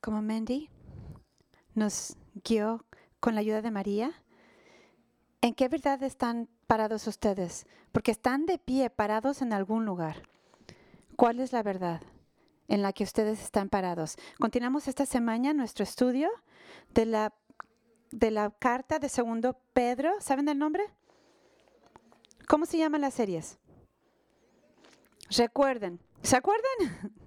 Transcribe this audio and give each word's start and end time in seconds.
como 0.00 0.22
Mandy 0.22 0.70
nos 1.74 2.16
guió 2.44 2.84
con 3.20 3.34
la 3.34 3.40
ayuda 3.40 3.62
de 3.62 3.70
María, 3.70 4.12
¿en 5.40 5.54
qué 5.54 5.68
verdad 5.68 6.02
están 6.02 6.48
parados 6.66 7.06
ustedes? 7.06 7.66
Porque 7.92 8.10
están 8.10 8.46
de 8.46 8.58
pie, 8.58 8.90
parados 8.90 9.42
en 9.42 9.52
algún 9.52 9.84
lugar. 9.84 10.22
¿Cuál 11.16 11.40
es 11.40 11.52
la 11.52 11.62
verdad 11.62 12.02
en 12.68 12.82
la 12.82 12.92
que 12.92 13.04
ustedes 13.04 13.42
están 13.42 13.68
parados? 13.68 14.16
Continuamos 14.38 14.88
esta 14.88 15.06
semana 15.06 15.52
nuestro 15.54 15.82
estudio 15.82 16.30
de 16.94 17.06
la, 17.06 17.34
de 18.10 18.30
la 18.30 18.50
carta 18.50 18.98
de 18.98 19.08
segundo 19.08 19.58
Pedro. 19.72 20.12
¿Saben 20.20 20.48
el 20.48 20.58
nombre? 20.58 20.84
¿Cómo 22.48 22.66
se 22.66 22.78
llaman 22.78 23.00
las 23.00 23.14
series? 23.14 23.58
Recuerden. 25.30 26.00
¿Se 26.22 26.36
acuerdan? 26.36 27.20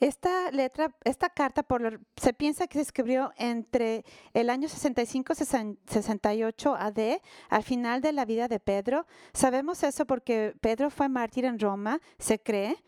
Esta 0.00 0.50
letra, 0.50 0.96
esta 1.04 1.28
carta 1.28 1.62
por 1.62 2.00
se 2.16 2.32
piensa 2.32 2.66
que 2.66 2.78
se 2.78 2.82
escribió 2.82 3.32
entre 3.36 4.02
el 4.32 4.48
año 4.48 4.66
65 4.66 5.34
y 5.34 5.36
68 5.36 6.74
AD, 6.74 7.20
al 7.50 7.62
final 7.62 8.00
de 8.00 8.12
la 8.12 8.24
vida 8.24 8.48
de 8.48 8.60
Pedro. 8.60 9.06
Sabemos 9.34 9.82
eso 9.82 10.06
porque 10.06 10.54
Pedro 10.62 10.88
fue 10.88 11.10
mártir 11.10 11.44
en 11.44 11.58
Roma, 11.58 12.00
se 12.18 12.40
cree. 12.40 12.82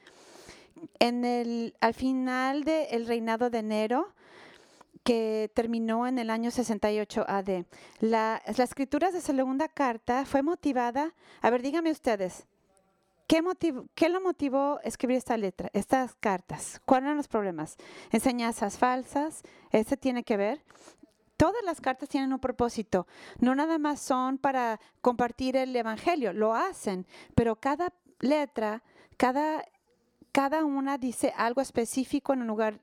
En 0.98 1.26
el, 1.26 1.76
al 1.80 1.92
final 1.92 2.64
del 2.64 3.06
reinado 3.06 3.50
de 3.50 3.62
Nero, 3.62 4.14
que 5.04 5.50
terminó 5.54 6.06
en 6.06 6.18
el 6.18 6.30
año 6.30 6.50
68 6.50 7.26
AD. 7.28 7.64
La, 8.00 8.42
las 8.46 8.58
escrituras 8.58 9.12
de 9.12 9.20
segunda 9.20 9.68
carta 9.68 10.24
fue 10.24 10.42
motivada, 10.42 11.14
a 11.42 11.50
ver, 11.50 11.60
díganme 11.60 11.90
ustedes, 11.90 12.46
¿Qué, 13.32 13.42
¿Qué, 13.94 14.10
lo 14.10 14.20
motivó 14.20 14.78
escribir 14.84 15.16
esta 15.16 15.38
letra, 15.38 15.70
estas 15.72 16.14
cartas? 16.16 16.82
¿Cuáles 16.84 17.06
eran 17.06 17.16
los 17.16 17.28
problemas? 17.28 17.78
Enseñanzas 18.10 18.76
falsas, 18.76 19.40
¿ese 19.70 19.96
tiene 19.96 20.22
que 20.22 20.36
ver? 20.36 20.62
Todas 21.38 21.64
las 21.64 21.80
cartas 21.80 22.10
tienen 22.10 22.34
un 22.34 22.40
propósito, 22.40 23.06
no 23.38 23.54
nada 23.54 23.78
más 23.78 24.00
son 24.00 24.36
para 24.36 24.80
compartir 25.00 25.56
el 25.56 25.74
Evangelio, 25.74 26.34
lo 26.34 26.54
hacen, 26.54 27.06
pero 27.34 27.56
cada 27.56 27.94
letra, 28.20 28.82
cada, 29.16 29.64
cada 30.30 30.66
una 30.66 30.98
dice 30.98 31.32
algo 31.34 31.62
específico 31.62 32.34
en 32.34 32.42
un 32.42 32.48
lugar 32.48 32.82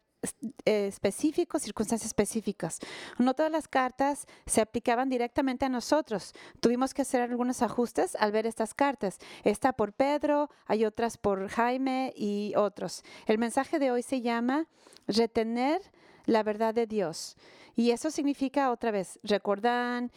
específicos, 0.66 1.62
circunstancias 1.62 2.08
específicas. 2.08 2.80
No 3.18 3.34
todas 3.34 3.52
las 3.52 3.68
cartas 3.68 4.28
se 4.46 4.62
aplicaban 4.62 5.10
directamente 5.10 5.66
a 5.66 5.70
nosotros. 5.70 6.34
Tuvimos 6.60 6.94
que 6.94 7.04
hacer 7.04 7.22
algunos 7.22 7.62
ajustes 7.62 8.16
al 8.16 8.32
ver 8.32 8.46
estas 8.46 8.74
cartas. 8.74 9.18
Esta 9.44 9.74
por 9.74 9.94
Pedro, 9.94 10.50
hay 10.66 10.86
otras 10.86 11.18
por 11.18 11.48
Jaime 11.50 12.14
y 12.16 12.54
otros. 12.56 13.04
El 13.26 13.38
mensaje 13.38 13.80
de 13.80 13.92
hoy 13.92 14.04
se 14.04 14.22
llama 14.22 14.68
retener 15.08 15.82
la 16.26 16.44
verdad 16.44 16.74
de 16.74 16.86
Dios. 16.86 17.38
Y 17.76 17.92
eso 17.92 18.12
significa 18.12 18.72
otra 18.72 18.92
vez, 18.92 19.20
recordar, 19.24 20.12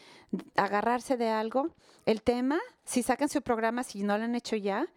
agarrarse 0.57 1.17
de 1.17 1.29
algo. 1.29 1.69
El 2.07 2.23
tema, 2.23 2.59
si 2.85 3.03
sacan 3.03 3.29
su 3.29 3.41
programa, 3.43 3.85
si 3.85 4.03
no 4.03 4.19
lo 4.19 4.25
han 4.25 4.35
hecho 4.35 4.57
ya, 4.57 4.89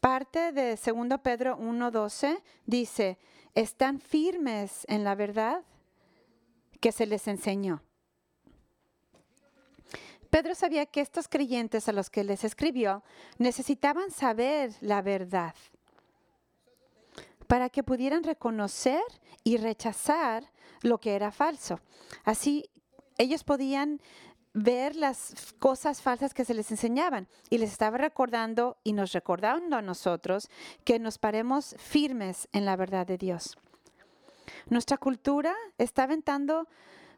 parte 0.00 0.52
de 0.52 0.76
2 0.76 1.20
Pedro 1.22 1.58
1.12 1.58 2.42
dice, 2.66 3.18
están 3.54 4.00
firmes 4.00 4.84
en 4.88 5.04
la 5.04 5.14
verdad 5.14 5.64
que 6.80 6.92
se 6.92 7.06
les 7.06 7.26
enseñó. 7.28 7.82
Pedro 10.30 10.54
sabía 10.54 10.86
que 10.86 11.00
estos 11.00 11.26
creyentes 11.26 11.88
a 11.88 11.92
los 11.92 12.10
que 12.10 12.22
les 12.22 12.44
escribió 12.44 13.02
necesitaban 13.38 14.10
saber 14.10 14.72
la 14.80 15.02
verdad 15.02 15.54
para 17.46 17.70
que 17.70 17.82
pudieran 17.82 18.22
reconocer 18.22 19.02
y 19.42 19.56
rechazar 19.56 20.44
lo 20.82 20.98
que 20.98 21.14
era 21.16 21.32
falso. 21.32 21.80
Así 22.24 22.70
ellos 23.16 23.42
podían 23.42 24.00
ver 24.62 24.96
las 24.96 25.54
cosas 25.58 26.02
falsas 26.02 26.34
que 26.34 26.44
se 26.44 26.54
les 26.54 26.70
enseñaban 26.70 27.28
y 27.48 27.58
les 27.58 27.70
estaba 27.70 27.98
recordando 27.98 28.76
y 28.82 28.92
nos 28.92 29.12
recordando 29.12 29.76
a 29.76 29.82
nosotros 29.82 30.50
que 30.84 30.98
nos 30.98 31.18
paremos 31.18 31.76
firmes 31.78 32.48
en 32.52 32.64
la 32.64 32.76
verdad 32.76 33.06
de 33.06 33.18
Dios. 33.18 33.56
Nuestra 34.68 34.96
cultura 34.96 35.54
está 35.78 36.04
aventando 36.04 36.66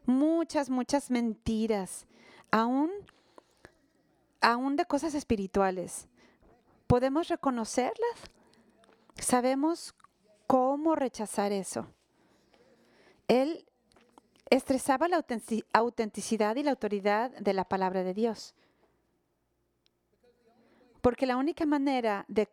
muchas, 0.05 0.69
muchas 0.69 1.09
mentiras, 1.09 2.05
aún, 2.51 2.91
aún 4.41 4.75
de 4.75 4.85
cosas 4.85 5.15
espirituales. 5.15 6.07
¿Podemos 6.87 7.27
reconocerlas? 7.27 8.15
¿Sabemos 9.15 9.95
cómo 10.47 10.95
rechazar 10.95 11.51
eso? 11.51 11.87
Él 13.27 13.65
estresaba 14.51 15.07
la 15.07 15.23
autenticidad 15.73 16.55
y 16.57 16.63
la 16.63 16.71
autoridad 16.71 17.31
de 17.31 17.53
la 17.53 17.63
palabra 17.63 18.03
de 18.03 18.13
Dios. 18.13 18.53
Porque 20.99 21.25
la 21.25 21.37
única 21.37 21.65
manera 21.65 22.25
de, 22.27 22.47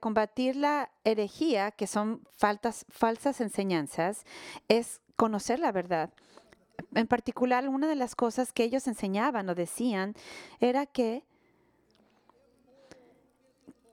combatir 0.00 0.56
la 0.56 0.90
herejía, 1.04 1.70
que 1.70 1.86
son 1.86 2.26
falsas 2.36 3.40
enseñanzas, 3.40 4.24
es 4.68 5.00
conocer 5.16 5.60
la 5.60 5.72
verdad. 5.72 6.10
En 6.94 7.06
particular, 7.06 7.68
una 7.68 7.86
de 7.86 7.96
las 7.96 8.16
cosas 8.16 8.52
que 8.52 8.64
ellos 8.64 8.86
enseñaban 8.86 9.48
o 9.48 9.54
decían 9.54 10.14
era 10.58 10.86
que 10.86 11.22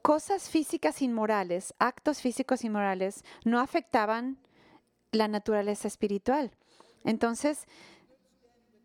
cosas 0.01 0.49
físicas 0.49 1.01
inmorales, 1.01 1.73
actos 1.77 2.21
físicos 2.21 2.63
inmorales, 2.63 3.25
no 3.43 3.59
afectaban 3.59 4.37
la 5.11 5.27
naturaleza 5.27 5.89
espiritual. 5.89 6.51
Entonces, 7.03 7.67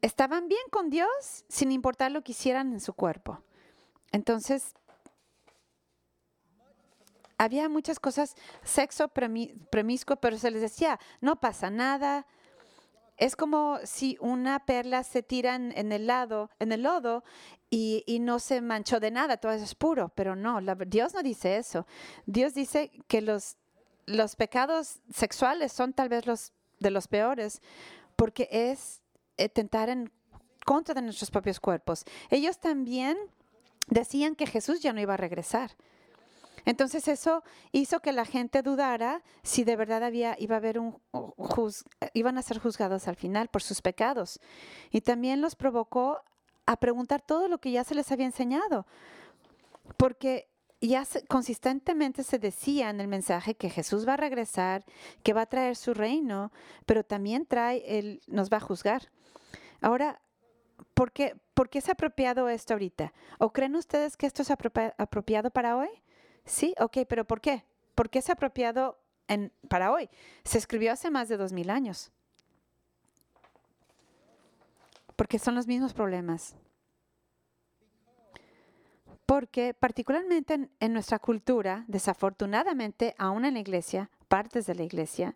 estaban 0.02 0.48
bien 0.48 0.62
con 0.70 0.90
Dios 0.90 1.44
sin 1.48 1.72
importar 1.72 2.12
lo 2.12 2.22
que 2.22 2.32
hicieran 2.32 2.72
en 2.72 2.80
su 2.80 2.92
cuerpo. 2.92 3.42
Entonces, 4.12 4.74
había 7.38 7.68
muchas 7.68 7.98
cosas, 7.98 8.36
sexo 8.62 9.08
premiscuo, 9.08 10.16
pero 10.16 10.38
se 10.38 10.50
les 10.50 10.62
decía, 10.62 10.98
no 11.20 11.40
pasa 11.40 11.70
nada. 11.70 12.26
Es 13.16 13.36
como 13.36 13.78
si 13.84 14.16
una 14.20 14.64
perla 14.64 15.04
se 15.04 15.22
tira 15.22 15.54
en, 15.54 15.92
el 15.92 16.06
lado, 16.06 16.50
en 16.58 16.72
el 16.72 16.82
lodo 16.82 17.24
y, 17.70 18.04
no 18.20 18.38
se 18.38 18.60
manchó 18.60 19.00
de 19.00 19.10
nada, 19.10 19.36
todo 19.36 19.52
eso 19.52 19.64
es 19.64 19.74
puro, 19.74 20.10
pero 20.14 20.36
no, 20.36 20.60
Dios 20.86 21.14
no 21.14 21.22
dice 21.22 21.56
eso. 21.56 21.86
Dios 22.26 22.54
dice 22.54 22.90
que 23.08 23.20
los, 23.20 23.56
los 24.06 24.36
pecados 24.36 25.00
sexuales 25.12 25.72
son 25.72 25.92
tal 25.92 26.08
vez 26.08 26.26
los 26.26 26.52
de 26.80 26.90
los 26.90 27.08
peores, 27.08 27.62
porque 28.16 28.48
es 28.50 29.02
eh, 29.36 29.48
tentar 29.48 29.88
en 29.88 30.10
contra 30.64 30.94
de 30.94 31.02
nuestros 31.02 31.30
propios 31.30 31.60
cuerpos. 31.60 32.04
Ellos 32.30 32.58
también 32.58 33.18
decían 33.88 34.34
que 34.34 34.46
Jesús 34.46 34.80
ya 34.80 34.92
no 34.92 35.00
iba 35.00 35.14
a 35.14 35.18
regresar. 35.18 35.72
Entonces 36.64 37.08
eso 37.08 37.44
hizo 37.72 38.00
que 38.00 38.12
la 38.12 38.24
gente 38.24 38.62
dudara 38.62 39.22
si 39.42 39.64
de 39.64 39.76
verdad 39.76 40.02
había 40.02 40.34
iba 40.38 40.54
a 40.54 40.58
haber 40.58 40.78
un 40.78 40.96
iban 42.14 42.38
a 42.38 42.42
ser 42.42 42.58
juzgados 42.58 43.06
al 43.06 43.16
final 43.16 43.48
por 43.48 43.62
sus 43.62 43.82
pecados. 43.82 44.40
Y 44.90 45.02
también 45.02 45.42
los 45.42 45.56
provocó 45.56 46.22
a 46.66 46.76
preguntar 46.76 47.20
todo 47.20 47.48
lo 47.48 47.58
que 47.58 47.70
ya 47.70 47.84
se 47.84 47.94
les 47.94 48.10
había 48.10 48.26
enseñado. 48.26 48.86
Porque 49.98 50.48
ya 50.88 51.04
consistentemente 51.28 52.24
se 52.24 52.38
decía 52.38 52.90
en 52.90 53.00
el 53.00 53.08
mensaje 53.08 53.54
que 53.54 53.70
Jesús 53.70 54.06
va 54.06 54.14
a 54.14 54.16
regresar, 54.16 54.84
que 55.22 55.32
va 55.32 55.42
a 55.42 55.46
traer 55.46 55.76
su 55.76 55.94
reino, 55.94 56.52
pero 56.86 57.04
también 57.04 57.46
trae 57.46 57.98
el, 57.98 58.20
nos 58.26 58.50
va 58.50 58.58
a 58.58 58.60
juzgar. 58.60 59.10
Ahora, 59.80 60.20
¿por 60.94 61.12
qué, 61.12 61.36
¿por 61.54 61.68
qué 61.68 61.78
es 61.78 61.88
apropiado 61.88 62.48
esto 62.48 62.74
ahorita? 62.74 63.12
¿O 63.38 63.52
creen 63.52 63.76
ustedes 63.76 64.16
que 64.16 64.26
esto 64.26 64.42
es 64.42 64.50
apropiado 64.50 65.50
para 65.50 65.76
hoy? 65.76 65.88
Sí, 66.44 66.74
ok, 66.78 66.98
pero 67.08 67.24
¿por 67.24 67.40
qué? 67.40 67.64
¿Por 67.94 68.10
qué 68.10 68.18
es 68.18 68.28
apropiado 68.28 68.98
para 69.68 69.92
hoy? 69.92 70.10
Se 70.44 70.58
escribió 70.58 70.92
hace 70.92 71.10
más 71.10 71.28
de 71.28 71.36
dos 71.36 71.52
mil 71.52 71.70
años. 71.70 72.10
Porque 75.16 75.38
son 75.38 75.54
los 75.54 75.66
mismos 75.66 75.94
problemas. 75.94 76.56
Porque 79.34 79.74
particularmente 79.74 80.70
en, 80.78 80.92
nuestra 80.92 81.18
cultura, 81.18 81.84
desafortunadamente, 81.88 83.16
aún 83.18 83.44
en 83.44 83.54
la 83.54 83.58
iglesia, 83.58 84.08
partes 84.28 84.64
de 84.66 84.76
la 84.76 84.84
iglesia, 84.84 85.34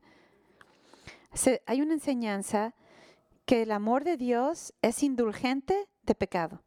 hay 1.67 1.83
una 1.83 1.95
enseñanza 1.95 2.75
que 3.45 3.63
el 3.63 3.73
amor 3.73 4.05
de 4.05 4.17
Dios 4.17 4.73
es 4.83 5.03
indulgente 5.03 5.89
de 6.05 6.15
pecado. 6.15 6.63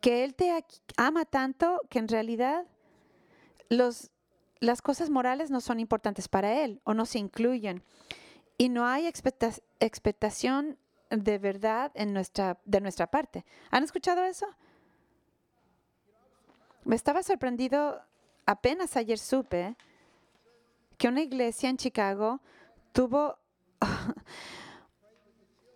Que 0.00 0.24
Él 0.24 0.34
te 0.34 0.52
ama 0.96 1.24
tanto 1.24 1.80
que 1.88 2.00
en 2.00 2.08
realidad 2.08 2.66
las 3.68 4.82
cosas 4.82 5.08
morales 5.08 5.52
no 5.52 5.60
son 5.60 5.78
importantes 5.78 6.26
para 6.26 6.64
Él 6.64 6.80
o 6.82 6.94
no 6.94 7.06
se 7.06 7.20
incluyen. 7.20 7.84
Y 8.56 8.70
no 8.70 8.86
hay 8.86 9.06
expectación 9.06 10.78
de 11.10 11.38
verdad 11.38 11.90
en 11.94 12.12
nuestra, 12.12 12.58
de 12.64 12.80
nuestra 12.80 13.06
parte. 13.06 13.44
¿Han 13.70 13.84
escuchado 13.84 14.24
eso? 14.24 14.46
Me 16.84 16.96
estaba 16.96 17.22
sorprendido, 17.22 18.00
apenas 18.46 18.96
ayer 18.96 19.18
supe 19.18 19.76
que 20.96 21.08
una 21.08 21.20
iglesia 21.20 21.70
en 21.70 21.76
Chicago 21.76 22.40
tuvo 22.92 23.38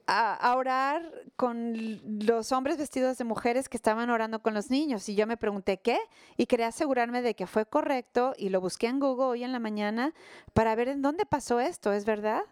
a, 0.07 0.55
orar 0.57 1.11
con 1.37 2.01
los 2.27 2.53
hombres 2.53 2.77
vestidos 2.77 3.19
de 3.19 3.25
mujeres 3.25 3.69
que 3.69 3.77
estaban 3.77 4.11
orando 4.11 4.43
con 4.43 4.55
los 4.55 4.71
niños. 4.71 5.09
Y 5.09 5.15
yo 5.15 5.27
me 5.27 5.37
pregunté 5.37 5.79
qué 5.79 5.99
y 6.37 6.47
quería 6.47 6.69
asegurarme 6.69 7.23
de 7.23 7.35
que 7.35 7.47
fue 7.47 7.67
correcto 7.67 8.35
y 8.37 8.49
lo 8.49 8.61
busqué 8.61 8.89
en 8.89 9.01
Google 9.01 9.27
hoy 9.27 9.45
en 9.45 9.53
la 9.53 9.59
mañana 9.59 10.13
para 10.53 10.75
ver 10.75 10.89
en 10.89 11.03
dónde 11.03 11.27
pasó 11.27 11.61
esto, 11.61 11.93
¿es 11.93 12.05
verdad? 12.05 12.43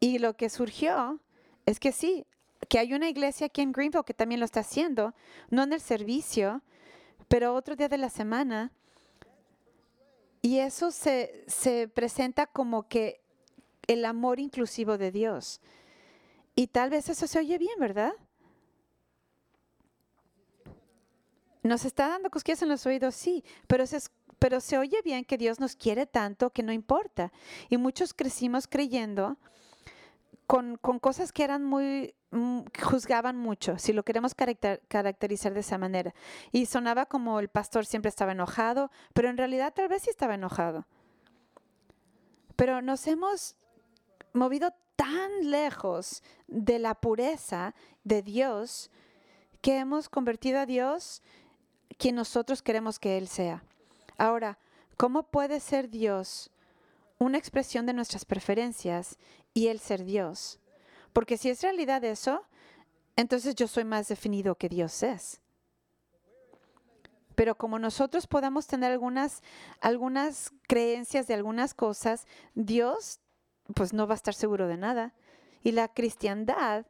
Y 0.00 0.18
lo 0.18 0.36
que 0.36 0.48
surgió 0.48 1.20
es 1.66 1.80
que 1.80 1.92
sí, 1.92 2.24
que 2.68 2.78
hay 2.78 2.94
una 2.94 3.08
iglesia 3.08 3.48
aquí 3.48 3.60
en 3.60 3.72
Greenville 3.72 4.04
que 4.04 4.14
también 4.14 4.40
lo 4.40 4.46
está 4.46 4.60
haciendo, 4.60 5.14
no 5.50 5.64
en 5.64 5.72
el 5.72 5.80
servicio, 5.80 6.62
pero 7.28 7.54
otro 7.54 7.76
día 7.76 7.88
de 7.88 7.98
la 7.98 8.08
semana. 8.08 8.72
Y 10.42 10.60
eso 10.60 10.92
se, 10.92 11.44
se 11.48 11.88
presenta 11.88 12.46
como 12.46 12.88
que 12.88 13.20
el 13.88 14.04
amor 14.04 14.38
inclusivo 14.38 14.96
de 14.96 15.10
Dios. 15.10 15.60
Y 16.54 16.68
tal 16.68 16.90
vez 16.90 17.08
eso 17.08 17.26
se 17.26 17.38
oye 17.38 17.58
bien, 17.58 17.78
¿verdad? 17.78 18.14
Nos 21.62 21.84
está 21.84 22.08
dando 22.08 22.30
cosquillas 22.30 22.62
en 22.62 22.68
los 22.68 22.86
oídos, 22.86 23.16
sí, 23.16 23.44
pero 23.66 23.86
se, 23.86 23.98
pero 24.38 24.60
se 24.60 24.78
oye 24.78 25.02
bien 25.04 25.24
que 25.24 25.36
Dios 25.36 25.58
nos 25.58 25.74
quiere 25.74 26.06
tanto 26.06 26.50
que 26.50 26.62
no 26.62 26.72
importa. 26.72 27.32
Y 27.68 27.76
muchos 27.76 28.14
crecimos 28.14 28.68
creyendo 28.68 29.36
con, 30.46 30.78
cosas 31.00 31.32
que 31.32 31.44
eran 31.44 31.64
muy, 31.64 32.14
mm, 32.30 32.60
juzgaban 32.82 33.36
mucho, 33.36 33.78
si 33.78 33.92
lo 33.92 34.04
queremos 34.04 34.34
caracterizar 34.34 35.54
de 35.54 35.60
esa 35.60 35.78
manera. 35.78 36.14
Y 36.52 36.66
sonaba 36.66 37.06
como 37.06 37.40
el 37.40 37.48
pastor 37.48 37.86
siempre 37.86 38.08
estaba 38.08 38.32
enojado, 38.32 38.90
pero 39.12 39.28
en 39.28 39.36
realidad 39.36 39.74
tal 39.74 39.88
vez 39.88 40.02
sí 40.02 40.10
estaba 40.10 40.34
enojado. 40.34 40.86
Pero 42.54 42.80
nos 42.80 43.06
hemos 43.06 43.56
movido 44.32 44.72
tan 44.96 45.50
lejos 45.50 46.22
de 46.46 46.78
la 46.78 46.94
pureza 46.94 47.74
de 48.04 48.22
Dios 48.22 48.90
que 49.60 49.78
hemos 49.78 50.08
convertido 50.08 50.60
a 50.60 50.66
Dios 50.66 51.22
quien 51.98 52.14
nosotros 52.14 52.62
queremos 52.62 52.98
que 52.98 53.18
Él 53.18 53.28
sea. 53.28 53.64
Ahora, 54.16 54.58
¿cómo 54.96 55.24
puede 55.24 55.60
ser 55.60 55.90
Dios 55.90 56.50
una 57.18 57.38
expresión 57.38 57.86
de 57.86 57.94
nuestras 57.94 58.24
preferencias 58.24 59.18
y 59.56 59.68
Él 59.68 59.80
ser 59.80 60.04
Dios? 60.04 60.60
Porque 61.14 61.38
si 61.38 61.48
es 61.48 61.62
realidad 61.62 62.04
eso, 62.04 62.44
entonces 63.16 63.54
yo 63.54 63.66
soy 63.66 63.84
más 63.84 64.06
definido 64.06 64.54
que 64.56 64.68
Dios 64.68 65.02
es. 65.02 65.40
Pero 67.34 67.54
como 67.54 67.78
nosotros 67.78 68.26
podamos 68.26 68.66
tener 68.66 68.92
algunas, 68.92 69.42
algunas 69.80 70.52
creencias 70.68 71.26
de 71.26 71.32
algunas 71.32 71.72
cosas, 71.72 72.26
Dios 72.54 73.20
pues 73.74 73.94
no 73.94 74.06
va 74.06 74.12
a 74.12 74.16
estar 74.16 74.34
seguro 74.34 74.68
de 74.68 74.76
nada. 74.76 75.14
Y 75.62 75.72
la 75.72 75.88
cristiandad 75.88 76.84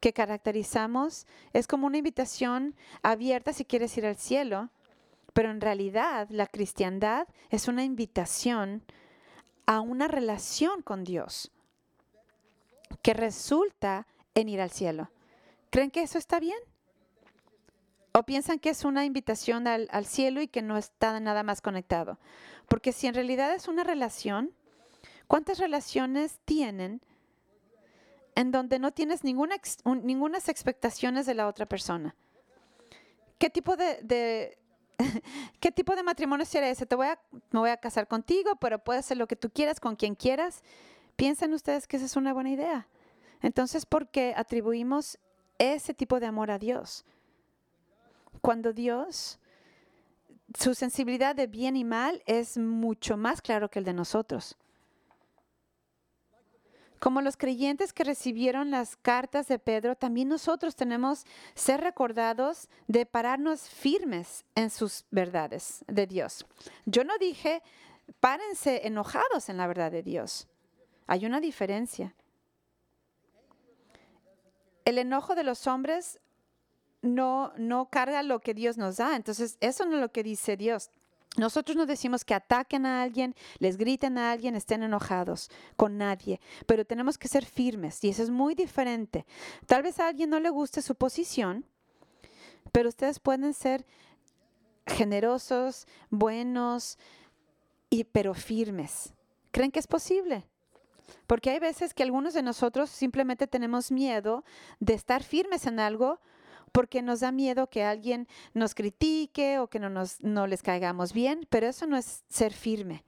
que 0.00 0.12
caracterizamos 0.12 1.24
es 1.52 1.68
como 1.68 1.86
una 1.86 1.98
invitación 1.98 2.74
abierta 3.04 3.52
si 3.52 3.64
quieres 3.64 3.96
ir 3.96 4.06
al 4.06 4.16
cielo, 4.16 4.70
pero 5.34 5.52
en 5.52 5.60
realidad 5.60 6.26
la 6.30 6.48
cristiandad 6.48 7.28
es 7.50 7.68
una 7.68 7.84
invitación 7.84 8.82
a 9.66 9.80
una 9.80 10.08
relación 10.08 10.82
con 10.82 11.04
Dios 11.04 11.52
que 13.02 13.14
resulta 13.14 14.06
en 14.34 14.48
ir 14.48 14.60
al 14.60 14.70
cielo. 14.70 15.10
¿Creen 15.70 15.90
que 15.90 16.02
eso 16.02 16.18
está 16.18 16.40
bien? 16.40 16.58
¿O 18.12 18.22
piensan 18.22 18.58
que 18.58 18.70
es 18.70 18.84
una 18.84 19.04
invitación 19.04 19.66
al, 19.66 19.88
al 19.92 20.06
cielo 20.06 20.40
y 20.40 20.48
que 20.48 20.62
no 20.62 20.76
está 20.76 21.20
nada 21.20 21.42
más 21.42 21.60
conectado? 21.60 22.18
Porque 22.68 22.92
si 22.92 23.06
en 23.06 23.14
realidad 23.14 23.54
es 23.54 23.68
una 23.68 23.84
relación, 23.84 24.54
¿Cuántas 25.28 25.58
relaciones 25.58 26.40
tienen 26.46 27.02
en 28.34 28.50
donde 28.50 28.78
no 28.78 28.92
tienes 28.92 29.24
ninguna, 29.24 29.56
ninguna 30.02 30.38
expectaciones 30.38 31.26
de 31.26 31.34
la 31.34 31.46
otra 31.46 31.66
persona? 31.66 32.16
¿Qué 33.36 33.50
tipo 33.50 33.76
de, 33.76 34.58
¿Qué 35.60 35.70
tipo 35.70 35.94
de 35.94 36.02
matrimonio 36.02 36.46
sería 36.46 36.70
ese? 36.70 36.86
Te 36.86 36.96
voy 36.96 37.08
a, 37.08 37.20
me 37.50 37.60
voy 37.60 37.70
a 37.70 37.76
casar 37.76 38.08
contigo, 38.08 38.56
pero 38.56 38.78
puedes 38.78 39.04
hacer 39.04 39.18
lo 39.18 39.28
que 39.28 39.36
tú 39.36 39.50
quieras 39.50 39.80
con 39.80 39.96
quien 39.96 40.14
quieras. 40.14 40.62
¿Piensan 41.18 41.52
ustedes 41.52 41.88
que 41.88 41.96
esa 41.96 42.06
es 42.06 42.14
una 42.14 42.32
buena 42.32 42.50
idea? 42.50 42.86
Entonces, 43.42 43.86
¿por 43.86 44.06
qué 44.06 44.34
atribuimos 44.36 45.18
ese 45.58 45.92
tipo 45.92 46.20
de 46.20 46.26
amor 46.26 46.52
a 46.52 46.60
Dios? 46.60 47.04
Cuando 48.40 48.72
Dios, 48.72 49.40
su 50.56 50.74
sensibilidad 50.74 51.34
de 51.34 51.48
bien 51.48 51.74
y 51.74 51.82
mal 51.82 52.22
es 52.26 52.56
mucho 52.56 53.16
más 53.16 53.42
claro 53.42 53.68
que 53.68 53.80
el 53.80 53.84
de 53.84 53.94
nosotros. 53.94 54.56
Como 57.00 57.20
los 57.20 57.36
creyentes 57.36 57.92
que 57.92 58.04
recibieron 58.04 58.70
las 58.70 58.96
cartas 58.96 59.48
de 59.48 59.58
Pedro, 59.58 59.96
también 59.96 60.28
nosotros 60.28 60.76
tenemos 60.76 61.24
ser 61.56 61.80
recordados 61.80 62.68
de 62.86 63.06
pararnos 63.06 63.68
firmes 63.68 64.44
en 64.54 64.70
sus 64.70 65.04
verdades 65.10 65.84
de 65.88 66.06
Dios. 66.06 66.46
Yo 66.86 67.02
no 67.02 67.18
dije, 67.18 67.60
párense 68.20 68.86
enojados 68.86 69.48
en 69.48 69.56
la 69.56 69.66
verdad 69.66 69.90
de 69.90 70.04
Dios. 70.04 70.46
Hay 71.08 71.26
una 71.26 71.40
diferencia. 71.40 72.14
El 74.84 74.98
enojo 74.98 75.34
de 75.34 75.42
los 75.42 75.66
hombres 75.66 76.20
no, 77.02 77.52
no 77.56 77.88
carga 77.90 78.22
lo 78.22 78.40
que 78.40 78.54
Dios 78.54 78.76
nos 78.76 78.98
da. 78.98 79.16
Entonces, 79.16 79.56
eso 79.60 79.86
no 79.86 79.96
es 79.96 80.00
lo 80.00 80.12
que 80.12 80.22
dice 80.22 80.56
Dios. 80.56 80.90
Nosotros 81.36 81.76
no 81.76 81.86
decimos 81.86 82.24
que 82.24 82.34
ataquen 82.34 82.84
a 82.84 83.02
alguien, 83.02 83.34
les 83.58 83.76
griten 83.76 84.18
a 84.18 84.32
alguien, 84.32 84.54
estén 84.54 84.82
enojados 84.82 85.50
con 85.76 85.96
nadie, 85.96 86.40
pero 86.66 86.84
tenemos 86.84 87.16
que 87.16 87.28
ser 87.28 87.44
firmes 87.44 88.02
y 88.02 88.08
eso 88.08 88.22
es 88.22 88.30
muy 88.30 88.54
diferente. 88.54 89.24
Tal 89.66 89.82
vez 89.82 90.00
a 90.00 90.08
alguien 90.08 90.30
no 90.30 90.40
le 90.40 90.50
guste 90.50 90.82
su 90.82 90.94
posición, 90.94 91.64
pero 92.72 92.88
ustedes 92.88 93.20
pueden 93.20 93.54
ser 93.54 93.86
generosos, 94.86 95.86
buenos, 96.10 96.98
y, 97.88 98.04
pero 98.04 98.34
firmes. 98.34 99.12
¿Creen 99.52 99.70
que 99.70 99.78
es 99.78 99.86
posible? 99.86 100.44
Porque 101.26 101.50
hay 101.50 101.58
veces 101.58 101.94
que 101.94 102.02
algunos 102.02 102.34
de 102.34 102.42
nosotros 102.42 102.90
simplemente 102.90 103.46
tenemos 103.46 103.90
miedo 103.90 104.44
de 104.80 104.94
estar 104.94 105.22
firmes 105.22 105.66
en 105.66 105.80
algo 105.80 106.20
porque 106.72 107.02
nos 107.02 107.20
da 107.20 107.32
miedo 107.32 107.68
que 107.68 107.82
alguien 107.82 108.28
nos 108.54 108.74
critique 108.74 109.58
o 109.58 109.68
que 109.68 109.78
no, 109.78 109.88
nos, 109.88 110.22
no 110.22 110.46
les 110.46 110.62
caigamos 110.62 111.12
bien, 111.12 111.46
pero 111.50 111.66
eso 111.66 111.86
no 111.86 111.96
es 111.96 112.24
ser 112.28 112.52
firme. 112.52 113.04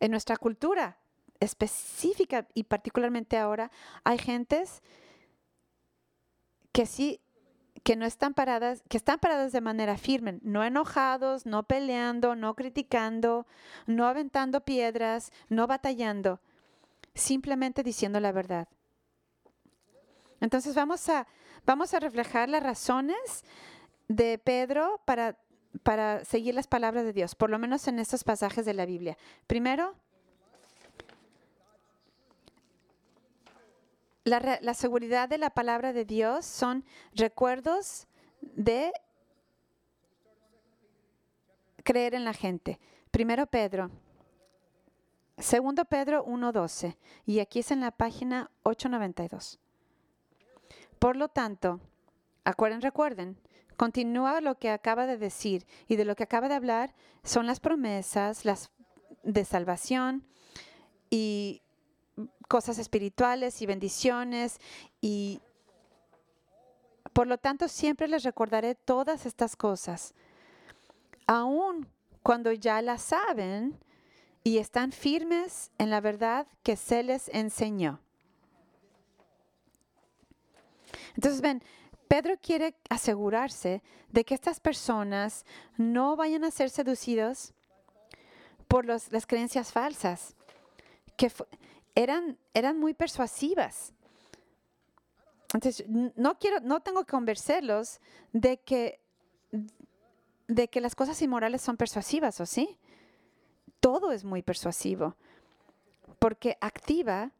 En 0.00 0.10
nuestra 0.10 0.36
cultura 0.36 0.98
específica 1.40 2.46
y 2.54 2.64
particularmente 2.64 3.36
ahora, 3.36 3.70
hay 4.04 4.18
gentes 4.18 4.82
que 6.72 6.86
sí 6.86 7.20
que 7.82 7.96
no 7.96 8.06
están 8.06 8.34
paradas, 8.34 8.82
que 8.88 8.96
están 8.96 9.18
paradas 9.18 9.52
de 9.52 9.60
manera 9.60 9.96
firme, 9.96 10.40
no 10.42 10.64
enojados, 10.64 11.46
no 11.46 11.62
peleando, 11.62 12.34
no 12.34 12.54
criticando, 12.54 13.46
no 13.86 14.06
aventando 14.06 14.60
piedras, 14.62 15.32
no 15.48 15.66
batallando, 15.66 16.40
simplemente 17.18 17.82
diciendo 17.82 18.20
la 18.20 18.32
verdad. 18.32 18.68
Entonces 20.40 20.74
vamos 20.74 21.08
a 21.08 21.26
Vamos 21.68 21.92
a 21.92 22.00
reflejar 22.00 22.48
las 22.48 22.62
razones 22.62 23.44
de 24.08 24.38
Pedro 24.38 25.02
para, 25.04 25.36
para 25.82 26.24
seguir 26.24 26.54
las 26.54 26.66
palabras 26.66 27.04
de 27.04 27.12
Dios, 27.12 27.34
por 27.34 27.50
lo 27.50 27.58
menos 27.58 27.86
en 27.88 27.98
estos 27.98 28.24
pasajes 28.24 28.64
de 28.64 28.72
la 28.72 28.86
Biblia. 28.86 29.18
Primero, 29.46 29.94
la, 34.24 34.58
la 34.62 34.72
seguridad 34.72 35.28
de 35.28 35.36
la 35.36 35.50
palabra 35.50 35.92
de 35.92 36.06
Dios 36.06 36.46
son 36.46 36.86
recuerdos 37.14 38.06
de 38.40 38.90
creer 41.84 42.14
en 42.14 42.24
la 42.24 42.32
gente. 42.32 42.80
Primero 43.10 43.46
Pedro. 43.46 43.90
Segundo 45.38 45.84
Pedro 45.84 46.24
1.12. 46.26 46.96
Y 47.24 47.40
aquí 47.40 47.60
es 47.60 47.70
en 47.70 47.80
la 47.80 47.92
página 47.92 48.50
892. 48.64 49.58
Por 50.98 51.16
lo 51.16 51.28
tanto, 51.28 51.80
acuerden, 52.44 52.82
recuerden, 52.82 53.38
continúa 53.76 54.40
lo 54.40 54.56
que 54.56 54.70
acaba 54.70 55.06
de 55.06 55.16
decir 55.16 55.66
y 55.86 55.96
de 55.96 56.04
lo 56.04 56.16
que 56.16 56.24
acaba 56.24 56.48
de 56.48 56.54
hablar 56.54 56.94
son 57.22 57.46
las 57.46 57.60
promesas 57.60 58.44
las 58.44 58.70
de 59.22 59.44
salvación 59.44 60.24
y 61.10 61.62
cosas 62.48 62.78
espirituales 62.78 63.62
y 63.62 63.66
bendiciones 63.66 64.58
y 65.00 65.40
por 67.12 67.26
lo 67.26 67.38
tanto 67.38 67.68
siempre 67.68 68.08
les 68.08 68.24
recordaré 68.24 68.74
todas 68.74 69.26
estas 69.26 69.54
cosas, 69.54 70.14
aun 71.26 71.86
cuando 72.22 72.52
ya 72.52 72.82
las 72.82 73.02
saben 73.02 73.78
y 74.48 74.56
están 74.56 74.92
firmes 74.92 75.70
en 75.76 75.90
la 75.90 76.00
verdad 76.00 76.46
que 76.62 76.76
se 76.76 77.02
les 77.02 77.28
enseñó. 77.28 78.00
Entonces, 81.16 81.42
ven, 81.42 81.62
Pedro 82.08 82.34
quiere 82.40 82.74
asegurarse 82.88 83.82
de 84.08 84.24
que 84.24 84.34
estas 84.34 84.58
personas 84.58 85.44
no 85.76 86.16
vayan 86.16 86.44
a 86.44 86.50
ser 86.50 86.70
seducidos 86.70 87.52
por 88.68 88.86
las 88.86 89.26
creencias 89.26 89.70
falsas. 89.70 90.34
que 91.18 91.30
eran, 91.94 92.38
eran 92.54 92.78
muy 92.78 92.94
persuasivas. 92.94 93.92
Entonces, 95.52 95.84
no 95.88 96.38
quiero, 96.38 96.60
no 96.60 96.80
tengo 96.80 97.04
que 97.04 97.10
convencerlos 97.10 98.00
de 98.32 98.60
que, 98.60 99.00
de 100.46 100.68
que 100.68 100.80
las 100.80 100.94
cosas 100.94 101.20
inmorales 101.20 101.60
son 101.60 101.76
persuasivas, 101.76 102.40
¿o 102.40 102.46
sí? 102.46 102.78
Todo 103.80 104.12
es 104.12 104.24
muy 104.24 104.42
persuasivo, 104.42 105.14
porque 106.18 106.56
activa 106.60 107.30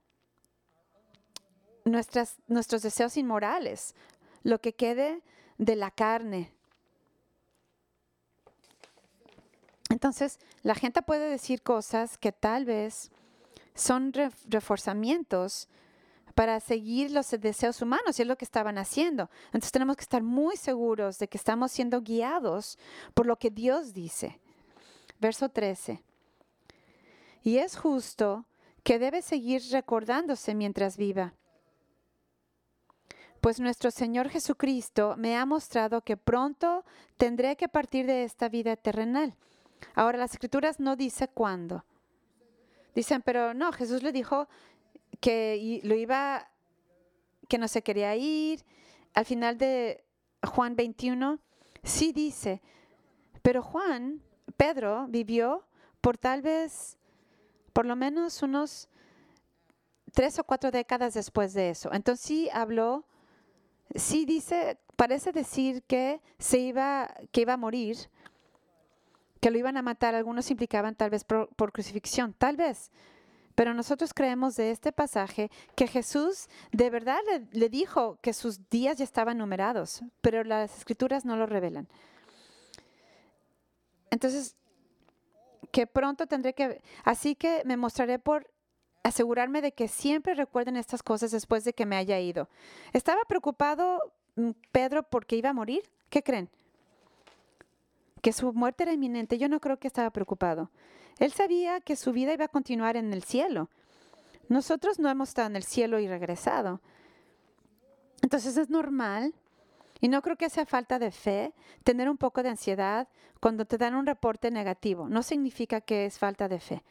nuestros 1.84 2.82
deseos 2.82 3.16
inmorales, 3.16 3.94
lo 4.42 4.60
que 4.60 4.74
quede 4.74 5.22
de 5.56 5.76
la 5.76 5.90
carne. 5.90 6.52
Entonces, 9.90 10.38
la 10.62 10.74
gente 10.74 11.02
puede 11.02 11.30
decir 11.30 11.62
cosas 11.62 12.18
que 12.18 12.30
tal 12.30 12.66
vez 12.66 13.10
son 13.74 14.12
reforzamientos 14.46 15.68
para 16.34 16.60
seguir 16.60 17.10
los 17.10 17.30
deseos 17.30 17.82
humanos 17.82 18.18
y 18.18 18.22
es 18.22 18.28
lo 18.28 18.36
que 18.36 18.44
estaban 18.44 18.78
haciendo. 18.78 19.28
Entonces 19.46 19.72
tenemos 19.72 19.96
que 19.96 20.02
estar 20.02 20.22
muy 20.22 20.56
seguros 20.56 21.18
de 21.18 21.26
que 21.26 21.38
estamos 21.38 21.72
siendo 21.72 22.00
guiados 22.02 22.78
por 23.14 23.26
lo 23.26 23.36
que 23.36 23.50
Dios 23.50 23.92
dice. 23.92 24.38
Verso 25.18 25.48
13. 25.48 26.00
Y 27.48 27.56
es 27.56 27.78
justo 27.78 28.44
que 28.82 28.98
debe 28.98 29.22
seguir 29.22 29.62
recordándose 29.72 30.54
mientras 30.54 30.98
viva 30.98 31.32
pues 33.40 33.60
nuestro 33.60 33.90
Señor 33.90 34.28
Jesucristo 34.28 35.14
me 35.16 35.36
ha 35.36 35.46
mostrado 35.46 36.02
que 36.02 36.18
pronto 36.18 36.84
tendré 37.16 37.56
que 37.56 37.68
partir 37.68 38.04
de 38.04 38.24
esta 38.24 38.50
vida 38.50 38.76
terrenal. 38.76 39.34
Ahora 39.94 40.18
las 40.18 40.32
escrituras 40.32 40.80
no 40.80 40.96
dicen 40.96 41.30
cuándo. 41.32 41.84
Dicen, 42.94 43.22
pero 43.22 43.54
no, 43.54 43.72
Jesús 43.72 44.02
le 44.02 44.12
dijo 44.12 44.48
que 45.20 45.80
lo 45.84 45.94
iba, 45.94 46.50
que 47.48 47.56
no 47.56 47.68
se 47.68 47.80
quería 47.82 48.14
ir. 48.16 48.64
Al 49.14 49.24
final 49.24 49.56
de 49.56 50.04
Juan 50.44 50.76
21, 50.76 51.38
sí 51.84 52.12
dice, 52.12 52.60
pero 53.40 53.62
Juan, 53.62 54.20
Pedro, 54.58 55.06
vivió 55.08 55.64
por 56.00 56.18
tal 56.18 56.42
vez, 56.42 56.98
por 57.78 57.86
lo 57.86 57.94
menos 57.94 58.42
unos 58.42 58.88
tres 60.12 60.36
o 60.40 60.42
cuatro 60.42 60.72
décadas 60.72 61.14
después 61.14 61.54
de 61.54 61.70
eso. 61.70 61.92
Entonces 61.92 62.26
sí 62.26 62.50
habló 62.52 63.04
sí 63.94 64.24
dice, 64.24 64.80
parece 64.96 65.30
decir 65.30 65.84
que 65.84 66.20
se 66.40 66.58
iba, 66.58 67.14
que 67.30 67.42
iba 67.42 67.52
a 67.52 67.56
morir, 67.56 67.96
que 69.40 69.52
lo 69.52 69.58
iban 69.58 69.76
a 69.76 69.82
matar. 69.82 70.16
Algunos 70.16 70.50
implicaban 70.50 70.96
tal 70.96 71.10
vez 71.10 71.22
por, 71.22 71.72
crucifixión, 71.72 72.34
tal 72.36 72.56
vez. 72.56 72.90
Pero 73.54 73.74
nosotros 73.74 74.12
creemos 74.12 74.56
de 74.56 74.72
este 74.72 74.90
pasaje 74.90 75.48
que 75.76 75.86
Jesús 75.86 76.48
de 76.72 76.90
verdad 76.90 77.20
le, 77.52 77.68
dijo 77.68 78.18
que 78.22 78.32
sus 78.32 78.68
días 78.70 78.98
ya 78.98 79.04
estaban 79.04 79.38
numerados, 79.38 80.02
pero 80.20 80.42
las 80.42 80.78
escrituras 80.78 81.24
no 81.24 81.36
lo 81.36 81.46
revelan. 81.46 81.86
Entonces, 84.10 84.56
que 85.70 85.86
pronto 85.86 86.26
tendré 86.26 86.54
que... 86.54 86.80
Así 87.04 87.34
que 87.34 87.62
me 87.64 87.76
mostraré 87.76 88.18
por 88.18 88.50
asegurarme 89.02 89.62
de 89.62 89.72
que 89.72 89.88
siempre 89.88 90.34
recuerden 90.34 90.76
estas 90.76 91.02
cosas 91.02 91.30
después 91.30 91.64
de 91.64 91.72
que 91.72 91.86
me 91.86 91.96
haya 91.96 92.18
ido. 92.20 92.48
¿Estaba 92.92 93.22
preocupado 93.26 94.12
mm, 94.36 94.50
Pedro 94.72 95.02
porque 95.02 95.36
iba 95.36 95.50
a 95.50 95.54
morir? 95.54 95.82
¿Qué 96.10 96.22
creen? 96.22 96.48
Que 98.22 98.32
su 98.32 98.52
muerte 98.52 98.84
era 98.84 98.92
inminente. 98.92 99.38
Yo 99.38 99.48
no 99.48 99.60
creo 99.60 99.78
que 99.78 99.86
estaba 99.86 100.10
preocupado. 100.10 100.70
Él 101.18 101.32
sabía 101.32 101.80
que 101.80 101.96
su 101.96 102.12
vida 102.12 102.32
iba 102.32 102.44
a 102.44 102.48
continuar 102.48 102.96
en 102.96 103.12
el 103.12 103.22
cielo. 103.22 103.68
Nosotros 104.48 104.98
no 104.98 105.10
hemos 105.10 105.30
estado 105.30 105.48
en 105.48 105.56
el 105.56 105.64
cielo 105.64 105.98
y 105.98 106.08
regresado. 106.08 106.80
Entonces 108.22 108.56
es 108.56 108.70
normal 108.70 109.34
y 110.00 110.08
no 110.08 110.22
creo 110.22 110.36
que 110.36 110.50
sea 110.50 110.66
falta 110.66 110.98
de 110.98 111.10
fe 111.10 111.54
tener 111.84 112.08
un 112.08 112.16
poco 112.16 112.42
de 112.42 112.50
ansiedad 112.50 113.08
cuando 113.40 113.64
te 113.64 113.78
dan 113.78 113.94
un 113.94 114.06
reporte 114.06 114.50
negativo. 114.50 115.08
No 115.08 115.22
significa 115.22 115.80
que 115.80 116.06
es 116.06 116.18
falta 116.18 116.48
de 116.48 116.60
fe. 116.60 116.84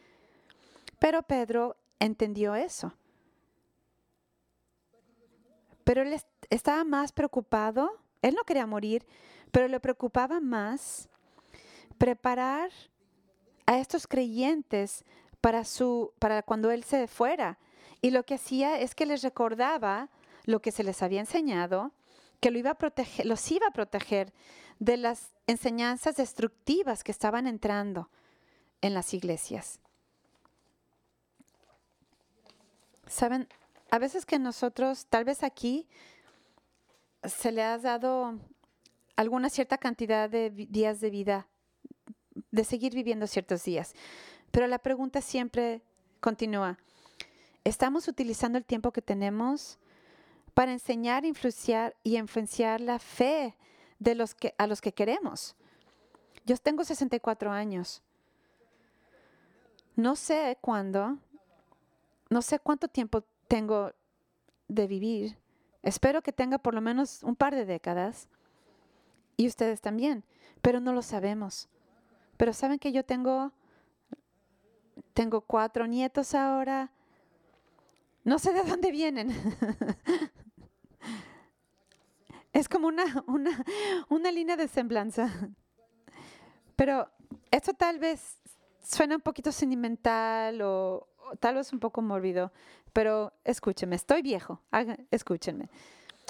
Pero 0.99 1.23
Pedro 1.23 1.77
entendió 1.99 2.55
eso. 2.55 2.93
Pero 5.83 6.01
él 6.01 6.19
estaba 6.49 6.83
más 6.83 7.11
preocupado, 7.11 7.91
él 8.21 8.35
no 8.35 8.43
quería 8.43 8.65
morir, 8.65 9.05
pero 9.51 9.67
le 9.67 9.79
preocupaba 9.79 10.41
más 10.41 11.07
preparar 11.97 12.71
a 13.65 13.77
estos 13.77 14.05
creyentes 14.05 15.05
para, 15.39 15.63
su, 15.63 16.13
para 16.19 16.43
cuando 16.43 16.71
él 16.71 16.83
se 16.83 17.07
fuera. 17.07 17.57
Y 18.01 18.11
lo 18.11 18.23
que 18.23 18.35
hacía 18.35 18.79
es 18.79 18.95
que 18.95 19.05
les 19.05 19.21
recordaba 19.21 20.09
lo 20.45 20.61
que 20.61 20.71
se 20.71 20.83
les 20.83 21.01
había 21.03 21.21
enseñado, 21.21 21.91
que 22.39 22.51
lo 22.51 22.59
iba 22.59 22.71
a 22.71 22.77
proteger, 22.77 23.25
los 23.25 23.51
iba 23.51 23.67
a 23.67 23.71
proteger 23.71 24.33
de 24.79 24.97
las 24.97 25.31
enseñanzas 25.47 26.15
destructivas 26.15 27.03
que 27.03 27.11
estaban 27.11 27.47
entrando 27.47 28.09
en 28.81 28.93
las 28.93 29.13
iglesias. 29.13 29.79
Saben, 33.07 33.47
a 33.89 33.99
veces 33.99 34.25
que 34.25 34.37
nosotros, 34.37 35.07
tal 35.07 35.23
vez 35.23 35.43
aquí, 35.43 35.87
se 37.23 37.51
le 37.51 37.63
ha 37.63 37.77
dado 37.77 38.37
alguna 39.15 39.49
cierta 39.49 39.77
cantidad 39.77 40.29
de 40.29 40.49
días 40.51 40.99
de 40.99 41.09
vida, 41.09 41.47
de 42.51 42.63
seguir 42.63 42.93
viviendo 42.93 43.25
ciertos 43.25 43.63
días. 43.63 43.93
Pero 44.51 44.67
la 44.67 44.79
pregunta 44.79 45.21
siempre 45.21 45.81
continúa, 46.19 46.77
¿estamos 47.63 48.07
utilizando 48.07 48.57
el 48.57 48.65
tiempo 48.65 48.91
que 48.91 49.01
tenemos 49.01 49.79
para 50.57 50.71
enseñar, 50.71 51.23
influenciar 51.23 51.95
y 52.01 52.17
influenciar 52.17 52.81
la 52.81 52.97
fe 52.97 53.55
de 53.99 54.15
los 54.15 54.33
que, 54.33 54.55
a 54.57 54.65
los 54.65 54.81
que 54.81 54.91
queremos? 54.91 55.55
Yo 56.45 56.57
tengo 56.57 56.83
64 56.83 57.51
años. 57.51 58.01
No 59.95 60.15
sé 60.15 60.57
cuándo 60.59 61.19
no 62.29 62.41
sé 62.41 62.59
cuánto 62.59 62.87
tiempo 62.87 63.23
tengo 63.47 63.93
de 64.67 64.87
vivir. 64.87 65.37
Espero 65.83 66.21
que 66.21 66.33
tenga 66.33 66.57
por 66.57 66.73
lo 66.73 66.81
menos 66.81 67.23
un 67.23 67.35
par 67.35 67.55
de 67.55 67.65
décadas. 67.65 68.27
Y 69.37 69.47
ustedes 69.47 69.81
también. 69.81 70.23
Pero 70.61 70.79
no 70.79 70.91
lo 70.91 71.01
sabemos. 71.01 71.69
Pero 72.35 72.53
saben 72.53 72.79
que 72.79 72.91
yo 72.91 73.05
tengo, 73.05 73.53
tengo 75.13 75.41
cuatro 75.41 75.87
nietos 75.87 76.35
ahora. 76.35 76.91
No 78.23 78.39
sé 78.39 78.51
de 78.51 78.63
dónde 78.63 78.91
vienen. 78.91 79.29
es 82.53 82.69
como 82.69 82.87
una, 82.87 83.03
una, 83.27 83.63
una 84.09 84.31
línea 84.31 84.57
de 84.57 84.67
semblanza. 84.67 85.29
Pero 86.75 87.09
esto 87.51 87.73
tal 87.73 87.99
vez 87.99 88.37
suena 88.83 89.15
un 89.15 89.21
poquito 89.21 89.51
sentimental 89.51 90.61
o, 90.61 91.07
tal 91.39 91.55
vez 91.55 91.73
un 91.73 91.79
poco 91.79 92.01
mórbido, 92.01 92.51
pero 92.93 93.33
escúchenme, 93.43 93.95
estoy 93.95 94.21
viejo, 94.21 94.61
escúchenme. 95.11 95.69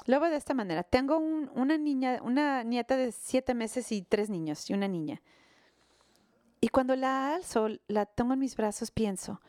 Lo 0.06 0.20
de 0.20 0.36
esta 0.36 0.54
manera. 0.54 0.82
Tengo 0.84 1.18
una 1.18 1.76
niña, 1.76 2.20
una 2.22 2.62
nieta 2.62 2.96
de 2.96 3.12
siete 3.12 3.52
meses 3.54 3.92
y 3.92 4.02
tres 4.02 4.30
niños 4.30 4.68
y 4.70 4.72
una 4.72 4.88
niña. 4.88 5.20
Y 6.60 6.68
cuando 6.68 6.96
la 6.96 7.34
alzo, 7.34 7.68
la 7.88 8.06
tengo 8.06 8.32
en 8.32 8.38
mis 8.38 8.56
brazos, 8.56 8.90
pienso, 8.90 9.40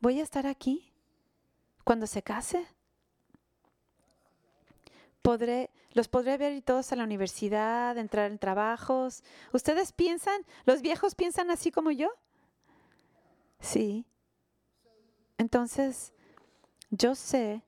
¿voy 0.00 0.20
a 0.20 0.22
estar 0.22 0.46
aquí 0.46 0.92
cuando 1.82 2.06
se 2.06 2.22
case? 2.22 2.66
Los 5.92 6.08
podré 6.08 6.38
ver 6.38 6.62
todos 6.62 6.92
a 6.92 6.96
la 6.96 7.04
universidad, 7.04 7.98
entrar 7.98 8.30
en 8.30 8.38
trabajos. 8.38 9.22
¿Ustedes 9.52 9.92
piensan, 9.92 10.40
los 10.64 10.80
viejos 10.80 11.14
piensan 11.14 11.50
así 11.50 11.70
como 11.70 11.90
yo? 11.90 12.10
Sí. 13.60 14.06
Entonces, 15.36 16.14
yo 16.90 17.14
sé 17.14 17.62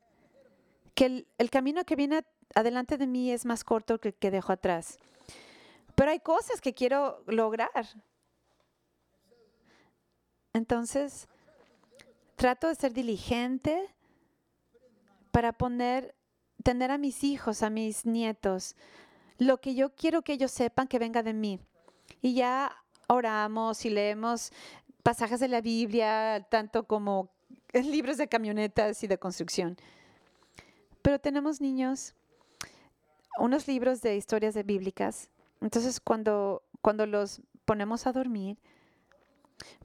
que 0.95 1.27
el, 1.39 1.51
camino 1.51 1.85
que 1.85 1.97
viene 1.97 2.25
adelante 2.55 2.97
de 2.97 3.07
mí 3.07 3.31
es 3.31 3.45
más 3.45 3.63
corto 3.63 3.99
que 3.99 4.09
el 4.09 4.15
que 4.15 4.31
dejo 4.31 4.53
atrás. 4.53 4.99
Pero 5.95 6.11
hay 6.11 6.21
cosas 6.21 6.61
que 6.61 6.73
quiero 6.73 7.23
lograr. 7.27 7.87
Entonces, 10.55 11.29
trato 12.37 12.69
de 12.69 12.75
ser 12.75 12.93
diligente 12.93 13.95
para 15.31 15.53
poner, 15.53 16.15
tener 16.63 16.91
a 16.91 16.99
mis 16.99 17.25
hijos, 17.25 17.63
a 17.63 17.71
mis 17.71 18.07
nietos, 18.07 18.77
lo 19.39 19.61
que 19.61 19.75
yo 19.75 19.95
quiero 19.95 20.23
que 20.23 20.35
ellos 20.35 20.51
sepan 20.51 20.89
que 20.89 20.99
venga 20.99 21.23
de 21.23 21.33
mí. 21.33 21.61
Y 22.21 22.35
ya 22.35 22.77
oramos 23.09 23.85
y 23.85 23.91
leemos 23.91 24.53
pasajes 25.03 25.41
de 25.41 25.49
la 25.49 25.61
Biblia, 25.61 26.47
tanto 26.51 26.87
como 26.87 27.31
libros 27.73 28.17
de 28.17 28.29
camionetas 28.29 29.03
y 29.03 29.07
de 29.07 29.19
construcción. 29.19 29.77
Pero 31.03 31.19
tenemos 31.19 31.61
niños, 31.61 32.15
unos 33.39 33.67
libros 33.67 34.03
de 34.03 34.17
historias 34.17 34.55
de 34.55 34.63
bíblicas. 34.63 35.31
Entonces, 35.61 36.01
cuando, 36.01 36.63
cuando 36.83 37.07
los 37.07 37.41
ponemos 37.65 38.07
a 38.07 38.13
dormir, 38.13 38.59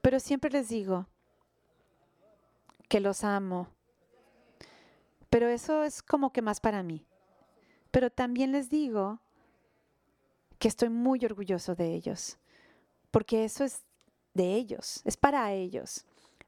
pero 0.02 0.20
siempre 0.20 0.52
les 0.52 0.70
digo, 0.70 1.08
que 2.88 3.00
los 3.00 3.24
amo. 3.24 3.68
Pero 5.36 5.50
eso 5.50 5.84
es 5.84 6.02
como 6.02 6.32
que 6.32 6.42
más 6.42 6.62
para 6.62 6.82
mí. 6.82 7.06
Pero 7.92 8.10
también 8.10 8.54
les 8.54 8.70
digo 8.70 9.20
que 10.58 10.70
estoy 10.70 10.88
muy 10.88 11.26
orgulloso 11.26 11.76
de 11.76 11.94
ellos, 11.94 12.38
porque 13.12 13.44
eso 13.44 13.66
es 13.66 13.84
de 14.34 14.54
ellos, 14.54 15.02
es 15.04 15.18
para 15.18 15.52
ellos. 15.52 16.06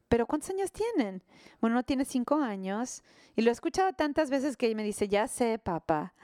Pero 0.08 0.24
¿cuántos 0.26 0.48
años 0.48 0.72
tienen? 0.72 1.22
Bueno, 1.60 1.76
no 1.76 1.82
tiene 1.82 2.06
cinco 2.06 2.36
años 2.36 3.02
y 3.36 3.42
lo 3.42 3.50
he 3.50 3.52
escuchado 3.52 3.92
tantas 3.92 4.30
veces 4.30 4.56
que 4.56 4.74
me 4.74 4.84
dice, 4.84 5.06
ya 5.06 5.28
sé, 5.28 5.58
papá. 5.58 6.14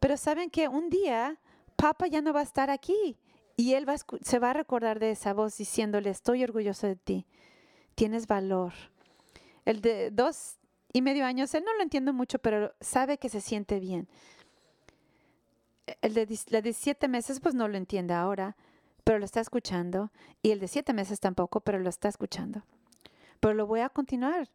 Pero 0.00 0.16
saben 0.16 0.50
que 0.50 0.66
un 0.66 0.90
día 0.90 1.38
papá 1.76 2.08
ya 2.08 2.22
no 2.22 2.32
va 2.32 2.40
a 2.40 2.42
estar 2.42 2.70
aquí 2.70 3.16
y 3.54 3.74
él 3.74 3.86
se 4.22 4.40
va 4.40 4.50
a 4.50 4.54
recordar 4.54 4.98
de 4.98 5.12
esa 5.12 5.32
voz 5.32 5.56
diciéndole, 5.56 6.10
estoy 6.10 6.42
orgulloso 6.42 6.88
de 6.88 6.96
ti, 6.96 7.24
tienes 7.94 8.26
valor. 8.26 8.72
El 9.64 9.80
de 9.80 10.10
dos 10.10 10.56
y 10.92 11.02
medio 11.02 11.24
años, 11.24 11.54
él 11.54 11.64
no 11.64 11.74
lo 11.74 11.82
entiende 11.82 12.12
mucho, 12.12 12.38
pero 12.38 12.74
sabe 12.80 13.18
que 13.18 13.28
se 13.28 13.40
siente 13.40 13.78
bien. 13.78 14.08
El 16.02 16.14
de, 16.14 16.38
la 16.48 16.62
de 16.62 16.72
siete 16.72 17.08
meses, 17.08 17.40
pues 17.40 17.54
no 17.54 17.68
lo 17.68 17.76
entiende 17.76 18.14
ahora, 18.14 18.56
pero 19.04 19.18
lo 19.18 19.24
está 19.24 19.40
escuchando. 19.40 20.10
Y 20.42 20.50
el 20.50 20.60
de 20.60 20.68
siete 20.68 20.92
meses 20.92 21.20
tampoco, 21.20 21.60
pero 21.60 21.78
lo 21.78 21.88
está 21.88 22.08
escuchando. 22.08 22.62
Pero 23.40 23.54
lo 23.54 23.66
voy 23.66 23.80
a 23.80 23.88
continuar. 23.88 24.48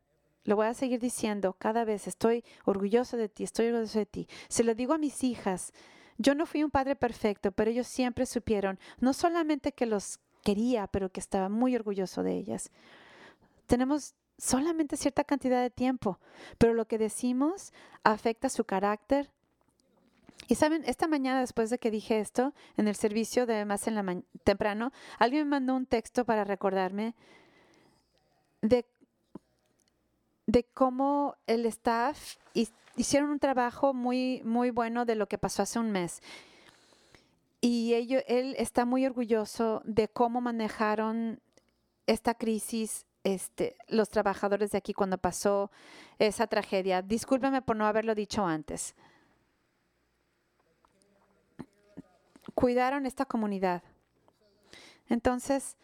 Lo 0.43 0.55
voy 0.55 0.67
a 0.67 0.73
seguir 0.75 0.99
diciendo 0.99 1.53
cada 1.53 1.85
vez, 1.85 2.07
estoy 2.07 2.43
orgulloso 2.65 3.17
de 3.17 3.29
ti, 3.29 3.43
estoy 3.43 3.67
orgulloso 3.67 3.97
de 3.97 4.05
ti. 4.05 4.27
Se 4.47 4.63
lo 4.63 4.75
digo 4.75 4.93
a 4.93 4.99
mis 4.99 5.23
hijas. 5.23 5.73
Yo 6.17 6.35
no 6.35 6.45
fui 6.45 6.63
un 6.63 6.69
padre 6.69 6.95
perfecto, 6.95 7.51
pero 7.51 7.71
ellos 7.71 7.87
siempre 7.87 8.25
supieron, 8.25 8.79
no 8.99 9.13
solamente 9.13 9.73
que 9.73 9.85
los 9.85 10.19
quería, 10.43 10.87
pero 10.87 11.09
que 11.09 11.19
estaba 11.19 11.49
muy 11.49 11.75
orgulloso 11.75 12.21
de 12.21 12.37
ellas. 12.37 12.71
Tenemos 13.65 14.13
solamente 14.37 14.97
cierta 14.97 15.23
cantidad 15.23 15.61
de 15.61 15.69
tiempo, 15.69 16.19
pero 16.57 16.73
lo 16.73 16.85
que 16.85 16.97
decimos 16.97 17.73
afecta 18.03 18.49
su 18.49 18.65
carácter, 18.65 19.31
y 20.47 20.55
saben, 20.55 20.83
esta 20.85 21.07
mañana 21.07 21.39
después 21.39 21.69
de 21.69 21.79
que 21.79 21.89
dije 21.89 22.19
esto, 22.19 22.53
en 22.77 22.87
el 22.87 22.95
servicio 22.95 23.45
de 23.45 23.65
más 23.65 23.87
en 23.87 23.95
la 23.95 24.21
temprano, 24.43 24.91
alguien 25.17 25.45
me 25.45 25.51
mandó 25.51 25.75
un 25.75 25.87
texto 25.87 26.23
para 26.23 26.43
recordarme 26.43 27.15
de, 28.61 28.85
de 30.45 30.63
cómo 30.63 31.35
el 31.47 31.65
staff 31.65 32.35
hicieron 32.95 33.31
un 33.31 33.39
trabajo 33.39 33.93
muy, 33.93 34.41
muy 34.43 34.69
bueno 34.69 35.05
de 35.05 35.15
lo 35.15 35.27
que 35.27 35.39
pasó 35.39 35.63
hace 35.63 35.79
un 35.79 35.91
mes. 35.91 36.21
Y 37.59 37.95
ello, 37.95 38.19
él 38.27 38.55
está 38.59 38.85
muy 38.85 39.05
orgulloso 39.05 39.81
de 39.85 40.07
cómo 40.07 40.41
manejaron 40.41 41.41
esta 42.05 42.35
crisis 42.35 43.07
este, 43.25 43.75
los 43.89 44.07
trabajadores 44.07 44.71
de 44.71 44.77
aquí 44.77 44.93
cuando 44.93 45.17
pasó 45.17 45.69
esa 46.19 46.47
tragedia. 46.47 47.01
Discúlpeme 47.01 47.61
por 47.61 47.75
no 47.75 47.85
haberlo 47.85 48.15
dicho 48.15 48.45
antes. 48.45 48.95
cuidaron 52.55 53.05
esta 53.05 53.25
comunidad. 53.25 53.83
Entonces, 55.07 55.77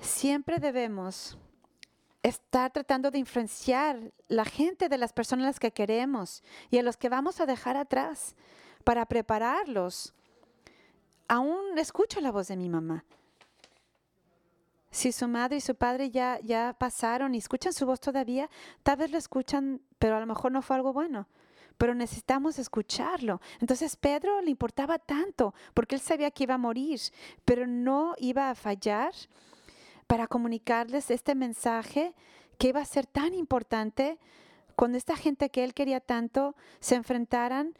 siempre 0.00 0.58
debemos 0.58 1.36
estar 2.22 2.70
tratando 2.70 3.10
de 3.10 3.18
influenciar 3.18 4.12
la 4.28 4.44
gente 4.44 4.88
de 4.88 4.98
las 4.98 5.12
personas 5.12 5.44
a 5.44 5.48
las 5.48 5.60
que 5.60 5.72
queremos 5.72 6.44
y 6.70 6.78
a 6.78 6.82
los 6.82 6.96
que 6.96 7.08
vamos 7.08 7.40
a 7.40 7.46
dejar 7.46 7.76
atrás 7.76 8.36
para 8.84 9.06
prepararlos. 9.06 10.14
Aún 11.28 11.78
escucho 11.78 12.20
la 12.20 12.30
voz 12.30 12.48
de 12.48 12.56
mi 12.56 12.68
mamá. 12.68 13.04
Si 14.96 15.12
su 15.12 15.28
madre 15.28 15.58
y 15.58 15.60
su 15.60 15.74
padre 15.74 16.10
ya, 16.10 16.40
ya 16.42 16.74
pasaron 16.78 17.34
y 17.34 17.38
escuchan 17.38 17.74
su 17.74 17.84
voz 17.84 18.00
todavía, 18.00 18.48
tal 18.82 18.96
vez 18.96 19.10
lo 19.10 19.18
escuchan, 19.18 19.82
pero 19.98 20.16
a 20.16 20.20
lo 20.20 20.24
mejor 20.24 20.52
no 20.52 20.62
fue 20.62 20.74
algo 20.74 20.94
bueno 20.94 21.28
pero 21.76 21.94
necesitamos 21.94 22.58
escucharlo. 22.58 23.42
Entonces 23.60 23.96
Pedro 23.96 24.40
le 24.40 24.50
importaba 24.50 24.98
tanto 24.98 25.52
porque 25.74 25.94
él 25.96 26.00
sabía 26.00 26.30
que 26.30 26.44
iba 26.44 26.54
a 26.54 26.58
morir, 26.58 26.98
pero 27.44 27.66
no 27.66 28.14
iba 28.16 28.48
a 28.48 28.54
fallar 28.54 29.12
para 30.06 30.26
comunicarles 30.26 31.10
este 31.10 31.34
mensaje 31.34 32.14
que 32.56 32.68
iba 32.68 32.80
a 32.80 32.86
ser 32.86 33.04
tan 33.04 33.34
importante 33.34 34.18
cuando 34.74 34.96
esta 34.96 35.16
gente 35.16 35.50
que 35.50 35.64
él 35.64 35.74
quería 35.74 36.00
tanto 36.00 36.56
se 36.80 36.94
enfrentaran 36.94 37.74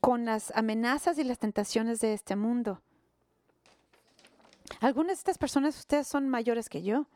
con 0.00 0.24
las 0.24 0.52
amenazas 0.54 1.18
y 1.18 1.24
las 1.24 1.40
tentaciones 1.40 1.98
de 1.98 2.12
este 2.12 2.36
mundo. 2.36 2.80
Algunas 4.80 5.16
de 5.16 5.20
estas 5.20 5.38
personas, 5.38 5.78
ustedes 5.78 6.06
son 6.06 6.28
mayores 6.28 6.68
que 6.68 6.82
yo. 6.82 7.06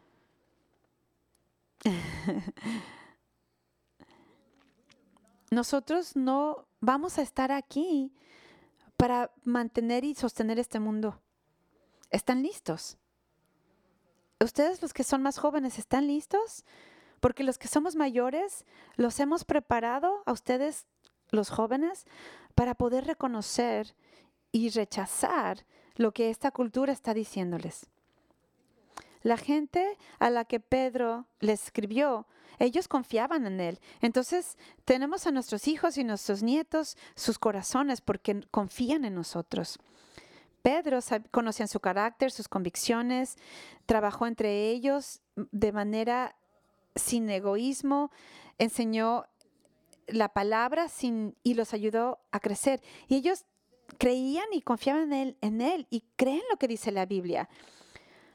nosotros 5.50 6.16
no 6.16 6.66
vamos 6.80 7.18
a 7.18 7.22
estar 7.22 7.52
aquí 7.52 8.12
para 8.96 9.30
mantener 9.44 10.04
y 10.04 10.14
sostener 10.14 10.58
este 10.58 10.80
mundo. 10.80 11.20
¿Están 12.11 12.42
listos? 12.42 12.98
¿Ustedes 14.40 14.82
los 14.82 14.92
que 14.92 15.04
son 15.04 15.22
más 15.22 15.38
jóvenes 15.38 15.78
están 15.78 16.06
listos? 16.06 16.64
Porque 17.20 17.44
los 17.44 17.58
que 17.58 17.68
somos 17.68 17.96
mayores 17.96 18.64
los 18.96 19.18
hemos 19.20 19.44
preparado 19.44 20.22
a 20.26 20.32
ustedes, 20.32 20.87
los 21.30 21.50
jóvenes, 21.50 22.06
para 22.54 22.74
poder 22.74 23.04
reconocer 23.04 23.94
y 24.52 24.70
rechazar 24.70 25.66
lo 25.98 26.12
que 26.12 26.30
esta 26.30 26.50
cultura 26.50 26.94
está 26.94 27.12
diciéndoles. 27.12 27.87
La 29.20 29.37
gente 29.37 29.98
a 30.18 30.30
la 30.30 30.46
que 30.46 30.61
Pedro 30.61 31.26
les 31.40 31.64
escribió 31.64 32.26
ellos 32.58 32.88
confiaban 32.88 33.46
en 33.46 33.61
Él. 33.61 33.80
Entonces 34.00 34.56
tenemos 34.84 35.26
a 35.26 35.30
nuestros 35.30 35.68
hijos 35.68 35.96
y 35.96 36.04
nuestros 36.04 36.42
nietos 36.42 36.96
sus 37.14 37.38
corazones 37.38 38.00
porque 38.00 38.42
confían 38.50 39.04
en 39.04 39.14
nosotros. 39.14 39.78
Pedro 40.62 40.98
conocía 41.30 41.66
su 41.68 41.80
carácter, 41.80 42.32
sus 42.32 42.48
convicciones, 42.48 43.37
trabajó 43.87 44.26
entre 44.26 44.70
ellos 44.70 45.20
de 45.37 45.72
manera 45.72 46.37
sin 46.96 47.30
egoísmo, 47.30 48.11
enseñó 48.58 49.26
la 50.08 50.30
palabra 50.30 50.88
sin, 50.88 51.37
y 51.44 51.54
los 51.54 51.74
ayudó 51.74 52.18
a 52.32 52.40
crecer. 52.40 52.82
Y 53.06 53.16
ellos 53.16 53.44
creían 53.98 54.46
y 54.52 54.62
confiaban 54.62 55.12
en 55.12 55.12
él, 55.12 55.37
en 55.40 55.61
él 55.61 55.87
y 55.90 56.04
creen 56.16 56.42
lo 56.50 56.56
que 56.56 56.68
dice 56.68 56.92
la 56.92 57.06
Biblia. 57.06 57.48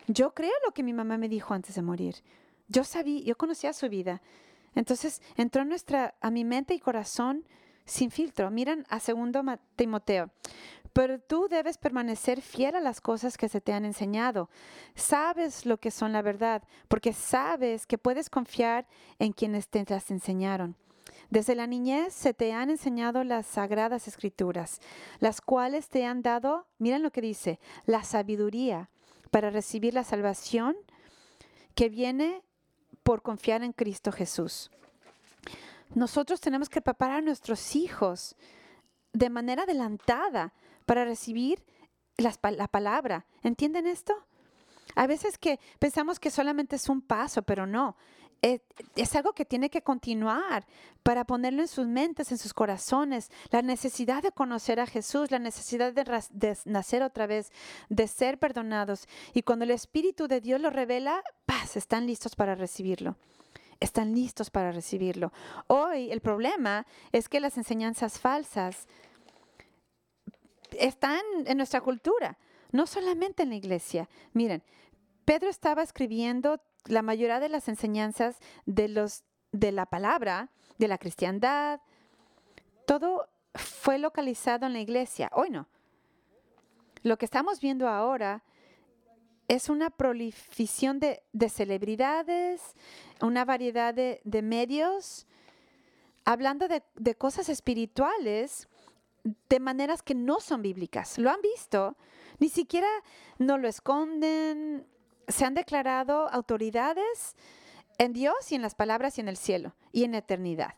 Yo 0.08 0.34
creo 0.34 0.52
lo 0.66 0.74
que 0.74 0.84
mi 0.84 0.94
mamá 0.94 1.18
me 1.18 1.30
dijo 1.30 1.54
antes 1.54 1.76
de 1.76 1.82
morir. 1.82 2.16
Yo 2.68 2.84
sabía, 2.84 3.22
yo 3.22 3.38
conocía 3.38 3.74
su 3.74 3.90
vida. 3.90 4.22
Entonces 4.76 5.22
entró 5.38 5.64
nuestra, 5.66 6.16
a 6.22 6.30
mi 6.32 6.44
mente 6.44 6.74
y 6.74 6.80
corazón 6.80 7.46
sin 7.86 8.12
filtro. 8.12 8.52
Miran 8.52 8.86
a 8.90 9.00
segundo 9.00 9.44
Timoteo. 9.76 10.32
Pero 10.92 11.20
tú 11.20 11.48
debes 11.50 11.78
permanecer 11.78 12.42
fiel 12.42 12.76
a 12.76 12.82
las 12.82 13.02
cosas 13.02 13.38
que 13.38 13.50
se 13.50 13.62
te 13.62 13.74
han 13.74 13.84
enseñado. 13.84 14.50
Sabes 14.94 15.66
lo 15.66 15.80
que 15.80 15.90
son 15.90 16.12
la 16.12 16.22
verdad, 16.22 16.64
porque 16.88 17.14
sabes 17.14 17.88
que 17.88 17.98
puedes 17.98 18.30
confiar 18.30 18.88
en 19.18 19.34
quienes 19.34 19.68
te 19.70 19.84
las 19.88 20.12
enseñaron. 20.12 20.76
Desde 21.30 21.56
la 21.56 21.68
niñez 21.68 22.14
se 22.14 22.34
te 22.34 22.54
han 22.54 22.70
enseñado 22.70 23.24
las 23.24 23.46
sagradas 23.46 24.08
escrituras, 24.08 24.80
las 25.20 25.42
cuales 25.42 25.90
te 25.90 26.06
han 26.06 26.22
dado, 26.22 26.68
miren 26.78 27.04
lo 27.04 27.12
que 27.12 27.22
dice, 27.22 27.60
la 27.86 28.04
sabiduría 28.04 28.90
para 29.32 29.50
recibir 29.50 29.94
la 29.94 30.04
salvación 30.04 30.76
que 31.76 31.90
viene 31.90 32.44
por 33.04 33.22
confiar 33.22 33.64
en 33.64 33.74
Cristo 33.74 34.12
Jesús. 34.12 34.70
Nosotros 35.96 36.40
tenemos 36.40 36.70
que 36.70 36.82
preparar 36.82 37.18
a 37.18 37.22
nuestros 37.22 37.76
hijos 37.76 38.36
de 39.12 39.30
manera 39.30 39.64
adelantada 39.64 40.54
para 40.86 41.06
recibir 41.06 41.64
la 42.18 42.68
palabra. 42.68 43.26
¿Entienden 43.42 43.88
esto? 43.88 44.14
A 44.96 45.08
veces 45.08 45.38
que 45.38 45.60
pensamos 45.80 46.20
que 46.20 46.32
solamente 46.32 46.76
es 46.76 46.90
un 46.90 47.02
paso, 47.02 47.42
pero 47.42 47.66
no. 47.66 47.96
Es, 48.44 49.16
algo 49.16 49.32
que 49.32 49.46
tiene 49.46 49.70
que 49.70 49.84
continuar 49.84 50.66
para 51.02 51.24
ponerlo 51.24 51.62
en 51.62 51.70
sus 51.70 51.88
mentes, 51.88 52.30
en 52.30 52.38
sus 52.38 52.54
corazones. 52.54 53.32
La 53.52 53.62
necesidad 53.62 54.22
de 54.22 54.34
conocer 54.34 54.82
a 54.82 54.86
Jesús, 54.86 55.32
la 55.32 55.40
necesidad 55.40 55.94
de, 55.94 56.04
de 56.04 56.58
nacer 56.66 57.04
otra 57.04 57.26
vez, 57.26 57.54
de 57.88 58.06
ser 58.06 58.40
perdonados. 58.40 59.08
Y 59.34 59.44
cuando 59.44 59.64
el 59.64 59.72
Espíritu 59.72 60.28
de 60.28 60.42
Dios 60.42 60.60
lo 60.60 60.72
revela, 60.72 61.24
paz, 61.46 61.78
están 61.78 62.06
listos 62.06 62.36
para 62.36 62.54
recibirlo 62.54 63.16
están 63.80 64.16
listos 64.16 64.50
para 64.50 64.72
recibirlo. 64.72 65.34
Hoy 65.68 66.10
el 66.10 66.22
problema 66.22 66.88
es 67.12 67.28
que 67.28 67.42
las 67.42 67.58
enseñanzas 67.58 68.18
falsas 68.18 68.88
están 70.80 71.22
en 71.46 71.58
nuestra 71.58 71.82
cultura, 71.82 72.38
no 72.72 72.88
solamente 72.88 73.44
en 73.44 73.50
la 73.50 73.56
iglesia. 73.56 74.08
Miren, 74.32 74.64
Pedro 75.26 75.50
estaba 75.50 75.84
escribiendo 75.84 76.62
la 76.86 77.02
mayoría 77.02 77.40
de 77.40 77.50
las 77.50 77.68
enseñanzas 77.68 78.40
de, 78.66 78.88
los, 78.88 79.24
de 79.52 79.72
la 79.72 79.86
palabra, 79.86 80.50
de 80.78 80.88
la 80.88 80.98
cristiandad, 80.98 81.82
todo 82.86 83.28
fue 83.56 84.00
localizado 84.00 84.66
en 84.66 84.74
la 84.74 84.80
iglesia. 84.80 85.30
Hoy 85.34 85.50
no. 85.50 85.68
Lo 87.04 87.18
que 87.18 87.26
estamos 87.26 87.60
viendo 87.60 87.88
ahora 87.88 88.44
es 89.48 89.70
una 89.70 89.90
prolificación 89.90 91.00
de, 91.00 91.22
celebridades, 91.50 92.76
una 93.22 93.46
variedad 93.46 93.94
de, 93.94 94.42
medios, 94.42 95.28
hablando 96.26 96.68
de, 96.68 96.82
de, 96.96 97.16
cosas 97.16 97.50
espirituales 97.50 98.68
de 99.50 99.60
maneras 99.60 100.02
que 100.02 100.16
no 100.16 100.40
son 100.40 100.62
bíblicas. 100.62 101.18
¿Lo 101.18 101.30
han 101.30 101.42
visto? 101.42 101.98
Ni 102.40 102.50
siquiera 102.50 102.88
no 103.38 103.58
lo 103.58 103.68
esconden. 103.68 104.88
Se 105.28 105.46
han 105.46 105.54
declarado 105.54 106.30
autoridades 106.30 107.36
en 107.98 108.14
Dios 108.14 108.52
y 108.52 108.56
en 108.56 108.62
las 108.62 108.76
palabras 108.76 109.18
y 109.18 109.22
en 109.22 109.28
el 109.28 109.38
cielo 109.38 109.74
y 109.92 110.04
en 110.04 110.14
la 110.14 110.20
eternidad. 110.20 110.76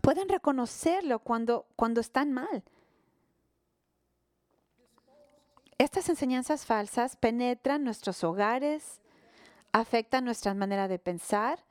Pueden 0.00 0.28
reconocerlo 0.28 1.18
cuando, 1.18 1.66
cuando 1.76 2.00
están 2.00 2.32
mal. 2.32 2.62
Estas 5.78 6.08
enseñanzas 6.08 6.64
falsas 6.64 7.16
penetran 7.16 7.84
nuestros 7.84 8.24
hogares, 8.24 9.00
afectan 9.72 10.24
nuestra 10.24 10.54
manera 10.54 10.88
de 10.88 10.98
pensar, 10.98 11.64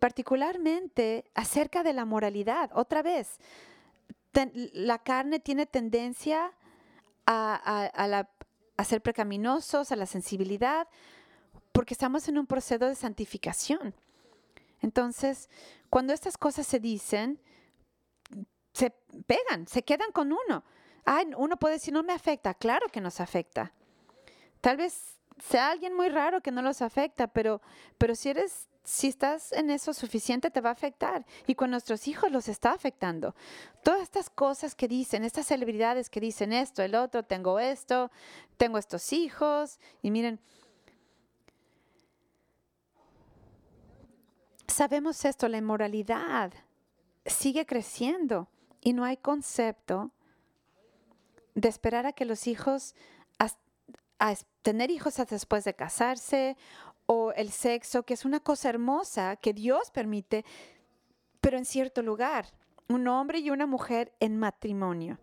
particularmente 0.00 1.30
acerca 1.34 1.84
de 1.84 1.92
la 1.92 2.04
moralidad. 2.04 2.70
Otra 2.74 3.02
vez, 3.02 3.38
la 4.72 4.98
carne 4.98 5.38
tiene 5.38 5.66
tendencia 5.66 6.52
a, 7.26 7.90
a 7.94 8.08
ser 8.84 9.00
precaminosos, 9.00 9.92
a 9.92 9.96
la 9.96 10.06
sensibilidad, 10.06 10.88
porque 11.72 11.94
estamos 11.94 12.28
en 12.28 12.38
un 12.38 12.46
proceso 12.46 12.86
de 12.86 12.94
santificación. 12.94 13.94
Entonces, 14.80 15.48
cuando 15.90 16.12
estas 16.12 16.36
cosas 16.36 16.66
se 16.66 16.80
dicen, 16.80 17.40
se 18.72 18.90
pegan, 19.26 19.66
se 19.66 19.82
quedan 19.82 20.10
con 20.12 20.32
uno 20.32 20.64
uno 21.36 21.56
puede 21.56 21.74
decir, 21.74 21.92
no 21.92 22.02
me 22.02 22.12
afecta. 22.12 22.54
Claro 22.54 22.88
que 22.88 23.00
nos 23.00 23.20
afecta. 23.20 23.72
Tal 24.60 24.76
vez 24.76 25.18
sea 25.38 25.70
alguien 25.70 25.94
muy 25.94 26.08
raro 26.08 26.40
que 26.40 26.52
no 26.52 26.62
los 26.62 26.82
afecta, 26.82 27.26
pero, 27.26 27.60
pero 27.98 28.14
si 28.14 28.30
eres, 28.30 28.68
si 28.84 29.08
estás 29.08 29.52
en 29.52 29.70
eso 29.70 29.94
suficiente, 29.94 30.50
te 30.50 30.60
va 30.60 30.70
a 30.70 30.72
afectar. 30.72 31.24
Y 31.46 31.54
con 31.54 31.70
nuestros 31.70 32.08
hijos 32.08 32.32
los 32.32 32.48
está 32.48 32.72
afectando. 32.72 33.34
Todas 33.84 34.02
estas 34.02 34.28
cosas 34.28 34.74
que 34.74 34.88
dicen, 34.88 35.24
estas 35.24 35.46
celebridades 35.46 36.10
que 36.10 36.20
dicen 36.20 36.52
esto, 36.52 36.82
el 36.82 36.94
otro, 36.94 37.22
tengo 37.22 37.60
esto, 37.60 38.10
tengo 38.56 38.78
estos 38.78 39.12
hijos. 39.12 39.78
Y 40.02 40.10
miren, 40.10 40.40
sabemos 44.66 45.24
esto, 45.24 45.48
la 45.48 45.58
inmoralidad 45.58 46.52
sigue 47.24 47.66
creciendo 47.66 48.48
y 48.80 48.92
no 48.94 49.04
hay 49.04 49.16
concepto 49.16 50.10
de 51.54 51.68
esperar 51.68 52.06
a 52.06 52.12
que 52.12 52.24
los 52.24 52.46
hijos, 52.46 52.94
a, 53.38 54.34
tener 54.62 54.90
hijos 54.90 55.16
después 55.28 55.64
de 55.64 55.74
casarse 55.74 56.56
o 57.12 57.32
el 57.32 57.50
sexo, 57.50 58.04
que 58.04 58.14
es 58.14 58.24
una 58.24 58.40
cosa 58.40 58.70
hermosa 58.70 59.36
que 59.36 59.52
Dios 59.52 59.90
permite, 59.90 60.44
pero 61.40 61.58
en 61.58 61.64
cierto 61.64 62.00
lugar, 62.00 62.46
un 62.88 63.06
hombre 63.06 63.38
y 63.40 63.50
una 63.50 63.66
mujer 63.66 64.12
en 64.18 64.38
matrimonio. 64.38 65.18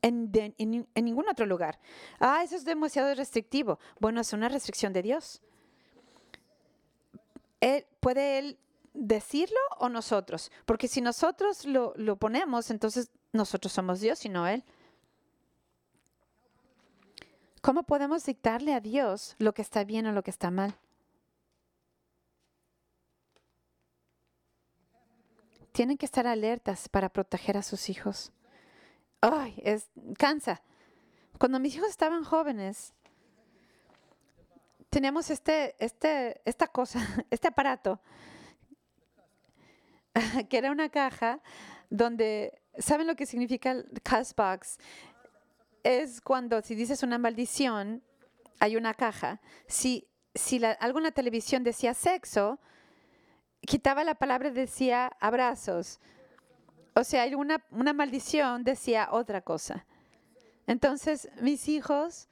En, 0.00 0.30
en, 0.58 0.86
ningún 0.94 1.28
otro 1.28 1.46
lugar. 1.46 1.80
Ah, 2.20 2.42
eso 2.44 2.56
es 2.56 2.64
demasiado 2.64 3.14
restrictivo. 3.14 3.78
Bueno, 3.98 4.20
es 4.20 4.34
una 4.34 4.50
restricción 4.50 4.92
de 4.92 5.02
Dios. 5.02 5.40
Él, 7.60 7.86
¿Puede 8.00 8.38
Él 8.38 8.58
decirlo 8.92 9.58
o 9.78 9.88
nosotros? 9.88 10.52
Porque 10.66 10.88
si 10.88 11.00
nosotros 11.00 11.64
lo, 11.64 11.94
lo 11.96 12.16
ponemos, 12.16 12.70
entonces 12.70 13.10
nosotros 13.32 13.72
somos 13.72 14.00
Dios 14.00 14.24
y 14.26 14.28
no 14.28 14.46
Él. 14.46 14.62
¿Cómo 17.62 17.84
podemos 17.84 18.26
dictarle 18.26 18.74
a 18.74 18.80
Dios 18.80 19.36
lo 19.38 19.54
que 19.54 19.62
está 19.62 19.84
bien 19.84 20.06
o 20.06 20.12
lo 20.12 20.22
que 20.22 20.30
está 20.30 20.50
mal? 20.50 20.76
Tienen 25.74 25.98
que 25.98 26.06
estar 26.06 26.24
alertas 26.24 26.88
para 26.88 27.08
proteger 27.08 27.56
a 27.56 27.62
sus 27.62 27.90
hijos. 27.90 28.30
Ay, 29.20 29.60
es 29.64 29.90
cansa. 30.16 30.62
Cuando 31.36 31.58
mis 31.58 31.74
hijos 31.74 31.88
estaban 31.88 32.22
jóvenes, 32.22 32.94
teníamos 34.88 35.30
este, 35.30 35.74
este, 35.84 36.40
esta 36.44 36.68
cosa, 36.68 37.00
este 37.30 37.48
aparato, 37.48 38.00
que 40.48 40.58
era 40.58 40.70
una 40.70 40.90
caja 40.90 41.40
donde, 41.90 42.62
¿saben 42.78 43.08
lo 43.08 43.16
que 43.16 43.26
significa 43.26 43.72
el 43.72 43.90
es 45.82 46.20
cuando 46.20 46.62
si 46.62 46.76
dices 46.76 47.02
una 47.02 47.18
maldición, 47.18 48.04
hay 48.60 48.76
una 48.76 48.94
caja. 48.94 49.40
Si, 49.66 50.06
si 50.36 50.60
la, 50.60 50.70
alguna 50.70 51.10
televisión 51.10 51.64
decía 51.64 51.94
sexo, 51.94 52.60
quitaba 53.64 54.04
la 54.04 54.14
palabra 54.14 54.48
y 54.48 54.52
decía 54.52 55.10
abrazos. 55.20 56.00
O 56.94 57.04
sea, 57.04 57.22
alguna 57.22 57.64
una 57.70 57.92
maldición 57.92 58.64
decía 58.64 59.08
otra 59.10 59.40
cosa. 59.40 59.86
Entonces, 60.66 61.28
mis 61.40 61.68
hijos 61.68 62.28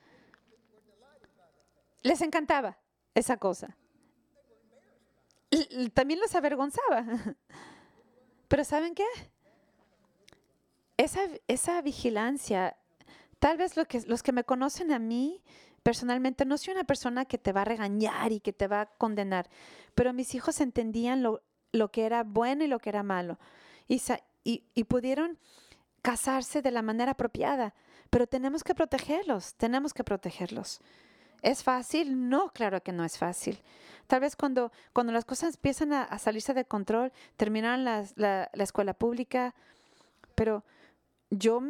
les 2.02 2.20
encantaba 2.20 2.78
esa 3.14 3.36
cosa. 3.36 3.76
también 5.94 6.20
los 6.20 6.34
avergonzaba. 6.34 7.04
Pero 8.48 8.64
¿saben 8.64 8.94
qué? 8.94 9.06
Esa, 10.96 11.22
esa 11.48 11.80
vigilancia 11.82 12.76
Tal 13.42 13.56
vez 13.56 13.74
que, 13.88 14.00
los 14.06 14.22
que 14.22 14.30
me 14.30 14.44
conocen 14.44 14.92
a 14.92 15.00
mí 15.00 15.42
personalmente, 15.82 16.44
no 16.44 16.58
soy 16.58 16.74
una 16.74 16.84
persona 16.84 17.24
que 17.24 17.38
te 17.38 17.52
va 17.52 17.62
a 17.62 17.66
regañar 17.66 18.32
y 18.32 18.40
que 18.40 18.52
te 18.52 18.68
va 18.68 18.82
a 18.82 18.86
condenar, 18.86 19.48
pero 19.94 20.12
mis 20.12 20.34
hijos 20.34 20.60
entendían 20.60 21.22
lo, 21.22 21.42
lo 21.72 21.90
que 21.90 22.04
era 22.04 22.24
bueno 22.24 22.64
y 22.64 22.68
lo 22.68 22.78
que 22.78 22.90
era 22.90 23.02
malo 23.02 23.38
y, 23.88 24.00
y, 24.44 24.64
y 24.74 24.84
pudieron 24.84 25.38
casarse 26.02 26.62
de 26.62 26.70
la 26.70 26.82
manera 26.82 27.12
apropiada, 27.12 27.74
pero 28.10 28.26
tenemos 28.26 28.64
que 28.64 28.74
protegerlos, 28.74 29.54
tenemos 29.54 29.94
que 29.94 30.04
protegerlos. 30.04 30.80
¿Es 31.42 31.64
fácil? 31.64 32.28
No, 32.28 32.50
claro 32.50 32.82
que 32.82 32.92
no 32.92 33.04
es 33.04 33.18
fácil. 33.18 33.60
Tal 34.06 34.20
vez 34.20 34.36
cuando, 34.36 34.70
cuando 34.92 35.12
las 35.12 35.24
cosas 35.24 35.56
empiezan 35.56 35.92
a, 35.92 36.18
salirse 36.18 36.54
de 36.54 36.64
control, 36.64 37.12
terminaron 37.36 37.84
la, 37.84 38.04
la, 38.14 38.48
la, 38.52 38.64
escuela 38.64 38.94
pública, 38.94 39.54
pero 40.36 40.64
yo 41.30 41.60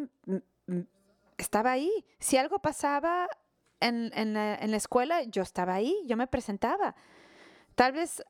estaba 1.38 1.72
ahí. 1.72 1.90
Si 2.18 2.36
algo 2.36 2.58
pasaba 2.58 3.28
en, 3.82 4.34
la, 4.34 4.76
escuela, 4.76 5.22
yo 5.24 5.42
estaba 5.42 5.74
ahí, 5.74 5.96
yo 6.06 6.16
me 6.16 6.26
presentaba. 6.26 6.94
Tal 7.74 7.92
vez 7.92 8.22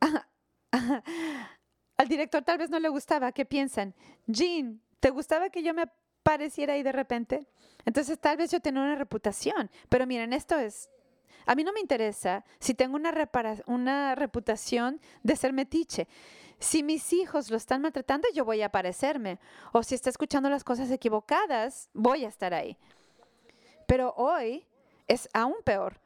al 1.96 2.08
director 2.08 2.42
tal 2.42 2.58
vez 2.58 2.70
no 2.70 2.78
le 2.78 2.88
gustaba. 2.88 3.32
¿Qué 3.32 3.44
piensan? 3.44 3.94
Jean, 4.26 4.80
¿te 5.00 5.10
gustaba 5.10 5.50
que 5.50 5.62
yo 5.62 5.74
me 5.74 5.82
apareciera 5.82 6.74
ahí 6.74 6.82
de 6.82 6.92
repente? 6.92 7.46
Entonces 7.84 8.18
tal 8.18 8.36
vez 8.36 8.50
yo 8.50 8.60
tenía 8.60 8.82
una 8.82 8.96
reputación. 8.96 9.70
Pero 9.88 10.06
miren, 10.06 10.32
esto 10.32 10.58
es... 10.58 10.88
A 11.46 11.54
mí 11.54 11.62
no 11.62 11.74
me 11.74 11.80
interesa 11.80 12.42
si 12.58 12.72
tengo 12.72 12.96
una, 12.96 13.12
una 13.66 14.14
reputación 14.14 15.00
de 15.22 15.36
ser 15.36 15.52
metiche. 15.52 16.08
Si 16.58 16.82
mis 16.82 17.12
hijos 17.12 17.50
lo 17.50 17.58
están 17.58 17.82
maltratando, 17.82 18.26
yo 18.32 18.46
voy 18.46 18.62
a 18.62 18.66
aparecerme. 18.66 19.38
O 19.72 19.82
si 19.82 19.94
está 19.94 20.08
escuchando 20.08 20.48
las 20.48 20.64
cosas 20.64 20.90
equivocadas, 20.90 21.90
voy 21.92 22.24
a 22.24 22.28
estar 22.28 22.54
ahí. 22.54 22.78
Pero 23.86 24.14
hoy 24.16 24.66
es 25.08 25.28
aún 25.32 25.56
peor. 25.64 26.00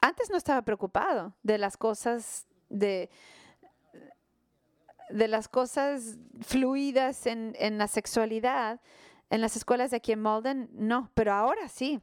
Antes 0.00 0.30
no 0.30 0.36
estaba 0.36 0.62
preocupado 0.62 1.34
de 1.42 1.58
las 1.58 1.76
cosas 1.76 2.46
de, 2.68 3.10
de 5.10 5.28
las 5.28 5.48
cosas 5.48 6.18
fluidas 6.40 7.26
en, 7.26 7.54
en 7.58 7.78
la 7.78 7.88
sexualidad. 7.88 8.80
En 9.30 9.40
las 9.40 9.56
escuelas 9.56 9.90
de 9.90 9.96
aquí 9.96 10.12
en 10.12 10.20
Malden, 10.20 10.68
no, 10.72 11.10
pero 11.14 11.32
ahora 11.32 11.68
sí. 11.68 12.00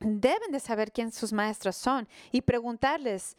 Deben 0.00 0.50
de 0.50 0.58
saber 0.58 0.90
quién 0.90 1.12
sus 1.12 1.32
maestros 1.32 1.76
son 1.76 2.08
y 2.32 2.42
preguntarles, 2.42 3.36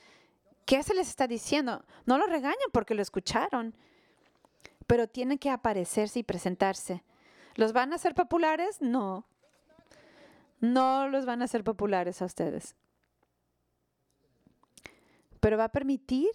¿Qué 0.66 0.82
se 0.82 0.94
les 0.94 1.10
está 1.10 1.28
diciendo? 1.28 1.84
No 2.06 2.18
lo 2.18 2.26
regañan 2.26 2.70
porque 2.72 2.96
lo 2.96 3.02
escucharon, 3.02 3.76
pero 4.88 5.08
tienen 5.08 5.38
que 5.38 5.50
aparecerse 5.50 6.20
y 6.20 6.24
presentarse. 6.24 7.04
¿Los 7.56 7.74
van 7.74 7.92
a 7.92 7.96
hacer 7.96 8.16
populares? 8.16 8.82
No. 8.82 9.26
No 10.64 11.10
los 11.10 11.26
van 11.26 11.42
a 11.42 11.46
hacer 11.46 11.62
populares 11.62 12.22
a 12.22 12.26
ustedes. 12.26 12.78
Pero 15.42 15.58
va 15.58 15.66
a 15.66 15.72
permitir 15.74 16.30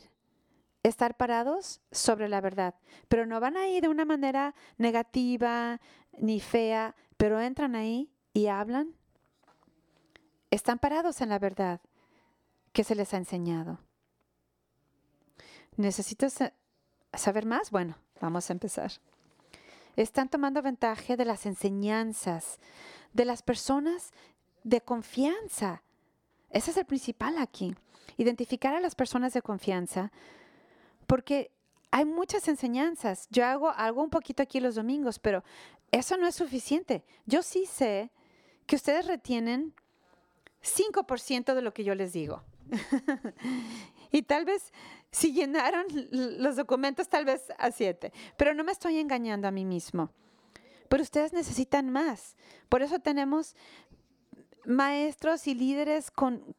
estar 0.83 1.17
parados 1.17 1.81
sobre 1.93 2.29
la 2.29 2.43
verdad. 2.43 2.75
Pero 3.09 3.25
no 3.25 3.41
van 3.41 3.57
a 3.57 3.69
ir 3.69 3.81
de 3.81 3.89
una 3.89 4.05
manera 4.05 4.55
negativa 4.77 5.81
ni 6.19 6.41
fea, 6.41 6.95
pero 7.17 7.41
entran 7.41 7.75
ahí 7.75 8.13
y 8.35 8.49
hablan. 8.49 8.95
Están 10.51 10.79
parados 10.79 11.23
en 11.23 11.31
la 11.31 11.39
verdad 11.39 11.81
que 12.75 12.85
se 12.85 12.95
les 12.95 13.15
ha 13.15 13.17
enseñado. 13.17 13.79
¿Necesitas 15.79 16.37
saber 17.15 17.47
más? 17.47 17.71
Bueno, 17.71 17.97
vamos 18.21 18.51
a 18.51 18.53
empezar. 18.53 18.93
Están 19.97 20.29
tomando 20.29 20.61
ventaja 20.61 21.17
de 21.17 21.25
las 21.25 21.47
enseñanzas 21.47 22.59
de 23.19 23.25
las 23.25 23.43
personas 23.43 24.13
de 24.63 24.81
confianza 24.81 25.83
Ese 26.51 26.71
es 26.71 26.77
el 26.77 26.87
principal 26.87 27.37
aquí. 27.39 27.75
Identificar 28.17 28.75
a 28.75 28.81
las 28.81 28.95
personas 28.95 29.35
de 29.35 29.43
confianza, 29.43 30.11
porque 31.07 31.51
hay 31.91 32.05
muchas 32.05 32.49
enseñanzas. 32.49 33.27
Yo 33.31 33.45
hago 33.45 33.71
algo 33.71 34.03
un 34.03 34.11
poquito 34.11 34.43
aquí 34.43 34.61
los 34.61 34.77
domingos, 34.77 35.19
pero 35.19 35.43
eso 35.91 36.17
no 36.17 36.27
es 36.27 36.37
suficiente. 36.37 37.05
Yo 37.27 37.43
sí 37.43 37.67
sé 37.67 38.11
que 38.67 38.77
ustedes 38.77 39.07
retienen 39.07 39.75
5% 40.63 41.55
de 41.55 41.63
lo 41.63 41.75
que 41.75 41.85
yo 41.85 41.95
les 41.95 42.13
digo. 42.13 42.43
y 44.13 44.23
tal 44.23 44.45
vez 44.45 44.73
si 45.11 45.33
llenaron 45.33 45.87
los 46.11 46.57
documentos, 46.57 47.09
tal 47.09 47.25
vez 47.25 47.43
a 47.59 47.73
7, 47.73 48.13
pero 48.37 48.55
no 48.55 48.65
me 48.65 48.73
estoy 48.73 48.99
engañando 48.99 49.49
a 49.49 49.51
mí 49.51 49.65
mismo. 49.65 50.11
Pero 50.89 51.03
ustedes 51.03 51.33
necesitan 51.33 51.91
más. 51.91 52.37
Por 52.69 52.83
eso 52.83 52.99
tenemos 52.99 53.55
maestros 54.65 55.47
y 55.47 55.55
líderes 55.55 56.11
con, 56.11 56.55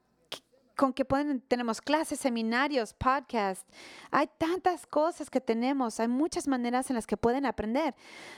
con 0.80 0.94
que 0.94 1.04
pueden, 1.04 1.42
tenemos 1.42 1.82
clases, 1.82 2.22
seminarios, 2.22 2.94
podcasts. 2.94 3.66
Hay 4.12 4.30
tantas 4.38 4.88
cosas 4.88 5.30
que 5.30 5.42
tenemos, 5.42 6.00
hay 6.00 6.08
muchas 6.08 6.48
maneras 6.48 6.90
en 6.90 6.96
las 6.96 7.06
que 7.06 7.18
pueden 7.18 7.46
aprender. 7.46 7.96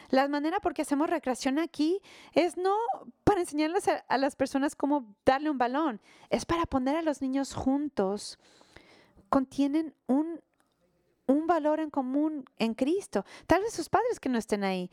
La 0.10 0.28
manera 0.28 0.60
por 0.60 0.74
que 0.74 0.82
hacemos 0.82 1.08
recreación 1.08 1.60
aquí 1.60 2.02
es 2.34 2.58
no 2.58 2.76
para 3.24 3.42
enseñarles 3.42 3.88
a, 3.88 4.18
las 4.18 4.36
personas 4.36 4.76
cómo 4.76 5.16
darle 5.24 5.52
un 5.52 5.60
balón, 5.60 6.02
es 6.32 6.46
para 6.46 6.66
poner 6.66 6.96
a 6.96 7.04
los 7.04 7.22
niños 7.22 7.54
juntos. 7.54 8.40
Contienen 9.30 9.94
un, 10.08 10.42
un 11.28 11.46
valor 11.46 11.80
en 11.80 11.92
común 11.92 12.44
en 12.58 12.74
Cristo. 12.74 13.24
Tal 13.46 13.62
vez 13.62 13.72
sus 13.74 13.88
padres 13.88 14.20
que 14.20 14.30
no 14.30 14.40
estén 14.40 14.64
ahí, 14.64 14.90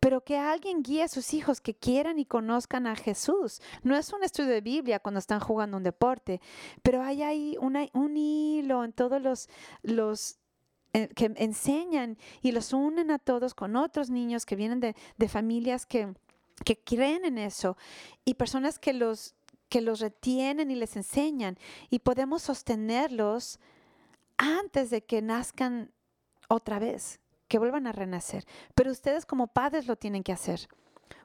pero 0.00 0.22
que 0.22 0.38
alguien 0.38 0.82
guíe 0.82 1.02
a 1.02 1.08
sus 1.08 1.34
hijos 1.34 1.60
que 1.60 1.74
quieran 1.74 2.18
y 2.18 2.24
conozcan 2.24 2.86
a 2.86 2.96
Jesús. 2.96 3.60
No 3.82 3.96
es 3.96 4.12
un 4.12 4.24
estudio 4.24 4.50
de 4.50 4.62
Biblia 4.62 4.98
cuando 4.98 5.18
están 5.18 5.40
jugando 5.40 5.76
un 5.76 5.82
deporte, 5.82 6.40
pero 6.82 7.02
hay 7.02 7.22
ahí 7.22 7.56
un 7.60 8.16
hilo 8.16 8.82
en 8.82 8.92
todos 8.92 9.48
los, 9.82 10.38
eh, 10.94 11.08
que 11.14 11.32
enseñan 11.36 12.16
y 12.40 12.52
los 12.52 12.72
unen 12.72 13.10
a 13.10 13.18
todos 13.18 13.54
con 13.54 13.76
otros 13.76 14.08
niños 14.08 14.46
que 14.46 14.56
vienen 14.56 14.80
de, 14.80 14.96
de 15.18 15.28
familias 15.28 15.84
que, 15.84 16.14
que 16.64 16.78
creen 16.82 17.26
en 17.26 17.36
eso 17.36 17.76
y 18.24 18.34
personas 18.34 18.78
que 18.78 18.94
los, 18.94 19.34
que 19.68 19.82
los 19.82 20.00
retienen 20.00 20.70
y 20.70 20.76
les 20.76 20.96
enseñan 20.96 21.58
y 21.90 21.98
podemos 22.00 22.42
sostenerlos 22.42 23.60
antes 24.38 24.88
de 24.88 25.04
que 25.04 25.20
nazcan 25.20 25.92
otra 26.48 26.78
vez 26.78 27.20
que 27.50 27.58
vuelvan 27.58 27.88
a 27.88 27.92
renacer. 27.92 28.46
Pero 28.76 28.92
ustedes 28.92 29.26
como 29.26 29.48
padres 29.48 29.88
lo 29.88 29.96
tienen 29.96 30.22
que 30.22 30.32
hacer. 30.32 30.68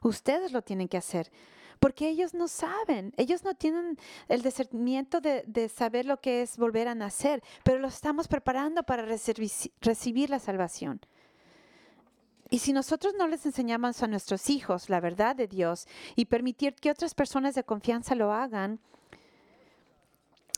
Ustedes 0.02 0.52
lo 0.52 0.60
tienen 0.60 0.88
que 0.88 0.96
hacer. 0.96 1.30
Porque 1.78 2.08
ellos 2.08 2.34
no 2.34 2.48
saben, 2.48 3.14
ellos 3.16 3.44
no 3.44 3.54
tienen 3.54 3.96
el 4.28 4.42
discernimiento 4.42 5.20
de, 5.20 5.68
saber 5.68 6.04
lo 6.04 6.20
que 6.20 6.42
es 6.42 6.56
volver 6.56 6.88
a 6.88 6.94
nacer, 6.94 7.42
pero 7.62 7.78
los 7.78 7.94
estamos 7.94 8.28
preparando 8.28 8.82
para 8.82 9.04
recibir 9.04 10.30
la 10.30 10.38
salvación. 10.38 11.00
Y 12.50 12.58
si 12.58 12.72
nosotros 12.72 13.14
no 13.16 13.28
les 13.28 13.46
enseñamos 13.46 14.02
a 14.02 14.08
nuestros 14.08 14.50
hijos 14.50 14.88
la 14.88 15.00
verdad 15.00 15.36
de 15.36 15.46
Dios 15.46 15.86
y 16.16 16.24
permitir 16.24 16.74
que 16.74 16.90
otras 16.90 17.14
personas 17.14 17.54
de 17.54 17.62
confianza 17.62 18.14
lo 18.14 18.32
hagan, 18.32 18.80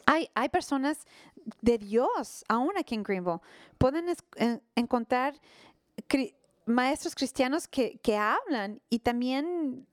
hay, 0.06 0.30
hay 0.34 0.48
personas 0.48 1.06
de 1.60 1.78
Dios, 1.78 2.44
aún 2.48 2.72
aquí 2.76 2.94
en 2.94 3.02
Greenville. 3.02 3.40
Pueden 3.78 4.06
encontrar 4.74 5.34
maestros 6.66 7.14
cristianos 7.14 7.66
que, 7.66 7.98
que 8.02 8.16
hablan 8.16 8.80
y 8.90 9.00
también 9.00 9.86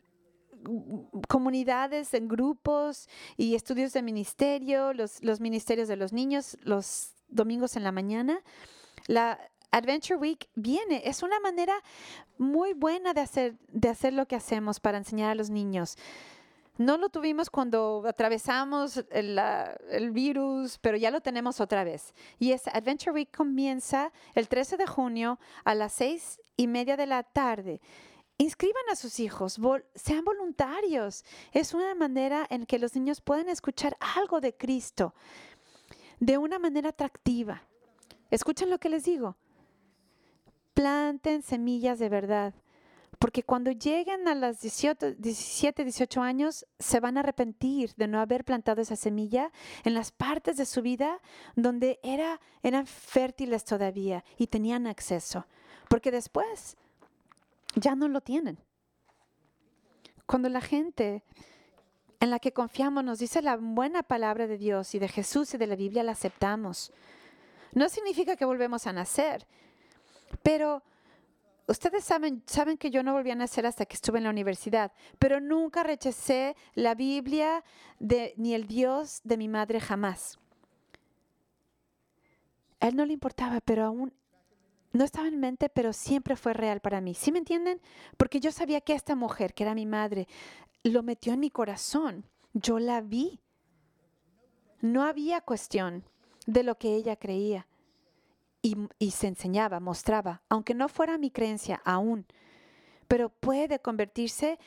comunidades 1.27 2.13
en 2.13 2.27
grupos 2.27 3.07
y 3.37 3.55
estudios 3.55 3.93
de 3.93 4.01
ministerio, 4.01 4.93
los, 4.93 5.23
los, 5.23 5.39
ministerios 5.39 5.87
de 5.87 5.95
los 5.95 6.11
niños 6.11 6.57
los 6.63 7.13
domingos 7.27 7.75
en 7.75 7.83
la 7.83 7.91
mañana. 7.91 8.41
La 9.07 9.39
Adventure 9.71 10.17
Week 10.17 10.49
viene, 10.55 11.01
es 11.05 11.21
una 11.21 11.39
manera 11.39 11.73
muy 12.37 12.73
buena 12.73 13.13
de 13.13 13.21
hacer, 13.21 13.55
de 13.67 13.89
hacer 13.89 14.13
lo 14.13 14.25
que 14.27 14.35
hacemos 14.35 14.79
para 14.79 14.97
enseñar 14.97 15.31
a 15.31 15.35
los 15.35 15.49
niños. 15.49 15.97
No 16.77 16.97
lo 16.97 17.07
tuvimos 17.09 17.49
cuando 17.49 18.03
atravesamos 18.05 19.05
el, 19.09 20.11
virus, 20.11 20.77
pero 20.79 20.97
ya 20.97 21.09
lo 21.09 21.21
tenemos 21.21 21.61
otra 21.61 21.85
vez. 21.85 22.13
Y 22.38 22.51
es 22.51 22.67
Adventure 22.67 23.13
Week 23.13 23.35
comienza 23.35 24.11
el 24.33 24.49
13 24.49 24.75
de 24.75 24.85
junio 24.85 25.39
a 25.63 25.73
las 25.73 25.93
seis 25.93 26.41
y 26.57 26.67
media 26.67 26.97
de 26.97 27.05
la 27.05 27.23
tarde. 27.23 27.79
Inscriban 28.38 28.83
a 28.91 28.97
sus 28.97 29.21
hijos, 29.21 29.57
sean 29.93 30.25
voluntarios. 30.25 31.23
Es 31.53 31.73
una 31.73 31.95
manera 31.95 32.45
en 32.49 32.65
que 32.65 32.77
los 32.77 32.93
niños 32.93 33.21
pueden 33.21 33.47
escuchar 33.47 33.95
algo 34.17 34.41
de 34.41 34.53
Cristo 34.53 35.13
de 36.19 36.38
una 36.38 36.59
manera 36.59 36.89
atractiva. 36.89 37.63
Escuchen 38.29 38.69
lo 38.69 38.79
que 38.79 38.89
les 38.89 39.05
digo. 39.05 39.38
Planten 40.73 41.41
semillas 41.41 41.99
de 41.99 42.09
verdad. 42.09 42.53
Porque 43.25 43.41
cuando 43.41 43.71
lleguen 43.71 44.27
a 44.27 44.35
los 44.35 44.59
17, 44.59 45.15
18 45.15 46.21
años, 46.21 46.63
se 46.77 46.99
van 46.99 47.17
a 47.17 47.21
arrepentir 47.21 47.91
de 47.95 48.07
no 48.07 48.19
haber 48.19 48.45
plantado 48.45 48.83
esa 48.83 48.95
semilla 48.95 49.51
en 49.83 49.95
las 49.95 50.11
partes 50.11 50.57
de 50.57 50.65
su 50.67 50.83
vida 50.83 51.19
donde 51.55 51.99
era, 52.03 52.39
eran 52.61 52.85
fértiles 52.85 53.65
todavía 53.65 54.23
y 54.38 54.45
tenían 54.45 54.85
acceso. 54.85 55.47
Porque 55.89 56.11
después 56.11 56.77
ya 57.73 57.95
no 57.95 58.09
lo 58.09 58.21
tienen. 58.21 58.59
Cuando 60.27 60.47
la 60.47 60.61
gente 60.61 61.23
en 62.19 62.29
la 62.29 62.38
que 62.38 62.53
confiamos 62.53 63.03
nos 63.03 63.17
dice 63.17 63.41
la 63.41 63.57
buena 63.57 64.03
palabra 64.03 64.45
de 64.45 64.59
Dios 64.59 64.93
y 64.93 64.99
de 64.99 65.07
Jesús 65.07 65.51
y 65.55 65.57
de 65.57 65.65
la 65.65 65.75
Biblia, 65.75 66.03
la 66.03 66.11
aceptamos. 66.11 66.93
No 67.73 67.89
significa 67.89 68.35
que 68.35 68.45
volvemos 68.45 68.85
a 68.85 68.93
nacer, 68.93 69.47
pero 70.43 70.83
Ustedes 71.67 72.04
saben, 72.04 72.43
saben 72.45 72.78
que 72.78 72.91
yo 72.91 73.01
no 73.01 73.13
volví 73.13 73.32
a 73.32 73.36
nacer 73.36 73.65
hasta 73.65 73.86
que 73.86 73.95
estuve 73.95 74.19
en 74.19 74.25
la 74.25 74.30
universidad, 74.30 74.91
pero 75.17 75.39
nunca 75.39 75.84
rechacé 75.84 76.56
la 76.75 76.93
Biblia 76.93 77.63
de, 77.99 78.36
ni 78.38 78.54
el 78.54 78.67
Dios 78.67 79.21
de 79.23 79.38
mi 79.38 79.47
madre 79.47 79.80
jamás. 79.80 80.38
A 82.80 82.88
él 82.88 82.95
no 82.95 83.06
le 83.06 83.13
importaba, 83.13 83.62
pero 83.62 83.84
aún 83.84 84.13
no 84.93 85.04
estaba 85.04 85.28
en 85.28 85.39
mente, 85.39 85.69
pero 85.69 85.91
siempre 85.91 86.36
fue 86.36 86.54
real 86.54 86.82
para 86.82 87.01
mí. 87.01 87.15
¿Sí 87.15 87.32
me 87.32 87.39
entienden? 87.39 87.82
Porque 88.15 88.39
yo 88.39 88.51
sabía 88.51 88.82
que 88.82 88.93
esta 88.93 89.15
mujer, 89.15 89.56
que 89.56 89.63
era 89.63 89.73
mi 89.73 89.88
madre, 89.88 90.28
lo 90.84 91.01
metió 91.01 91.34
en 91.34 91.39
mi 91.39 91.49
corazón. 91.49 92.25
Yo 92.54 92.78
la 92.78 93.01
vi. 93.01 93.39
No 94.82 95.04
había 95.04 95.41
cuestión 95.41 96.04
de 96.45 96.62
lo 96.62 96.78
que 96.78 96.95
ella 96.95 97.15
creía 97.15 97.65
y, 98.97 99.12
se 99.12 99.28
enseñaba, 99.28 99.80
mostraba, 99.80 100.41
aunque 100.49 100.73
no 100.73 100.89
fuera 100.89 101.19
mi 101.19 101.30
creencia 101.30 101.82
aún, 101.86 102.25
pero 103.08 103.30
puede 103.30 103.80
convertirse, 103.80 104.58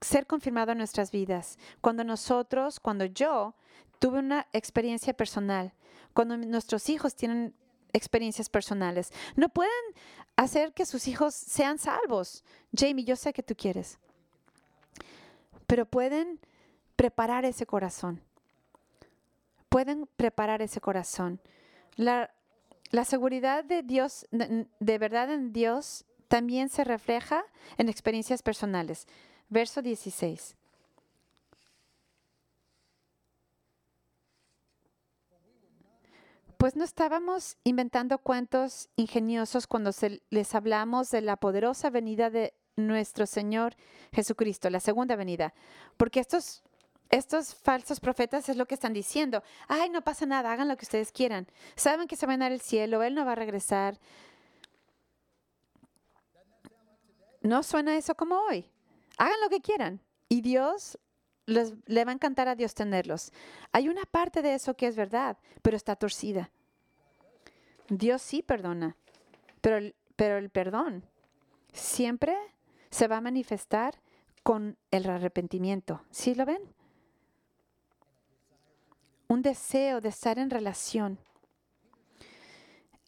ser 0.00 0.26
confirmado 0.26 0.72
en 0.72 0.78
nuestras 0.78 1.12
vidas. 1.12 1.56
Cuando 1.80 2.02
nosotros, 2.02 2.80
cuando 2.80 3.04
yo 3.04 3.54
tuve 4.00 4.18
una 4.18 4.48
experiencia 4.52 5.14
personal, 5.14 5.72
cuando 6.12 6.36
nuestros 6.36 6.88
hijos 6.88 7.14
tienen 7.14 7.54
experiencias 7.92 8.48
personales, 8.48 9.12
no 9.36 9.48
pueden 9.48 9.72
hacer 10.34 10.72
que 10.72 10.84
sus 10.84 11.06
hijos 11.06 11.34
sean 11.34 11.78
salvos. 11.78 12.42
Jamie, 12.76 13.04
yo 13.04 13.14
sé 13.14 13.32
que 13.32 13.44
tú 13.44 13.54
quieres, 13.54 14.00
pero 15.68 15.86
pueden 15.86 16.40
preparar 16.96 17.44
ese 17.44 17.64
corazón. 17.64 18.20
Pueden 19.68 20.08
preparar 20.16 20.62
ese 20.62 20.80
corazón. 20.80 21.40
La, 21.96 22.34
la 22.90 23.04
seguridad 23.04 23.64
de 23.64 23.82
Dios, 23.82 24.26
de 24.30 24.98
verdad 24.98 25.32
en 25.32 25.52
Dios, 25.52 26.04
también 26.28 26.68
se 26.68 26.84
refleja 26.84 27.44
en 27.76 27.88
experiencias 27.88 28.42
personales. 28.42 29.06
Verso 29.48 29.82
16. 29.82 30.56
Pues 36.56 36.76
no 36.76 36.84
estábamos 36.84 37.58
inventando 37.62 38.16
cuentos 38.18 38.88
ingeniosos 38.96 39.66
cuando 39.66 39.90
les 40.30 40.54
hablamos 40.54 41.10
de 41.10 41.20
la 41.20 41.36
poderosa 41.36 41.90
venida 41.90 42.30
de 42.30 42.54
nuestro 42.76 43.26
Señor 43.26 43.74
Jesucristo, 44.12 44.70
la 44.70 44.80
segunda 44.80 45.14
venida, 45.14 45.52
porque 45.96 46.20
estos 46.20 46.62
estos 47.10 47.54
falsos 47.54 48.00
profetas 48.00 48.48
es 48.48 48.56
lo 48.56 48.66
que 48.66 48.74
están 48.74 48.92
diciendo. 48.92 49.42
Ay, 49.68 49.90
no 49.90 50.02
pasa 50.02 50.26
nada, 50.26 50.52
hagan 50.52 50.68
lo 50.68 50.76
que 50.76 50.84
ustedes 50.84 51.12
quieran. 51.12 51.46
Saben 51.76 52.08
que 52.08 52.16
se 52.16 52.26
van 52.26 52.42
a 52.42 52.46
dar 52.46 52.52
el 52.52 52.60
cielo, 52.60 53.02
Él 53.02 53.14
no 53.14 53.24
va 53.24 53.32
a 53.32 53.36
regresar. 53.36 53.98
¿No 57.42 57.62
suena 57.62 57.96
eso 57.96 58.14
como 58.14 58.36
hoy? 58.36 58.70
Hagan 59.18 59.40
lo 59.42 59.48
que 59.48 59.60
quieran. 59.60 60.00
Y 60.28 60.40
Dios 60.40 60.98
les, 61.46 61.74
le 61.86 62.04
va 62.04 62.10
a 62.10 62.14
encantar 62.14 62.48
a 62.48 62.54
Dios 62.54 62.74
tenerlos. 62.74 63.32
Hay 63.72 63.88
una 63.88 64.04
parte 64.04 64.42
de 64.42 64.54
eso 64.54 64.74
que 64.74 64.86
es 64.86 64.96
verdad, 64.96 65.36
pero 65.62 65.76
está 65.76 65.94
torcida. 65.94 66.50
Dios 67.88 68.22
sí 68.22 68.42
perdona, 68.42 68.96
pero, 69.60 69.92
pero 70.16 70.38
el 70.38 70.48
perdón 70.48 71.04
siempre 71.72 72.36
se 72.90 73.08
va 73.08 73.18
a 73.18 73.20
manifestar 73.20 74.00
con 74.42 74.78
el 74.90 75.08
arrepentimiento. 75.08 76.02
¿Sí 76.10 76.34
lo 76.34 76.46
ven? 76.46 76.62
Un 79.34 79.42
deseo 79.42 80.00
de 80.00 80.08
estar 80.08 80.38
en 80.38 80.48
relación. 80.48 81.18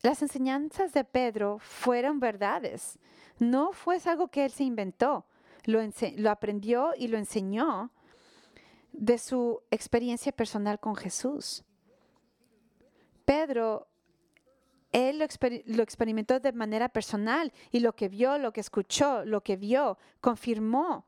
Las 0.02 0.22
enseñanzas 0.22 0.92
de 0.92 1.04
Pedro 1.04 1.58
fueron 1.58 2.20
verdades. 2.20 2.98
No 3.38 3.72
fue 3.72 3.98
algo 4.04 4.28
que 4.28 4.44
él 4.44 4.50
se 4.50 4.64
inventó. 4.64 5.24
Lo, 5.64 5.80
lo 6.16 6.30
aprendió 6.30 6.92
y 6.96 7.08
lo 7.08 7.16
enseñó 7.16 7.90
de 8.92 9.18
su 9.18 9.62
experiencia 9.70 10.32
personal 10.32 10.78
con 10.80 10.96
Jesús. 10.96 11.64
Pedro, 13.24 13.88
él 14.92 15.18
lo, 15.18 15.82
experimentó 15.82 16.40
de 16.40 16.52
manera 16.52 16.88
personal 16.88 17.52
y 17.70 17.80
lo 17.80 17.94
que 17.94 18.08
vio, 18.08 18.38
lo 18.38 18.52
que 18.52 18.60
escuchó, 18.60 19.24
lo 19.24 19.42
que 19.42 19.56
vio, 19.56 19.98
confirmó 20.20 21.06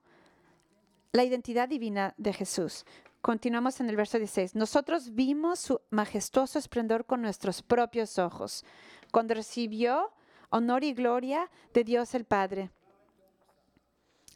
la 1.13 1.25
identidad 1.25 1.69
divina 1.69 2.15
de 2.19 2.33
Jesús. 2.33 2.85
Continuamos 3.29 3.79
en 3.81 3.91
el 3.91 3.97
verso 3.97 4.17
16. 4.17 4.55
Nosotros 4.55 5.15
vimos 5.15 5.59
su 5.59 5.83
majestuoso 5.91 6.59
esplendor 6.59 7.05
con 7.05 7.21
nuestros 7.21 7.61
propios 7.61 8.19
ojos, 8.19 8.65
cuando 9.13 9.35
recibió 9.35 10.15
honor 10.49 10.83
y 10.83 10.95
gloria 10.95 11.51
de 11.75 11.85
Dios 11.85 12.15
el 12.15 12.25
Padre. 12.25 12.71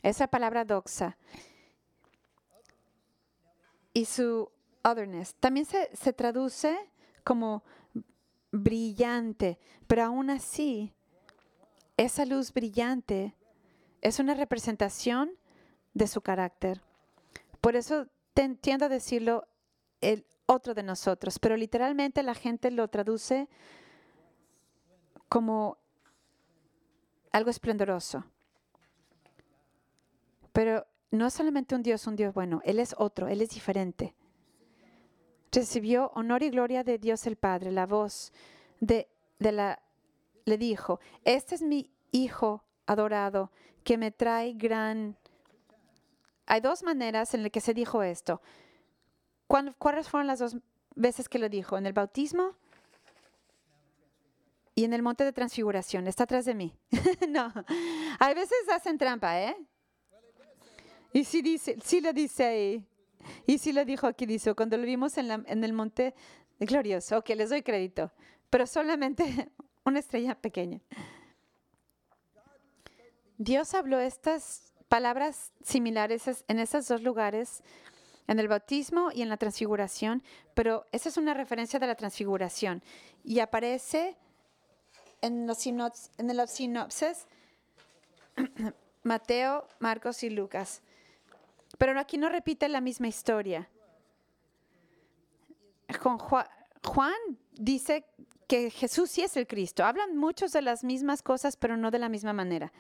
Esa 0.02 0.26
palabra 0.26 0.66
doxa 0.66 1.16
y 3.94 4.05
su 4.05 4.50
otherness 4.85 5.37
también 5.37 5.64
se, 5.64 5.88
se 5.96 6.12
traduce 6.12 6.76
como 7.24 7.64
brillante, 8.50 9.59
pero 9.87 10.02
aún 10.02 10.28
así, 10.28 10.92
esa 11.96 12.26
luz 12.26 12.52
brillante 12.52 13.35
es 14.02 14.18
una 14.18 14.35
representación 14.35 15.31
de 15.94 16.07
su 16.07 16.20
carácter. 16.20 16.83
Por 17.62 17.74
eso 17.74 18.07
tiendo 18.32 18.86
a 18.86 18.88
decirlo 18.88 19.46
el 20.00 20.26
otro 20.46 20.74
de 20.74 20.82
nosotros, 20.82 21.38
pero 21.38 21.56
literalmente 21.56 22.22
la 22.22 22.34
gente 22.34 22.70
lo 22.70 22.88
traduce 22.88 23.48
como 25.28 25.78
algo 27.30 27.50
esplendoroso. 27.50 28.24
Pero 30.52 30.86
no 31.10 31.26
es 31.26 31.34
solamente 31.34 31.74
un 31.74 31.82
Dios, 31.82 32.06
un 32.06 32.16
Dios 32.16 32.34
bueno, 32.34 32.60
Él 32.64 32.78
es 32.78 32.94
otro, 32.98 33.28
Él 33.28 33.40
es 33.40 33.50
diferente. 33.50 34.14
Recibió 35.50 36.10
honor 36.14 36.42
y 36.42 36.50
gloria 36.50 36.82
de 36.84 36.98
Dios 36.98 37.26
el 37.26 37.36
Padre, 37.36 37.72
la 37.72 37.86
voz 37.86 38.32
de, 38.80 39.08
de 39.38 39.52
la, 39.52 39.82
le 40.44 40.58
dijo, 40.58 41.00
este 41.24 41.54
es 41.54 41.62
mi 41.62 41.90
Hijo 42.10 42.64
adorado, 42.86 43.50
que 43.84 43.96
me 43.96 44.10
trae 44.10 44.52
gran... 44.52 45.16
Hay 46.52 46.60
dos 46.60 46.82
maneras 46.82 47.32
en 47.32 47.42
las 47.42 47.50
que 47.50 47.62
se 47.62 47.72
dijo 47.72 48.02
esto. 48.02 48.42
¿Cuáles 49.46 50.06
fueron 50.10 50.26
las 50.26 50.38
dos 50.38 50.58
veces 50.94 51.26
que 51.26 51.38
lo 51.38 51.48
dijo? 51.48 51.78
¿En 51.78 51.86
el 51.86 51.94
bautismo? 51.94 52.56
Y 54.74 54.84
en 54.84 54.92
el 54.92 55.00
monte 55.02 55.24
de 55.24 55.32
transfiguración. 55.32 56.06
Está 56.08 56.24
atrás 56.24 56.44
de 56.44 56.54
mí. 56.54 56.76
no. 57.30 57.50
A 58.18 58.34
veces 58.34 58.68
hacen 58.70 58.98
trampa, 58.98 59.40
¿eh? 59.40 59.56
Y 61.14 61.24
sí, 61.24 61.40
dice, 61.40 61.78
sí 61.82 62.02
lo 62.02 62.12
dice 62.12 62.44
ahí. 62.44 62.86
Y 63.46 63.56
sí 63.56 63.72
lo 63.72 63.86
dijo 63.86 64.06
aquí, 64.06 64.26
dice, 64.26 64.52
cuando 64.52 64.76
lo 64.76 64.84
vimos 64.84 65.16
en, 65.16 65.28
la, 65.28 65.42
en 65.46 65.64
el 65.64 65.72
monte 65.72 66.14
glorioso. 66.60 67.16
Ok, 67.16 67.30
les 67.30 67.48
doy 67.48 67.62
crédito. 67.62 68.12
Pero 68.50 68.66
solamente 68.66 69.50
una 69.86 70.00
estrella 70.00 70.34
pequeña. 70.34 70.82
Dios 73.38 73.72
habló 73.72 73.98
estas 74.00 74.71
palabras 74.92 75.52
similares 75.62 76.44
en 76.48 76.59
esos 76.59 76.87
dos 76.87 77.00
lugares, 77.00 77.62
en 78.26 78.38
el 78.38 78.46
bautismo 78.46 79.09
y 79.11 79.22
en 79.22 79.31
la 79.31 79.38
transfiguración, 79.38 80.22
pero 80.52 80.87
esa 80.92 81.09
es 81.09 81.16
una 81.16 81.33
referencia 81.33 81.78
de 81.78 81.87
la 81.87 81.94
transfiguración 81.94 82.83
y 83.24 83.38
aparece 83.38 84.18
en 85.22 85.46
los, 85.46 85.66
en 85.66 86.37
los 86.37 86.50
sinopsis 86.50 87.26
Mateo, 89.02 89.66
Marcos 89.78 90.22
y 90.24 90.28
Lucas. 90.28 90.83
Pero 91.78 91.98
aquí 91.98 92.18
no 92.18 92.28
repite 92.28 92.68
la 92.68 92.83
misma 92.83 93.09
historia. 93.09 93.70
Juan, 96.85 97.38
dice 97.52 98.05
que 98.46 98.68
Jesús 98.68 99.11
sí 99.11 99.22
es 99.22 99.38
el 99.38 99.46
Cristo. 99.46 99.87
Hablan 99.87 100.18
muchos 100.18 100.52
de 100.52 100.61
las 100.61 100.85
mismas 100.85 101.22
cosas, 101.22 101.57
pero 101.57 101.78
no 101.78 101.90
de 101.90 101.98
la 101.98 102.11
misma 102.11 102.35
manera. 102.35 102.74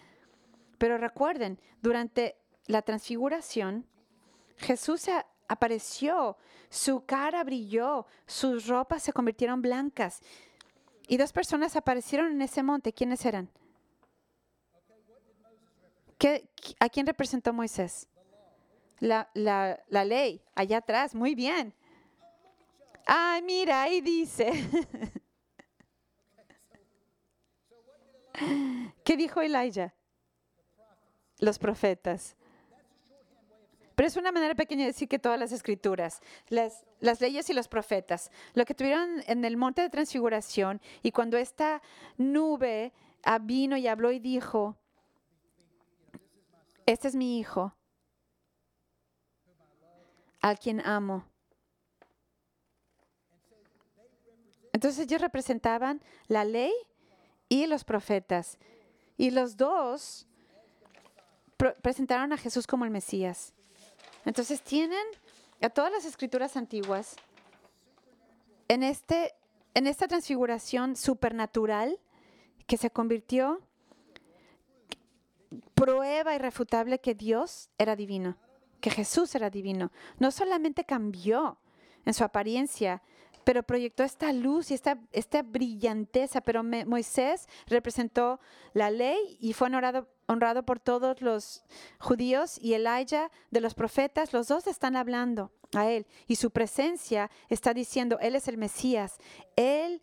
Pero 0.82 0.98
recuerden, 0.98 1.60
durante 1.80 2.36
la 2.66 2.82
transfiguración, 2.82 3.86
Jesús 4.56 5.08
apareció, 5.46 6.36
su 6.70 7.06
cara 7.06 7.44
brilló, 7.44 8.08
sus 8.26 8.66
ropas 8.66 9.04
se 9.04 9.12
convirtieron 9.12 9.62
blancas. 9.62 10.22
Y 11.06 11.18
dos 11.18 11.32
personas 11.32 11.76
aparecieron 11.76 12.32
en 12.32 12.42
ese 12.42 12.64
monte. 12.64 12.92
¿Quiénes 12.92 13.24
eran? 13.24 13.48
¿A 16.80 16.88
quién 16.88 17.06
representó 17.06 17.52
Moisés? 17.52 18.08
la, 18.98 19.30
la, 19.34 20.04
ley, 20.04 20.42
allá 20.56 20.78
atrás, 20.78 21.14
muy 21.14 21.36
bien. 21.36 21.72
Ay, 23.06 23.40
mira, 23.42 23.82
ahí 23.82 24.00
dice. 24.00 24.50
¿Qué 29.04 29.16
dijo 29.16 29.40
Elijah? 29.40 29.94
Los 31.42 31.58
profetas. 31.58 32.36
Pero 33.96 34.06
es 34.06 34.16
una 34.16 34.30
manera 34.30 34.54
pequeña 34.54 34.82
de 34.82 34.92
decir 34.92 35.08
que 35.08 35.18
todas 35.18 35.38
las 35.38 35.50
escrituras, 35.50 36.20
las, 36.48 36.84
las, 37.00 37.20
leyes 37.20 37.50
y 37.50 37.52
los 37.52 37.66
profetas, 37.66 38.30
lo 38.54 38.64
que 38.64 38.74
tuvieron 38.74 39.22
en 39.26 39.44
el 39.44 39.56
monte 39.56 39.82
de 39.82 39.90
transfiguración 39.90 40.80
y 41.02 41.10
cuando 41.10 41.36
esta 41.36 41.82
nube 42.16 42.92
vino 43.42 43.76
y 43.76 43.88
habló 43.88 44.12
y 44.12 44.20
dijo, 44.20 44.76
este 46.86 47.08
es 47.08 47.16
mi 47.16 47.38
hijo, 47.40 47.74
a 50.40 50.54
quien 50.54 50.80
amo. 50.86 51.24
Entonces 54.72 55.06
ellos 55.06 55.20
representaban 55.20 56.02
la 56.28 56.44
ley 56.44 56.72
y 57.48 57.66
los 57.66 57.84
profetas. 57.84 58.58
Y 59.18 59.30
los 59.30 59.56
dos 59.56 60.26
presentaron 61.82 62.32
a 62.32 62.36
Jesús 62.36 62.66
como 62.66 62.84
el 62.84 62.90
Mesías. 62.90 63.52
Entonces 64.24 64.62
tienen 64.62 65.04
a 65.60 65.70
todas 65.70 65.92
las 65.92 66.04
escrituras 66.04 66.56
antiguas 66.56 67.16
en, 68.68 68.82
este, 68.82 69.34
en 69.74 69.86
esta 69.86 70.08
transfiguración 70.08 70.96
supernatural 70.96 71.98
que 72.66 72.76
se 72.76 72.90
convirtió 72.90 73.60
prueba 75.74 76.34
irrefutable 76.34 77.00
que 77.00 77.14
Dios 77.14 77.68
era 77.78 77.96
divino 77.96 78.36
que 78.82 78.90
Jesús 78.90 79.34
era 79.34 79.48
divino. 79.48 79.90
No 80.18 80.30
solamente 80.30 80.84
cambió 80.84 81.56
en 82.04 82.12
su 82.12 82.24
apariencia, 82.24 83.00
pero 83.44 83.62
proyectó 83.62 84.02
esta 84.02 84.30
luz 84.32 84.70
y 84.70 84.74
esta, 84.74 85.42
brillanteza. 85.42 86.42
Pero 86.42 86.62
Moisés 86.62 87.48
representó 87.66 88.40
la 88.74 88.90
ley 88.90 89.38
y 89.40 89.54
fue 89.54 89.68
honrado, 89.68 90.08
honrado 90.26 90.64
por 90.64 90.80
todos 90.80 91.20
los 91.20 91.64
judíos 91.98 92.58
y 92.60 92.74
Elijah 92.74 93.30
de 93.50 93.60
los 93.60 93.74
profetas. 93.74 94.32
Los 94.32 94.48
dos 94.48 94.66
están 94.66 94.96
hablando 94.96 95.52
a 95.74 95.88
él 95.88 96.06
y 96.26 96.36
su 96.36 96.50
presencia 96.50 97.30
está 97.48 97.74
diciendo, 97.74 98.18
Él 98.20 98.36
es 98.36 98.48
el 98.48 98.56
Mesías. 98.56 99.18
Él 99.56 100.02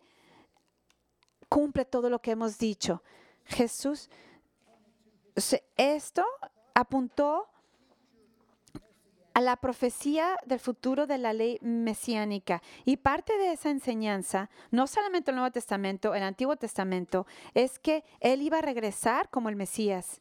cumple 1.48 1.84
todo 1.84 2.10
lo 2.10 2.20
que 2.20 2.32
hemos 2.32 2.58
dicho. 2.58 3.02
Jesús, 3.44 4.08
esto 5.76 6.24
apuntó 6.74 7.48
la 9.40 9.56
profecía 9.56 10.36
del 10.46 10.60
futuro 10.60 11.06
de 11.06 11.18
la 11.18 11.32
ley 11.32 11.58
mesiánica. 11.62 12.62
Y 12.84 12.96
parte 12.96 13.36
de 13.38 13.52
esa 13.52 13.70
enseñanza, 13.70 14.50
no 14.70 14.86
solamente 14.86 15.30
el 15.30 15.36
Nuevo 15.36 15.52
Testamento, 15.52 16.14
el 16.14 16.22
Antiguo 16.22 16.56
Testamento, 16.56 17.26
es 17.54 17.78
que 17.78 18.04
Él 18.20 18.42
iba 18.42 18.58
a 18.58 18.62
regresar 18.62 19.30
como 19.30 19.48
el 19.48 19.56
Mesías 19.56 20.20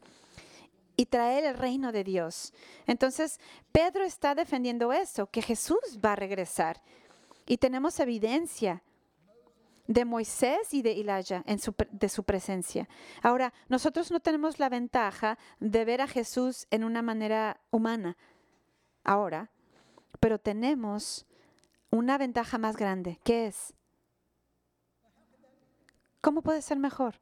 y 0.96 1.06
traer 1.06 1.46
el 1.46 1.56
reino 1.56 1.92
de 1.92 2.04
Dios. 2.04 2.54
Entonces, 2.86 3.40
Pedro 3.72 4.04
está 4.04 4.36
defendiendo 4.36 4.92
eso, 4.92 5.28
que 5.28 5.42
Jesús 5.42 6.00
va 6.04 6.14
a 6.14 6.18
regresar. 6.18 6.82
Y 7.46 7.58
tenemos 7.58 8.00
evidencia 8.00 8.84
de 9.88 10.06
Moisés 10.06 10.74
y 10.74 10.82
de 10.82 10.92
Elijah 10.92 11.42
en 11.48 11.58
su, 11.58 11.74
de 11.90 12.10
su 12.10 12.24
presencia. 12.24 12.88
Ahora, 13.24 13.54
nosotros 13.70 14.12
no 14.12 14.20
tenemos 14.20 14.60
la 14.60 14.70
ventaja 14.70 15.40
de 15.60 15.84
ver 15.84 16.02
a 16.02 16.08
Jesús 16.08 16.68
en 16.70 16.84
una 16.84 17.02
manera 17.02 17.60
humana 17.72 18.18
ahora, 19.04 19.52
pero 20.20 20.40
tenemos 20.40 21.26
una 21.92 22.18
ventaja 22.18 22.58
más 22.58 22.76
grande, 22.76 23.20
que 23.24 23.48
es, 23.48 23.74
¿cómo 26.22 26.42
puede 26.42 26.62
ser 26.62 26.78
mejor? 26.78 27.20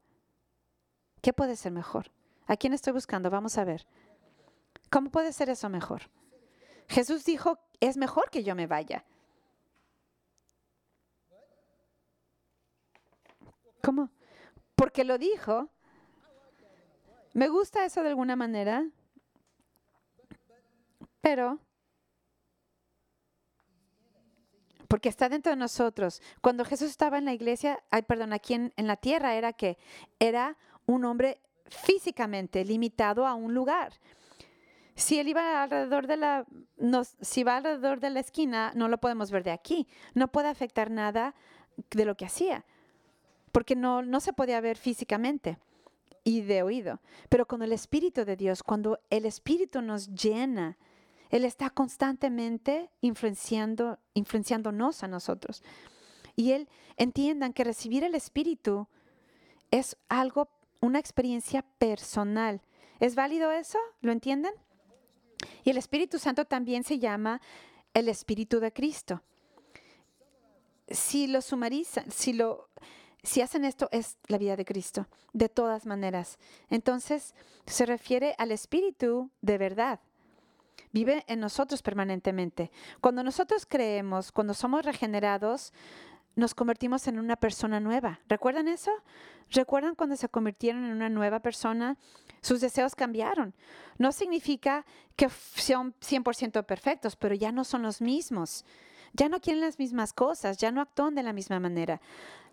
¿Qué 1.21 1.33
puede 1.33 1.55
ser 1.55 1.71
mejor? 1.71 2.11
¿A 2.45 2.55
quién 2.55 2.73
estoy 2.73 2.93
buscando? 2.93 3.29
Vamos 3.29 3.57
a 3.57 3.65
ver. 3.65 3.85
¿Cómo 4.89 5.09
puede 5.09 5.33
ser 5.33 5.49
eso 5.49 5.69
mejor? 5.69 6.03
Jesús 6.87 7.25
dijo, 7.25 7.59
es 7.79 7.97
mejor 7.97 8.29
que 8.29 8.43
yo 8.43 8.55
me 8.55 8.67
vaya. 8.67 9.03
¿Cómo? 13.83 14.09
Porque 14.75 15.03
lo 15.03 15.17
dijo. 15.17 15.69
Me 17.33 17.49
gusta 17.49 17.85
eso 17.85 18.01
de 18.01 18.09
alguna 18.09 18.35
manera, 18.35 18.87
pero 21.21 21.59
porque 24.87 25.09
está 25.09 25.29
dentro 25.29 25.51
de 25.51 25.55
nosotros. 25.55 26.21
Cuando 26.41 26.65
Jesús 26.65 26.89
estaba 26.89 27.17
en 27.17 27.25
la 27.25 27.33
iglesia, 27.33 27.83
ay, 27.91 28.03
perdón, 28.03 28.33
aquí 28.33 28.53
en, 28.53 28.71
la 28.75 28.97
tierra, 28.97 29.35
era 29.35 29.53
que 29.53 29.77
era 30.19 30.57
un 30.85 31.05
hombre 31.05 31.39
físicamente 31.65 32.63
limitado 32.63 33.25
a 33.25 33.33
un 33.33 33.53
lugar. 33.53 33.93
Si 34.95 35.19
él 35.19 35.27
iba 35.27 35.63
alrededor 35.63 36.07
de 36.07 36.17
la, 36.17 36.45
si 37.21 37.43
va 37.43 37.57
alrededor 37.57 37.99
de 37.99 38.09
la 38.09 38.19
esquina, 38.19 38.71
no 38.75 38.87
lo 38.87 38.97
podemos 38.97 39.29
ver 39.29 39.43
de 39.43 39.51
aquí. 39.51 39.87
No 40.13 40.29
puede 40.29 40.47
afectar 40.47 40.89
nada 40.89 41.35
de 41.91 42.05
lo 42.05 42.15
que 42.15 42.25
hacía, 42.25 42.65
porque 43.51 43.75
no, 43.75 44.01
no 44.01 44.19
se 44.19 44.33
podía 44.33 44.59
ver 44.61 44.77
físicamente 44.77 45.59
y 46.23 46.41
de 46.41 46.63
oído. 46.63 46.99
Pero 47.29 47.45
con 47.45 47.61
el 47.61 47.71
Espíritu 47.71 48.25
de 48.25 48.35
Dios, 48.35 48.63
cuando 48.63 48.99
el 49.09 49.25
Espíritu 49.25 49.81
nos 49.81 50.09
llena, 50.09 50.77
Él 51.29 51.45
está 51.45 51.69
constantemente 51.69 52.89
influenciando, 53.01 53.99
influenciándonos 54.13 55.03
a 55.03 55.07
nosotros. 55.07 55.63
Y 56.35 56.51
Él 56.51 56.69
entiendan 56.97 57.53
que 57.53 57.63
recibir 57.63 58.03
el 58.03 58.15
Espíritu 58.15 58.87
es 59.71 59.97
algo, 60.09 60.49
una 60.81 60.99
experiencia 60.99 61.63
personal. 61.77 62.61
¿Es 62.99 63.15
válido 63.15 63.51
eso? 63.51 63.79
¿Lo 64.01 64.11
entienden? 64.11 64.53
Y 65.63 65.69
el 65.69 65.77
Espíritu 65.77 66.19
Santo 66.19 66.45
también 66.45 66.83
se 66.83 66.99
llama 66.99 67.41
el 67.93 68.09
Espíritu 68.09 68.59
de 68.59 68.71
Cristo. 68.71 69.21
Si 70.89 71.27
lo 71.27 71.41
sumarizan, 71.41 72.09
si 72.11 72.33
lo 72.33 72.69
si 73.23 73.41
hacen 73.41 73.65
esto 73.65 73.89
es 73.91 74.17
la 74.27 74.37
vida 74.37 74.55
de 74.55 74.63
Cristo, 74.63 75.07
de 75.33 75.49
todas 75.49 75.85
maneras. 75.85 76.39
Entonces 76.69 77.35
se 77.65 77.85
refiere 77.85 78.35
al 78.37 78.51
Espíritu 78.51 79.31
de 79.41 79.57
verdad. 79.57 79.99
Vive 80.91 81.23
en 81.27 81.39
nosotros 81.39 81.81
permanentemente. 81.81 82.71
Cuando 83.01 83.23
nosotros 83.23 83.65
creemos, 83.67 84.31
cuando 84.31 84.53
somos 84.53 84.85
regenerados, 84.85 85.73
nos 86.35 86.53
convertimos 86.53 87.07
en 87.07 87.19
una 87.19 87.35
persona 87.35 87.79
nueva. 87.79 88.19
¿Recuerdan 88.29 88.67
eso? 88.67 88.91
¿Recuerdan 89.49 89.95
cuando 89.95 90.15
se 90.15 90.29
convirtieron 90.29 90.85
en 90.85 90.91
una 90.91 91.09
nueva 91.09 91.39
persona? 91.39 91.97
Sus 92.41 92.61
deseos 92.61 92.95
cambiaron. 92.95 93.55
No 93.97 94.11
significa 94.11 94.85
que 95.15 95.29
sean 95.29 95.95
100% 95.99 96.63
perfectos, 96.63 97.15
pero 97.15 97.33
ya 97.33 97.51
no 97.51 97.63
son 97.63 97.81
los 97.81 98.01
mismos. 98.01 98.65
Ya 99.13 99.29
no 99.29 99.39
quieren 99.39 99.61
las 99.61 99.79
mismas 99.79 100.13
cosas, 100.13 100.57
ya 100.57 100.71
no 100.71 100.81
actúan 100.81 101.15
de 101.15 101.23
la 101.23 101.33
misma 101.33 101.59
manera. 101.59 102.01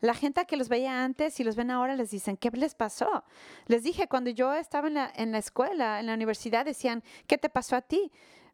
La 0.00 0.14
gente 0.14 0.44
que 0.44 0.57
los 0.57 0.68
veía 0.68 1.05
antes 1.05 1.38
y 1.40 1.44
los 1.44 1.57
ven 1.57 1.70
ahora 1.70 1.96
les 1.96 2.11
dicen, 2.11 2.36
¿qué 2.36 2.50
les 2.50 2.74
pasó? 2.74 3.24
Les 3.66 3.82
dije, 3.82 4.09
cuando 4.09 4.30
yo 4.30 4.52
estaba 4.55 4.88
en 4.88 5.32
la, 5.32 5.38
escuela, 5.38 6.00
en 6.00 6.07
la 6.07 6.14
universidad, 6.14 6.64
decían, 6.64 7.02
¿qué 7.26 7.38
te 7.38 7.48
pasó 7.48 7.76
a 7.76 7.82
ti? 7.82 8.11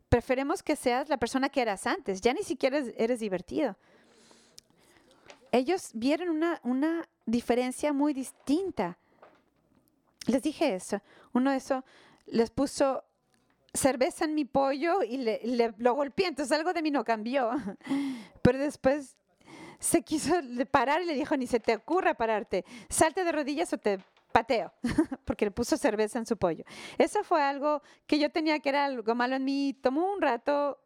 Preferemos 0.09 0.63
que 0.63 0.77
seas 0.77 1.09
la 1.09 1.17
persona 1.17 1.49
que 1.49 1.63
eras 1.63 1.87
antes, 1.87 2.21
ya 2.21 2.33
ni 2.33 2.43
siquiera 2.43 2.79
eres 2.97 3.21
divertido 3.21 3.77
ellos 5.53 5.91
vieron 5.95 6.29
una, 6.29 6.61
una 6.63 7.09
diferencia 7.27 7.93
muy 7.93 8.13
distinta. 8.13 8.99
Les 10.27 10.43
dije 10.43 10.75
eso. 10.75 11.01
Uno 11.33 11.51
de 11.51 11.57
esos 11.57 11.85
les 12.27 12.51
puso 12.51 13.05
cerveza 13.73 14.25
en 14.25 14.35
mi 14.35 14.45
pollo 14.45 15.03
y 15.03 15.17
le, 15.19 15.75
lo 15.79 15.95
golpeé, 15.95 16.27
entonces 16.27 16.57
algo 16.57 16.73
de 16.73 16.83
mí 16.83 16.91
no 16.91 17.05
cambió. 17.05 17.51
Pero 18.43 18.59
después 18.59 19.17
se 19.79 20.03
quiso 20.03 20.35
parar 20.71 21.03
y 21.03 21.07
le 21.07 21.15
dijo, 21.15 21.37
ni 21.37 21.47
se 21.47 21.61
te 21.61 21.75
ocurra 21.75 22.15
pararte, 22.15 22.65
salte 22.89 23.25
de 23.25 23.33
rodillas 23.33 23.73
o 23.73 23.79
te 23.79 23.99
pateo, 24.33 24.73
porque 25.25 25.47
le 25.47 25.51
puso 25.51 25.77
cerveza 25.77 26.19
en 26.19 26.27
su 26.27 26.37
pollo. 26.37 26.65
Eso 26.99 27.25
fue 27.25 27.43
algo 27.43 27.83
que 28.07 28.19
yo 28.19 28.31
tenía 28.31 28.61
que 28.61 28.69
era 28.69 28.85
algo 28.85 29.15
malo 29.15 29.37
en 29.37 29.45
mí, 29.45 29.77
tomó 29.81 30.13
un 30.13 30.21
rato, 30.21 30.79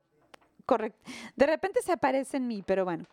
correcto. 0.64 1.10
De 1.36 1.46
repente 1.46 1.82
se 1.82 1.92
aparece 1.92 2.36
en 2.36 2.46
mí, 2.46 2.62
pero 2.64 2.84
bueno. 2.84 3.04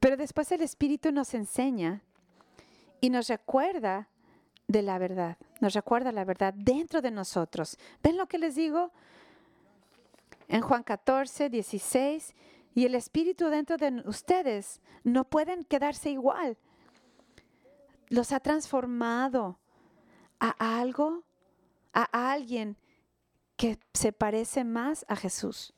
Pero 0.00 0.16
después 0.16 0.50
el 0.52 0.62
Espíritu 0.62 1.10
nos 1.12 1.34
enseña 1.34 2.02
y 3.00 3.10
nos 3.10 3.28
recuerda 3.28 4.08
de 4.68 4.82
la 4.82 4.98
verdad, 4.98 5.38
nos 5.60 5.74
recuerda 5.74 6.12
la 6.12 6.24
verdad 6.24 6.54
dentro 6.54 7.02
de 7.02 7.10
nosotros. 7.10 7.78
¿Ven 8.02 8.16
lo 8.16 8.26
que 8.26 8.38
les 8.38 8.54
digo? 8.54 8.92
En 10.48 10.62
Juan 10.62 10.82
14, 10.82 11.50
16, 11.50 12.34
y 12.74 12.86
el 12.86 12.94
Espíritu 12.94 13.46
dentro 13.48 13.76
de 13.76 14.02
ustedes 14.06 14.80
no 15.04 15.24
pueden 15.24 15.64
quedarse 15.64 16.10
igual. 16.10 16.56
Los 18.08 18.32
ha 18.32 18.40
transformado 18.40 19.58
a 20.38 20.78
algo, 20.80 21.24
a 21.92 22.32
alguien 22.32 22.76
que 23.56 23.78
se 23.92 24.12
parece 24.12 24.64
más 24.64 25.04
a 25.08 25.16
Jesús. 25.16 25.74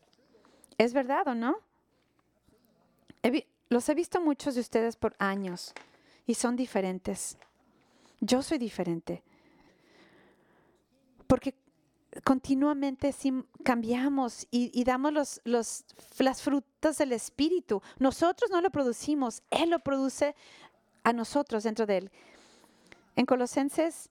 ¿Es 0.78 0.92
verdad 0.92 1.26
o 1.28 1.34
no? 1.34 1.56
Los 3.70 3.88
he 3.88 3.94
visto 3.94 4.20
muchos 4.20 4.54
de 4.54 4.60
ustedes 4.60 4.96
por 4.96 5.16
años 5.18 5.72
y 6.26 6.34
son 6.34 6.56
diferentes. 6.56 7.38
Yo 8.20 8.42
soy 8.42 8.58
diferente. 8.58 9.22
Porque 11.30 11.54
continuamente 12.24 13.14
cambiamos 13.62 14.48
y, 14.50 14.82
damos 14.82 15.12
los, 15.12 15.40
los, 15.44 15.84
las 16.18 16.42
frutas 16.42 16.98
del 16.98 17.12
Espíritu. 17.12 17.80
Nosotros 18.00 18.50
no 18.50 18.60
lo 18.60 18.70
producimos, 18.70 19.40
Él 19.48 19.70
lo 19.70 19.78
produce 19.78 20.34
a 21.04 21.12
nosotros 21.12 21.62
dentro 21.62 21.86
de 21.86 21.98
Él. 21.98 22.10
En 23.14 23.26
Colosenses 23.26 24.10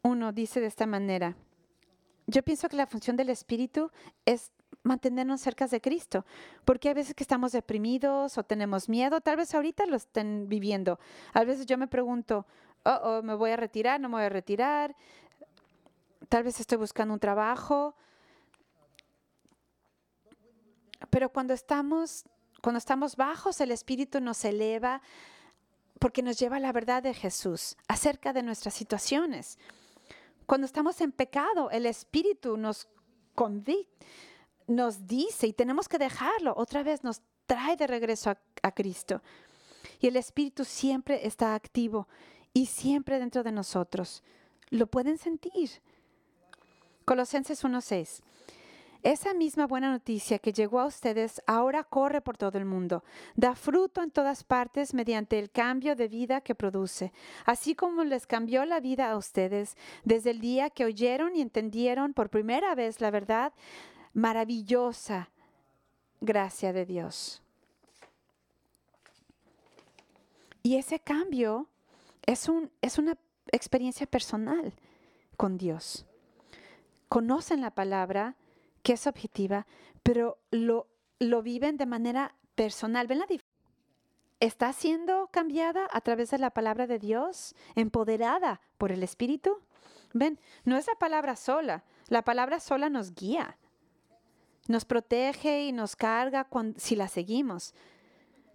1 0.00 0.32
dice 0.32 0.60
de 0.60 0.66
esta 0.66 0.86
manera, 0.86 1.36
yo 2.26 2.42
pienso 2.42 2.70
que 2.70 2.76
la 2.78 2.86
función 2.86 3.14
del 3.14 3.28
Espíritu 3.28 3.90
es 4.24 4.50
mantenernos 4.82 5.42
cerca 5.42 5.66
de 5.66 5.78
Cristo, 5.82 6.24
porque 6.64 6.88
hay 6.88 6.94
veces 6.94 7.14
que 7.14 7.22
estamos 7.22 7.52
deprimidos 7.52 8.38
o 8.38 8.44
tenemos 8.44 8.88
miedo, 8.88 9.20
tal 9.20 9.36
vez 9.36 9.54
ahorita 9.54 9.84
lo 9.84 9.96
estén 9.96 10.48
viviendo. 10.48 10.98
A 11.34 11.44
veces 11.44 11.66
yo 11.66 11.76
me 11.76 11.86
pregunto, 11.86 12.46
oh, 12.84 13.00
oh, 13.02 13.22
me 13.22 13.34
voy 13.34 13.50
a 13.50 13.56
retirar, 13.56 14.00
no 14.00 14.08
me 14.08 14.16
voy 14.16 14.24
a 14.24 14.28
retirar, 14.30 14.94
tal 16.34 16.42
vez 16.42 16.58
estoy 16.58 16.78
buscando 16.78 17.14
un 17.14 17.20
trabajo. 17.20 17.94
Pero 21.08 21.28
cuando 21.28 21.54
estamos, 21.54 22.24
cuando 22.60 22.78
estamos 22.78 23.14
bajos, 23.14 23.60
el 23.60 23.70
Espíritu 23.70 24.20
nos 24.20 24.44
eleva 24.44 25.00
porque 26.00 26.24
nos 26.24 26.36
lleva 26.36 26.56
a 26.56 26.58
la 26.58 26.72
verdad 26.72 27.04
de 27.04 27.14
Jesús 27.14 27.76
acerca 27.86 28.32
de 28.32 28.42
nuestras 28.42 28.74
situaciones. 28.74 29.60
Cuando 30.44 30.64
estamos 30.64 31.00
en 31.02 31.12
pecado, 31.12 31.70
el 31.70 31.86
Espíritu 31.86 32.56
nos 32.56 32.88
convive 33.36 33.86
nos 34.66 35.06
dice 35.06 35.46
y 35.46 35.52
tenemos 35.52 35.88
que 35.88 35.98
dejarlo, 35.98 36.52
otra 36.56 36.82
vez 36.82 37.04
nos 37.04 37.22
trae 37.46 37.76
de 37.76 37.86
regreso 37.86 38.30
a, 38.30 38.72
Cristo. 38.72 39.22
Y 40.00 40.08
el 40.08 40.16
Espíritu 40.16 40.64
siempre 40.64 41.28
está 41.28 41.54
activo 41.54 42.08
y 42.52 42.66
siempre 42.66 43.20
dentro 43.20 43.44
de 43.44 43.52
nosotros. 43.52 44.24
Lo 44.70 44.88
pueden 44.88 45.16
sentir. 45.16 45.70
Colosenses 47.04 47.64
1.6. 47.64 48.22
Esa 49.02 49.34
misma 49.34 49.66
buena 49.66 49.90
noticia 49.90 50.38
que 50.38 50.54
llegó 50.54 50.80
a 50.80 50.86
ustedes 50.86 51.42
ahora 51.46 51.84
corre 51.84 52.22
por 52.22 52.38
todo 52.38 52.56
el 52.56 52.64
mundo, 52.64 53.04
da 53.36 53.54
fruto 53.54 54.02
en 54.02 54.10
todas 54.10 54.44
partes 54.44 54.94
mediante 54.94 55.38
el 55.38 55.50
cambio 55.50 55.94
de 55.94 56.08
vida 56.08 56.40
que 56.40 56.54
produce, 56.54 57.12
así 57.44 57.74
como 57.74 58.02
les 58.02 58.26
cambió 58.26 58.64
la 58.64 58.80
vida 58.80 59.10
a 59.10 59.18
ustedes 59.18 59.76
desde 60.04 60.30
el 60.30 60.40
día 60.40 60.70
que 60.70 60.86
oyeron 60.86 61.36
y 61.36 61.42
entendieron 61.42 62.14
por 62.14 62.30
primera 62.30 62.74
vez 62.74 63.02
la 63.02 63.10
verdad 63.10 63.52
maravillosa 64.14 65.28
gracia 66.22 66.72
de 66.72 66.86
Dios. 66.86 67.42
Y 70.62 70.76
ese 70.76 70.98
cambio 70.98 71.68
es, 72.24 72.48
un, 72.48 72.70
es 72.80 72.96
una 72.96 73.18
experiencia 73.52 74.06
personal 74.06 74.72
con 75.36 75.58
Dios. 75.58 76.06
Conocen 77.08 77.60
la 77.60 77.72
palabra, 77.72 78.36
que 78.82 78.94
es 78.94 79.06
objetiva, 79.06 79.66
pero 80.02 80.38
lo, 80.50 80.88
lo 81.18 81.42
viven 81.42 81.76
de 81.76 81.86
manera 81.86 82.34
personal. 82.54 83.06
¿Ven 83.06 83.18
la 83.18 83.26
diferencia? 83.26 83.54
¿Está 84.40 84.72
siendo 84.72 85.28
cambiada 85.28 85.88
a 85.90 86.00
través 86.00 86.30
de 86.30 86.38
la 86.38 86.50
palabra 86.50 86.86
de 86.86 86.98
Dios, 86.98 87.54
empoderada 87.76 88.60
por 88.78 88.92
el 88.92 89.02
Espíritu? 89.02 89.58
Ven, 90.12 90.38
no 90.64 90.76
es 90.76 90.86
la 90.86 90.96
palabra 90.96 91.34
sola, 91.34 91.84
la 92.08 92.22
palabra 92.22 92.60
sola 92.60 92.90
nos 92.90 93.14
guía, 93.14 93.56
nos 94.68 94.84
protege 94.84 95.64
y 95.64 95.72
nos 95.72 95.96
carga 95.96 96.48
si 96.76 96.94
la 96.94 97.08
seguimos. 97.08 97.74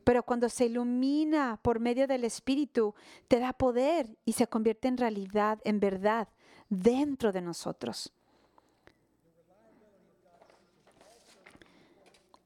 Pero 0.04 0.24
cuando 0.24 0.50
se 0.50 0.66
ilumina 0.66 1.60
por 1.62 1.80
medio 1.80 2.08
del 2.08 2.24
Espíritu, 2.24 2.96
te 3.28 3.40
da 3.40 3.54
poder 3.54 4.18
y 4.26 4.34
se 4.34 4.48
convierte 4.48 4.88
en 4.88 4.98
realidad, 4.98 5.60
en 5.64 5.80
verdad, 5.80 6.30
dentro 6.70 7.32
de 7.32 7.42
nosotros. 7.42 8.14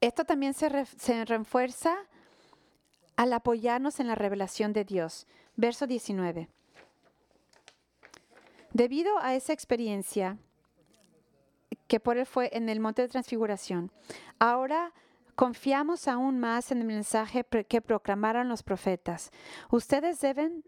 Esto 0.03 0.25
también 0.25 0.53
se, 0.53 0.85
se 0.97 1.23
refuerza 1.23 1.95
al 3.15 3.31
apoyarnos 3.31 4.01
en 4.01 4.07
la 4.07 4.15
revelación 4.15 4.73
de 4.73 4.83
Dios. 4.83 5.27
Verso 5.55 5.87
19. 5.87 6.49
Debido 8.73 9.17
a 9.19 9.33
esa 9.33 9.53
experiencia 9.53 10.37
que 11.87 12.01
por 12.01 12.17
él 12.17 12.25
fue 12.25 12.49
en 12.51 12.67
el 12.67 12.81
monte 12.81 13.01
de 13.01 13.07
transfiguración, 13.07 13.93
ahora 14.39 14.91
confiamos 15.35 16.09
aún 16.09 16.37
más 16.37 16.73
en 16.73 16.79
el 16.79 16.87
mensaje 16.87 17.45
que 17.45 17.81
proclamaron 17.81 18.49
los 18.49 18.61
profetas. 18.61 19.31
Ustedes 19.69 20.19
deben 20.19 20.65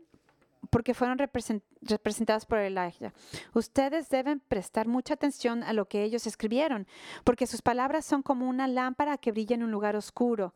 porque 0.69 0.93
fueron 0.93 1.17
representados 1.17 2.45
por 2.45 2.59
Elijah. 2.59 3.13
Ustedes 3.53 4.09
deben 4.09 4.39
prestar 4.39 4.87
mucha 4.87 5.13
atención 5.13 5.63
a 5.63 5.73
lo 5.73 5.87
que 5.87 6.03
ellos 6.03 6.27
escribieron, 6.27 6.87
porque 7.23 7.47
sus 7.47 7.61
palabras 7.61 8.05
son 8.05 8.21
como 8.21 8.47
una 8.47 8.67
lámpara 8.67 9.17
que 9.17 9.31
brilla 9.31 9.55
en 9.55 9.63
un 9.63 9.71
lugar 9.71 9.95
oscuro. 9.95 10.53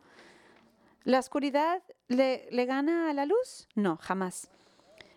¿La 1.03 1.19
oscuridad 1.19 1.81
le, 2.07 2.47
gana 2.65 3.09
a 3.09 3.13
la 3.13 3.25
luz? 3.25 3.67
No, 3.75 3.97
jamás. 3.97 4.49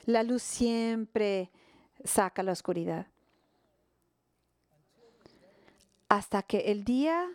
La 0.07 0.23
luz 0.23 0.43
siempre 0.43 1.51
saca 2.05 2.43
la 2.43 2.53
oscuridad. 2.53 3.07
Hasta 6.09 6.43
que 6.43 6.71
el 6.73 6.85
día 6.85 7.29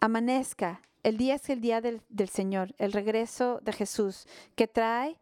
amanezca. 0.00 0.82
El 1.02 1.16
día 1.16 1.34
es 1.34 1.50
el 1.50 1.60
día 1.60 1.80
del 1.80 2.28
Señor, 2.28 2.74
el 2.78 2.92
regreso 2.92 3.58
de 3.62 3.72
Jesús, 3.72 4.28
que 4.54 4.68
trae 4.68 5.18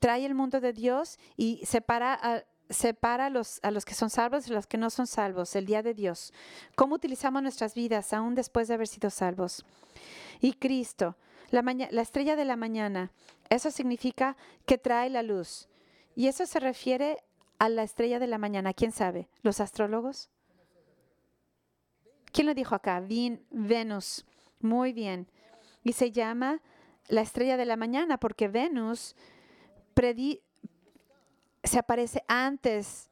trae 0.00 0.24
el 0.24 0.34
mundo 0.34 0.60
de 0.60 0.72
Dios 0.72 1.18
y 1.36 1.64
separa 1.64 2.18
a, 2.20 2.44
separa 2.70 3.26
a 3.26 3.30
los, 3.30 3.60
a 3.62 3.70
los 3.70 3.84
que 3.84 3.94
son 3.94 4.10
salvos 4.10 4.46
de 4.46 4.54
los 4.54 4.66
que 4.66 4.78
no 4.78 4.90
son 4.90 5.06
salvos, 5.06 5.54
el 5.56 5.66
día 5.66 5.82
de 5.82 5.94
Dios. 5.94 6.32
¿Cómo 6.74 6.94
utilizamos 6.94 7.42
nuestras 7.42 7.74
vidas 7.74 8.12
aún 8.12 8.34
después 8.34 8.68
de 8.68 8.74
haber 8.74 8.88
sido 8.88 9.10
salvos? 9.10 9.64
Y 10.40 10.54
Cristo, 10.54 11.16
la, 11.50 11.62
la 11.90 12.02
estrella 12.02 12.36
de 12.36 12.44
la 12.44 12.56
mañana, 12.56 13.12
eso 13.50 13.70
significa 13.70 14.36
que 14.66 14.78
trae 14.78 15.10
la 15.10 15.22
luz. 15.22 15.68
Y 16.14 16.26
eso 16.28 16.46
se 16.46 16.60
refiere 16.60 17.18
a 17.58 17.68
la 17.68 17.82
estrella 17.82 18.18
de 18.18 18.26
la 18.26 18.38
mañana. 18.38 18.72
¿Quién 18.72 18.92
sabe? 18.92 19.28
¿Los 19.42 19.60
astrólogos? 19.60 20.30
¿Quién 22.32 22.46
lo 22.46 22.54
dijo 22.54 22.74
acá? 22.74 23.02
Venus. 23.50 24.24
Muy 24.60 24.92
bien. 24.92 25.28
Y 25.84 25.92
se 25.92 26.12
llama 26.12 26.62
la 27.08 27.20
estrella 27.20 27.56
de 27.56 27.66
la 27.66 27.76
mañana 27.76 28.18
porque 28.18 28.48
Venus 28.48 29.16
se 31.64 31.78
aparece 31.78 32.24
antes, 32.28 33.10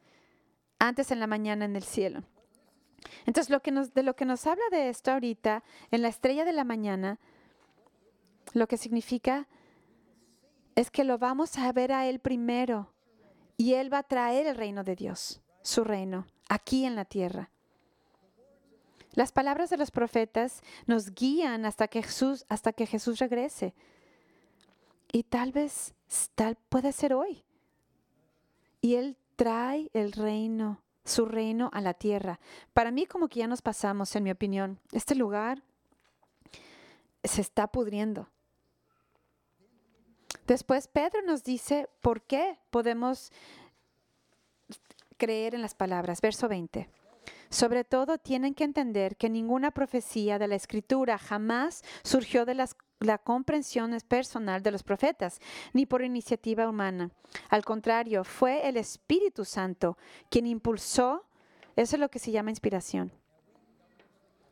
antes 0.79 1.11
en 1.11 1.21
la 1.21 1.27
mañana 1.27 1.65
en 1.65 1.77
el 1.77 1.85
cielo. 1.85 2.23
Entonces, 3.27 3.51
lo 3.51 3.61
que 3.61 3.71
nos, 3.71 3.95
de 3.95 4.03
lo 4.03 4.15
que 4.15 4.25
nos 4.25 4.47
habla 4.47 4.65
de 4.71 4.89
esto 4.89 5.13
ahorita, 5.13 5.63
en 5.91 6.03
la 6.03 6.09
estrella 6.09 6.45
de 6.45 6.53
la 6.53 6.65
mañana, 6.65 7.19
lo 8.53 8.67
que 8.67 8.77
significa 8.77 9.49
es 10.75 10.91
que 10.91 11.05
lo 11.05 11.19
vamos 11.19 11.59
a 11.59 11.73
ver 11.73 11.93
a 11.93 12.07
Él 12.07 12.21
primero 12.21 12.93
y 13.57 13.75
Él 13.75 13.93
va 13.93 13.99
a 13.99 14.03
traer 14.03 14.47
el 14.47 14.57
reino 14.57 14.85
de 14.85 14.97
Dios, 14.97 15.43
su 15.63 15.85
reino, 15.85 16.27
aquí 16.49 16.85
en 16.85 16.97
la 16.97 17.05
tierra. 17.05 17.51
Las 19.13 19.33
palabras 19.33 19.71
de 19.71 19.77
los 19.77 19.91
profetas 19.91 20.63
nos 20.87 21.13
guían 21.15 21.65
hasta 21.67 21.89
que 21.89 22.03
Jesús, 22.03 22.45
hasta 22.49 22.73
que 22.73 22.87
Jesús 22.87 23.19
regrese. 23.19 23.75
Y 25.13 25.25
tal 25.25 25.53
vez, 25.53 25.95
tal 26.35 26.57
puede 26.69 26.93
ser 26.93 27.15
hoy. 27.15 27.45
Y 28.81 28.95
Él 28.95 29.17
trae 29.37 29.91
el 29.93 30.13
reino, 30.13 30.81
su 31.05 31.25
reino 31.27 31.71
a 31.73 31.81
la 31.81 31.95
tierra. 31.95 32.39
Para 32.73 32.91
mí 32.91 33.07
como 33.07 33.29
que 33.29 33.41
ya 33.41 33.47
nos 33.47 33.63
pasamos, 33.63 34.15
en 34.17 34.25
mi 34.25 34.31
opinión. 34.31 34.79
Este 34.93 35.15
lugar 35.15 35.63
se 37.25 37.41
está 37.41 37.67
pudriendo. 37.67 38.29
Después 40.47 40.89
Pedro 40.89 41.23
nos 41.23 41.45
dice 41.45 41.89
por 42.01 42.23
qué 42.23 42.59
podemos 42.71 43.31
creer 45.17 45.55
en 45.55 45.63
las 45.63 45.75
palabras. 45.75 46.21
Verso 46.21 46.49
20. 46.49 46.89
Sobre 47.51 47.85
todo 47.85 48.19
tienen 48.19 48.55
que 48.55 48.65
entender 48.65 49.17
que 49.17 49.29
ninguna 49.29 49.71
profecía 49.71 50.39
de 50.39 50.49
la 50.49 50.55
escritura 50.55 51.19
jamás 51.19 51.83
surgió 52.03 52.45
de 52.45 52.55
las 52.55 52.75
la 53.01 53.17
comprensión 53.17 53.95
es 53.95 54.05
personal 54.05 54.63
de 54.63 54.71
los 54.71 54.83
profetas, 54.83 55.41
ni 55.73 55.87
por 55.87 56.05
iniciativa 56.05 56.69
humana. 56.69 57.11
Al 57.49 57.65
contrario, 57.65 58.25
fue 58.25 58.69
el 58.69 58.77
Espíritu 58.77 59.45
Santo 59.45 59.97
quien 60.29 60.47
impulsó, 60.47 61.25
eso 61.77 61.97
es 61.97 62.01
lo 62.01 62.11
que 62.11 62.19
se 62.19 62.31
llama 62.31 62.51
inspiración. 62.51 63.11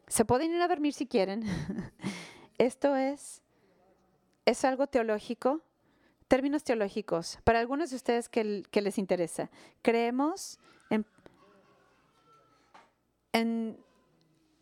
Se 0.07 0.25
pueden 0.25 0.51
ir 0.53 0.63
a 0.63 0.69
dormir 0.69 0.95
si 0.95 1.07
quieren. 1.07 1.45
Esto 2.59 2.97
es, 2.97 3.43
es 4.47 4.65
algo 4.65 4.87
teológico, 4.87 5.61
términos 6.27 6.65
teológicos, 6.65 7.39
para 7.45 7.61
algunos 7.61 7.91
de 7.91 7.97
ustedes 7.97 8.31
que, 8.31 8.65
les 8.73 8.99
interesa. 8.99 9.51
Creemos 9.83 10.59
en, 10.89 11.05
en 13.35 13.79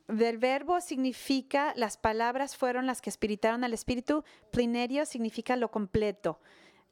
del 0.09 0.39
verbo 0.39 0.81
significa, 0.81 1.73
las 1.77 1.97
palabras 1.97 2.57
fueron 2.57 2.87
las 2.87 3.03
que 3.03 3.11
espiritaron 3.11 3.65
al 3.65 3.75
espíritu, 3.75 4.25
plinerio 4.51 5.05
significa 5.05 5.57
lo 5.57 5.71
completo. 5.71 6.39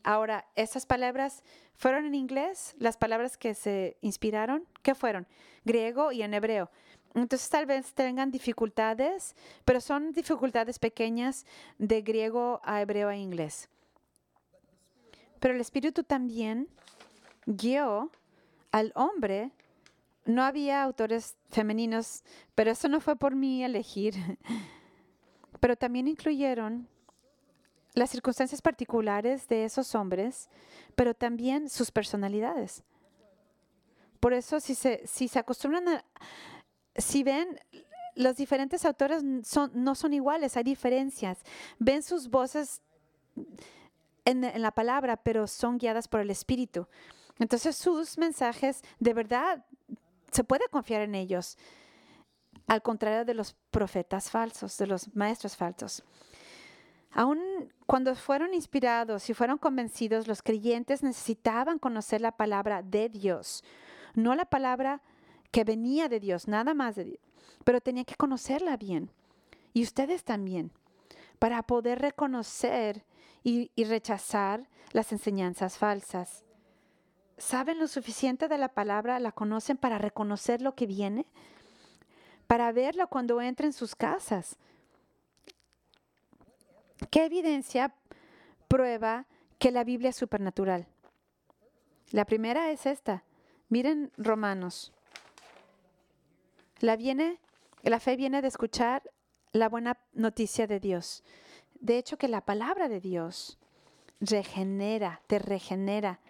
Ahora, 0.03 0.47
esas 0.55 0.85
palabras 0.85 1.43
fueron 1.77 2.07
en 2.07 2.15
inglés, 2.15 2.75
las 2.79 2.97
palabras 2.97 3.37
que 3.37 3.55
se 3.55 3.97
inspiraron, 4.01 4.67
¿qué 4.83 4.95
fueron? 4.95 5.27
Griego 5.65 6.13
y 6.13 6.23
en 6.23 6.35
hebreo. 6.35 6.71
Entonces 7.15 7.49
tal 7.49 7.67
vez 7.67 7.95
tengan 7.95 8.33
dificultades, 8.33 9.37
pero 9.65 9.81
son 9.81 10.13
dificultades 10.13 10.81
pequeñas 10.81 11.47
de 11.79 12.03
griego 12.03 12.61
a 12.65 12.83
hebreo 12.83 13.09
a 13.09 13.17
inglés. 13.17 13.69
Pero 15.39 15.55
el 15.55 15.61
Espíritu 15.61 16.03
también 16.03 16.69
guió 17.47 18.11
al 18.73 18.93
hombre 18.97 19.53
no 20.25 20.43
había 20.43 20.83
autores 20.83 21.37
femeninos, 21.51 22.23
pero 22.55 22.71
eso 22.71 22.89
no 22.89 23.01
fue 23.01 23.17
por 23.17 23.35
mí 23.35 23.65
elegir. 23.65 24.15
Pero 25.61 25.77
también 25.77 26.09
incluyeron 26.09 26.89
las 27.95 28.11
circunstancias 28.11 28.61
particulares 28.61 29.49
de 29.49 29.65
esos 29.65 29.95
hombres, 29.95 30.51
pero 30.95 31.15
también 31.15 31.71
sus 31.71 31.91
personalidades. 31.91 32.83
Por 34.21 34.35
eso, 34.35 34.61
si 34.61 34.75
se, 34.75 35.07
si 35.07 35.29
se 35.29 35.39
acostumbran 35.39 35.89
a, 35.89 36.05
si 36.97 37.23
ven, 37.23 37.59
los 38.15 38.37
diferentes 38.37 38.85
autores 38.85 39.23
son, 39.45 39.71
no 39.75 39.95
son 39.95 40.13
iguales, 40.13 40.57
hay 40.57 40.65
diferencias. 40.65 41.39
Ven 41.79 42.03
sus 42.03 42.29
voces 42.29 42.83
en, 44.25 44.45
en 44.45 44.63
la 44.63 44.73
palabra, 44.73 45.17
pero 45.17 45.47
son 45.47 45.79
guiadas 45.79 46.09
por 46.09 46.21
el 46.21 46.31
Espíritu. 46.31 46.89
Entonces 47.39 47.77
sus 47.77 48.19
mensajes 48.19 48.83
de 48.99 49.15
verdad 49.15 49.65
se 50.35 50.43
puede 50.43 50.69
confiar 50.69 51.03
en 51.03 51.15
ellos, 51.15 51.57
al 52.67 52.83
contrario 52.83 53.25
de 53.25 53.35
los 53.35 53.55
profetas 53.71 54.31
falsos, 54.31 54.77
de 54.79 54.89
los 54.89 55.15
maestros 55.15 55.57
falsos. 55.57 56.03
Aún 57.13 57.73
cuando 57.87 58.17
fueron 58.17 58.53
inspirados 58.53 59.31
y 59.31 59.35
fueron 59.35 59.59
convencidos, 59.59 60.27
los 60.27 60.43
creyentes 60.43 61.05
necesitaban 61.05 61.79
conocer 61.79 62.21
la 62.21 62.33
palabra 62.33 62.83
de 62.83 63.09
Dios, 63.09 63.63
no 64.15 64.35
la 64.35 64.45
palabra 64.45 65.03
que 65.53 65.63
venía 65.63 66.09
de 66.09 66.19
Dios, 66.19 66.49
nada 66.49 66.75
más 66.75 66.97
de 66.97 67.05
Dios, 67.05 67.21
pero 67.63 67.81
tenían 67.81 68.05
que 68.05 68.17
conocerla 68.17 68.77
bien. 68.77 69.11
Y 69.73 69.85
ustedes 69.85 70.25
también, 70.25 70.73
para 71.39 71.63
poder 71.63 72.01
reconocer 72.01 73.05
y, 73.45 73.71
y 73.77 73.85
rechazar 73.85 74.69
las 74.93 75.13
enseñanzas 75.13 75.79
falsas 75.79 76.44
saben 77.39 77.79
lo 77.79 77.89
suficiente 77.89 78.49
de 78.49 78.59
la 78.59 78.69
palabra, 78.69 79.19
la 79.19 79.33
conocen 79.33 79.77
para 79.77 79.99
reconocer 79.99 80.63
lo 80.63 80.75
que 80.75 80.87
viene, 80.87 81.27
para 82.47 82.73
verlo 82.73 83.09
cuando 83.09 83.41
entra 83.41 83.67
en 83.67 83.73
sus 83.73 83.95
casas. 83.95 84.57
¿Qué 87.11 87.25
evidencia 87.25 87.95
prueba 88.69 89.27
que 89.59 89.71
la 89.71 89.85
Biblia 89.85 90.11
es 90.11 90.17
supernatural? 90.17 90.87
La 92.11 92.25
primera 92.25 92.71
es 92.71 92.87
esta. 92.87 93.25
Miren 93.69 94.13
Romanos. 94.17 94.93
La, 96.81 96.97
viene, 96.97 97.41
la 97.83 97.99
fe 97.99 98.17
viene 98.17 98.43
de 98.43 98.49
escuchar 98.49 99.03
la 99.53 99.69
buena 99.69 99.99
noticia 100.13 100.67
de 100.67 100.81
Dios. 100.81 101.25
De 101.81 101.99
hecho, 101.99 102.17
que 102.17 102.29
la 102.29 102.43
palabra 102.43 102.89
de 102.89 103.01
Dios 103.01 103.59
regenera, 104.21 105.23
te 105.27 105.39
regenera, 105.39 106.21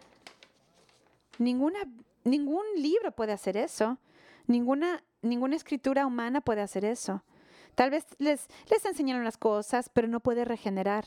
Ninguna, 1.38 1.78
ningún 2.24 2.64
libro 2.76 3.12
puede 3.12 3.32
hacer 3.32 3.56
eso. 3.56 3.98
Ninguna, 4.46 5.02
ninguna 5.22 5.56
escritura 5.56 6.06
humana 6.06 6.40
puede 6.40 6.60
hacer 6.60 6.84
eso. 6.84 7.22
Tal 7.74 7.90
vez 7.90 8.06
les, 8.18 8.46
les 8.70 8.84
enseñaron 8.84 9.24
las 9.24 9.36
cosas, 9.36 9.88
pero 9.88 10.06
no 10.08 10.20
puede 10.20 10.44
regenerar. 10.44 11.06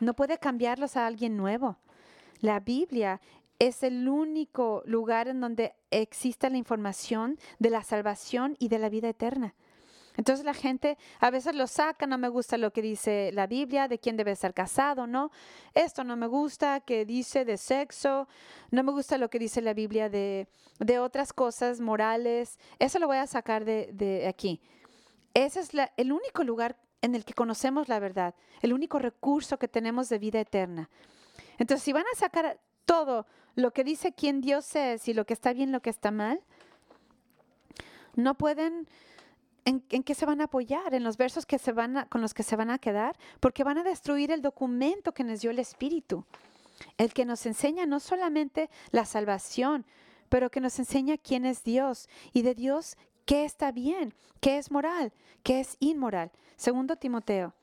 No 0.00 0.14
puede 0.14 0.38
cambiarlos 0.38 0.96
a 0.96 1.06
alguien 1.06 1.36
nuevo. 1.36 1.78
La 2.40 2.60
Biblia 2.60 3.20
es 3.58 3.82
el 3.82 4.08
único 4.08 4.82
lugar 4.86 5.28
en 5.28 5.40
donde 5.40 5.74
existe 5.90 6.50
la 6.50 6.56
información 6.56 7.38
de 7.58 7.70
la 7.70 7.82
salvación 7.82 8.56
y 8.58 8.68
de 8.68 8.78
la 8.78 8.88
vida 8.88 9.08
eterna. 9.08 9.54
Entonces 10.16 10.44
la 10.44 10.54
gente 10.54 10.96
a 11.18 11.30
veces 11.30 11.54
lo 11.54 11.66
saca, 11.66 12.06
no 12.06 12.18
me 12.18 12.28
gusta 12.28 12.56
lo 12.56 12.72
que 12.72 12.82
dice 12.82 13.30
la 13.32 13.46
Biblia, 13.46 13.88
de 13.88 13.98
quién 13.98 14.16
debe 14.16 14.36
ser 14.36 14.54
casado, 14.54 15.06
¿no? 15.06 15.30
Esto 15.74 16.04
no 16.04 16.16
me 16.16 16.26
gusta, 16.26 16.80
que 16.80 17.04
dice 17.04 17.44
de 17.44 17.56
sexo, 17.56 18.28
no 18.70 18.82
me 18.84 18.92
gusta 18.92 19.18
lo 19.18 19.28
que 19.28 19.38
dice 19.38 19.60
la 19.60 19.74
Biblia 19.74 20.08
de, 20.08 20.46
de 20.78 20.98
otras 20.98 21.32
cosas 21.32 21.80
morales, 21.80 22.58
eso 22.78 22.98
lo 22.98 23.08
voy 23.08 23.16
a 23.16 23.26
sacar 23.26 23.64
de, 23.64 23.90
de 23.92 24.28
aquí. 24.28 24.60
Ese 25.34 25.60
es 25.60 25.74
la, 25.74 25.92
el 25.96 26.12
único 26.12 26.44
lugar 26.44 26.76
en 27.02 27.14
el 27.14 27.24
que 27.24 27.34
conocemos 27.34 27.88
la 27.88 27.98
verdad, 27.98 28.34
el 28.62 28.72
único 28.72 28.98
recurso 28.98 29.58
que 29.58 29.68
tenemos 29.68 30.08
de 30.08 30.18
vida 30.18 30.40
eterna. 30.40 30.88
Entonces, 31.58 31.82
si 31.82 31.92
van 31.92 32.04
a 32.12 32.16
sacar 32.16 32.58
todo 32.84 33.26
lo 33.56 33.72
que 33.72 33.84
dice 33.84 34.12
quién 34.12 34.40
Dios 34.40 34.74
es 34.76 35.08
y 35.08 35.14
lo 35.14 35.26
que 35.26 35.34
está 35.34 35.52
bien, 35.52 35.72
lo 35.72 35.80
que 35.80 35.90
está 35.90 36.10
mal, 36.10 36.40
no 38.14 38.34
pueden 38.36 38.88
¿En, 39.66 39.80
qué 39.80 40.14
se 40.14 40.26
van 40.26 40.40
a 40.40 40.44
apoyar? 40.44 40.92
¿En 40.92 41.04
los 41.04 41.16
versos 41.16 41.46
que 41.46 41.58
se 41.58 41.72
van 41.72 42.06
con 42.10 42.20
los 42.20 42.34
que 42.34 42.42
se 42.42 42.56
van 42.56 42.70
a 42.70 42.78
quedar? 42.78 43.16
Porque 43.40 43.64
van 43.64 43.78
a 43.78 43.82
destruir 43.82 44.30
el 44.30 44.42
documento 44.42 45.12
que 45.12 45.24
nos 45.24 45.40
dio 45.40 45.50
el 45.50 45.58
Espíritu. 45.58 46.24
El 46.98 47.14
que 47.14 47.24
nos 47.24 47.46
enseña 47.46 47.86
no 47.86 48.00
solamente 48.00 48.68
la 48.90 49.06
salvación, 49.06 49.86
pero 50.28 50.50
que 50.50 50.60
nos 50.60 50.78
enseña 50.78 51.16
quién 51.16 51.46
es 51.46 51.62
Dios 51.64 52.08
y 52.32 52.42
de 52.42 52.54
Dios 52.54 52.96
qué 53.24 53.44
está 53.44 53.72
bien, 53.72 54.12
qué 54.40 54.58
es 54.58 54.70
moral, 54.70 55.12
qué 55.42 55.60
es 55.60 55.76
inmoral. 55.80 56.30
Segundo 56.56 56.96
Timoteo 56.96 57.54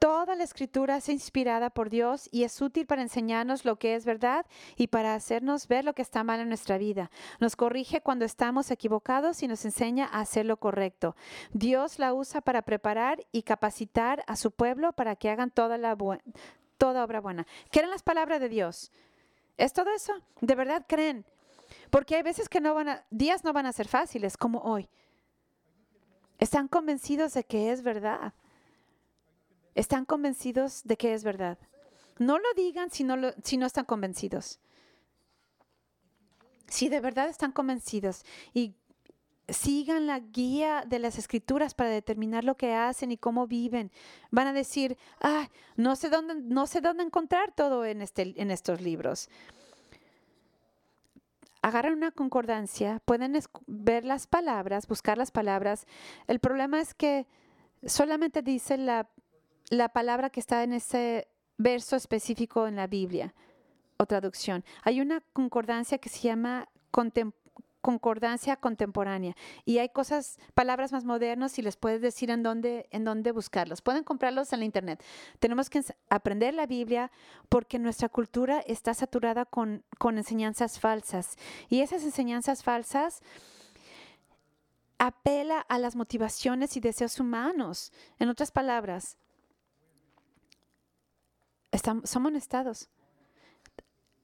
Toda 0.00 0.34
la 0.34 0.44
escritura 0.44 0.96
es 0.96 1.10
inspirada 1.10 1.68
por 1.68 1.90
Dios 1.90 2.26
y 2.32 2.44
es 2.44 2.62
útil 2.62 2.86
para 2.86 3.02
enseñarnos 3.02 3.66
lo 3.66 3.78
que 3.78 3.94
es 3.94 4.06
verdad 4.06 4.46
y 4.76 4.86
para 4.86 5.14
hacernos 5.14 5.68
ver 5.68 5.84
lo 5.84 5.92
que 5.92 6.00
está 6.00 6.24
mal 6.24 6.40
en 6.40 6.48
nuestra 6.48 6.78
vida. 6.78 7.10
Nos 7.38 7.54
corrige 7.54 8.00
cuando 8.00 8.24
estamos 8.24 8.70
equivocados 8.70 9.42
y 9.42 9.46
nos 9.46 9.62
enseña 9.66 10.06
a 10.06 10.20
hacer 10.20 10.46
lo 10.46 10.56
correcto. 10.56 11.16
Dios 11.52 11.98
la 11.98 12.14
usa 12.14 12.40
para 12.40 12.62
preparar 12.62 13.26
y 13.30 13.42
capacitar 13.42 14.24
a 14.26 14.36
su 14.36 14.52
pueblo 14.52 14.94
para 14.94 15.16
que 15.16 15.28
hagan 15.28 15.50
toda, 15.50 15.76
la 15.76 15.94
toda 16.78 17.04
obra 17.04 17.20
buena. 17.20 17.46
¿Quieren 17.70 17.90
las 17.90 18.02
palabras 18.02 18.40
de 18.40 18.48
Dios? 18.48 18.92
¿Es 19.58 19.74
todo 19.74 19.90
eso? 19.92 20.14
¿De 20.40 20.54
verdad 20.54 20.86
creen? 20.88 21.26
Porque 21.90 22.16
hay 22.16 22.22
veces 22.22 22.48
que 22.48 22.62
no 22.62 22.72
van 22.72 22.88
a, 22.88 23.04
días 23.10 23.44
no 23.44 23.52
van 23.52 23.66
a 23.66 23.72
ser 23.74 23.86
fáciles 23.86 24.38
como 24.38 24.60
hoy. 24.60 24.88
Están 26.38 26.68
convencidos 26.68 27.34
de 27.34 27.44
que 27.44 27.70
es 27.70 27.82
verdad 27.82 28.32
están 29.74 30.04
convencidos 30.04 30.82
de 30.84 30.96
que 30.96 31.14
es 31.14 31.24
verdad. 31.24 31.58
No 32.18 32.38
lo 32.38 32.52
digan 32.54 32.90
si 32.90 33.04
no, 33.04 33.66
están 33.66 33.84
convencidos. 33.84 34.60
Si 36.68 36.88
de 36.88 37.00
verdad 37.00 37.28
están 37.28 37.52
convencidos 37.52 38.24
y 38.52 38.74
sigan 39.48 40.06
la 40.06 40.20
guía 40.20 40.84
de 40.86 40.98
las 40.98 41.18
escrituras 41.18 41.74
para 41.74 41.90
determinar 41.90 42.44
lo 42.44 42.56
que 42.56 42.74
hacen 42.74 43.10
y 43.10 43.16
cómo 43.16 43.46
viven. 43.46 43.90
Van 44.30 44.46
a 44.46 44.52
decir, 44.52 44.96
ah, 45.20 45.48
no 45.76 45.96
sé 45.96 46.10
dónde, 46.10 46.34
no 46.36 46.66
sé 46.66 46.80
dónde 46.80 47.02
encontrar 47.02 47.52
todo 47.52 47.84
en, 47.84 48.02
este, 48.02 48.34
en 48.36 48.50
estos 48.50 48.80
libros. 48.80 49.28
Agarran 51.62 51.94
una 51.94 52.10
concordancia, 52.10 53.00
pueden 53.04 53.38
ver 53.66 54.04
las 54.04 54.26
palabras, 54.26 54.86
buscar 54.86 55.18
las 55.18 55.30
palabras. 55.30 55.86
El 56.26 56.38
problema 56.38 56.80
es 56.80 56.94
que 56.94 57.26
solamente 57.84 58.42
dice 58.42 58.76
la 58.76 59.08
la 59.70 59.88
palabra 59.88 60.30
que 60.30 60.40
está 60.40 60.62
en 60.62 60.74
ese 60.74 61.28
verso 61.56 61.96
específico 61.96 62.66
en 62.66 62.76
la 62.76 62.86
Biblia 62.86 63.34
o 63.96 64.06
traducción. 64.06 64.64
Hay 64.82 65.00
una 65.00 65.22
concordancia 65.32 65.98
que 65.98 66.08
se 66.08 66.20
llama 66.20 66.68
concordancia 67.80 68.56
contemporánea 68.56 69.36
y 69.64 69.78
hay 69.78 69.90
cosas, 69.90 70.38
palabras 70.54 70.92
más 70.92 71.04
modernas 71.04 71.58
y 71.58 71.62
les 71.62 71.76
puedes 71.76 72.02
decir 72.02 72.30
en 72.30 72.42
dónde, 72.42 72.88
en 72.90 73.04
dónde 73.04 73.32
buscarlos. 73.32 73.80
Pueden 73.80 74.04
comprarlos 74.04 74.52
en 74.52 74.58
la 74.58 74.64
internet. 74.64 75.02
Tenemos 75.38 75.70
que 75.70 75.82
aprender 76.08 76.54
la 76.54 76.66
Biblia 76.66 77.10
porque 77.48 77.78
nuestra 77.78 78.08
cultura 78.08 78.60
está 78.66 78.92
saturada 78.92 79.44
con, 79.44 79.84
con 79.98 80.18
enseñanzas 80.18 80.80
falsas 80.80 81.36
y 81.68 81.80
esas 81.80 82.02
enseñanzas 82.02 82.62
falsas 82.62 83.22
apela 84.98 85.60
a 85.60 85.78
las 85.78 85.96
motivaciones 85.96 86.76
y 86.76 86.80
deseos 86.80 87.20
humanos. 87.20 87.92
En 88.18 88.28
otras 88.28 88.50
palabras, 88.50 89.16
somos 92.04 92.34
estados. 92.34 92.88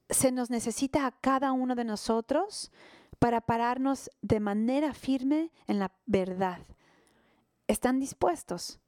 Se 0.09 0.31
nos 0.31 0.51
necesita 0.51 1.07
a 1.07 1.13
cada 1.13 1.53
uno 1.53 1.75
de 1.75 1.85
nosotros 1.85 2.71
para 3.19 3.41
pararnos 3.41 4.11
de 4.23 4.41
manera 4.41 4.95
firme 4.95 5.51
en 5.67 5.79
la 5.79 5.93
verdad. 6.07 6.61
¿Están 7.67 7.99
dispuestos? 7.99 8.79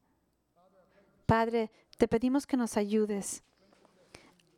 Padre, 1.26 1.70
te 1.96 2.09
pedimos 2.09 2.46
que 2.46 2.56
nos 2.56 2.76
ayudes 2.76 3.42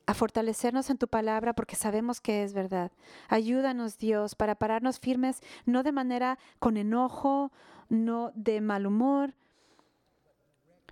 a 0.07 0.15
fortalecernos 0.15 0.91
en 0.91 0.99
tu 0.99 1.09
palabra 1.09 1.53
porque 1.55 1.77
sabemos 1.77 2.21
que 2.21 2.43
es 2.43 2.53
verdad. 2.53 2.91
Ayúdanos, 3.29 3.97
Dios, 3.97 4.35
para 4.35 4.57
pararnos 4.57 4.99
firmes, 4.99 5.41
no 5.67 5.83
de 5.83 5.93
manera 5.93 6.39
con 6.59 6.77
enojo, 6.77 7.53
no 7.89 8.33
de 8.35 8.61
mal 8.61 8.87
humor, 8.87 9.35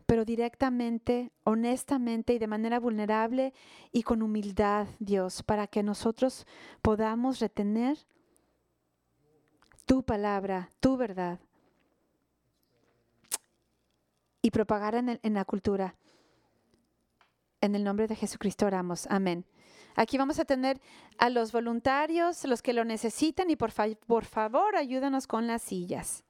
pero 0.08 0.24
directamente, 0.24 1.32
honestamente 1.44 2.32
y 2.32 2.38
de 2.38 2.46
manera 2.46 2.80
vulnerable 2.80 3.52
y 3.92 4.04
con 4.04 4.22
humildad, 4.22 4.86
Dios, 5.00 5.42
para 5.42 5.66
que 5.66 5.82
nosotros 5.82 6.46
podamos 6.80 7.40
retener 7.40 7.98
tu 9.84 10.02
palabra, 10.02 10.70
tu 10.80 10.96
verdad 10.96 11.38
y 14.40 14.50
propagar 14.50 14.94
en, 14.94 15.34
la 15.34 15.44
cultura. 15.44 15.94
En 17.60 17.74
el 17.74 17.84
nombre 17.84 18.06
de 18.06 18.16
Jesucristo 18.16 18.64
oramos. 18.64 19.06
Amén. 19.10 19.44
Aquí 19.94 20.16
vamos 20.16 20.38
a 20.38 20.46
tener 20.46 20.80
a 21.18 21.28
los 21.28 21.52
voluntarios, 21.52 22.44
los 22.44 22.62
que 22.62 22.72
lo 22.72 22.86
necesitan 22.86 23.50
y 23.50 23.56
por, 23.56 23.74
por 24.06 24.24
favor 24.24 24.74
ayúdanos 24.74 25.26
con 25.26 25.46
las 25.46 25.60
sillas. 25.60 26.24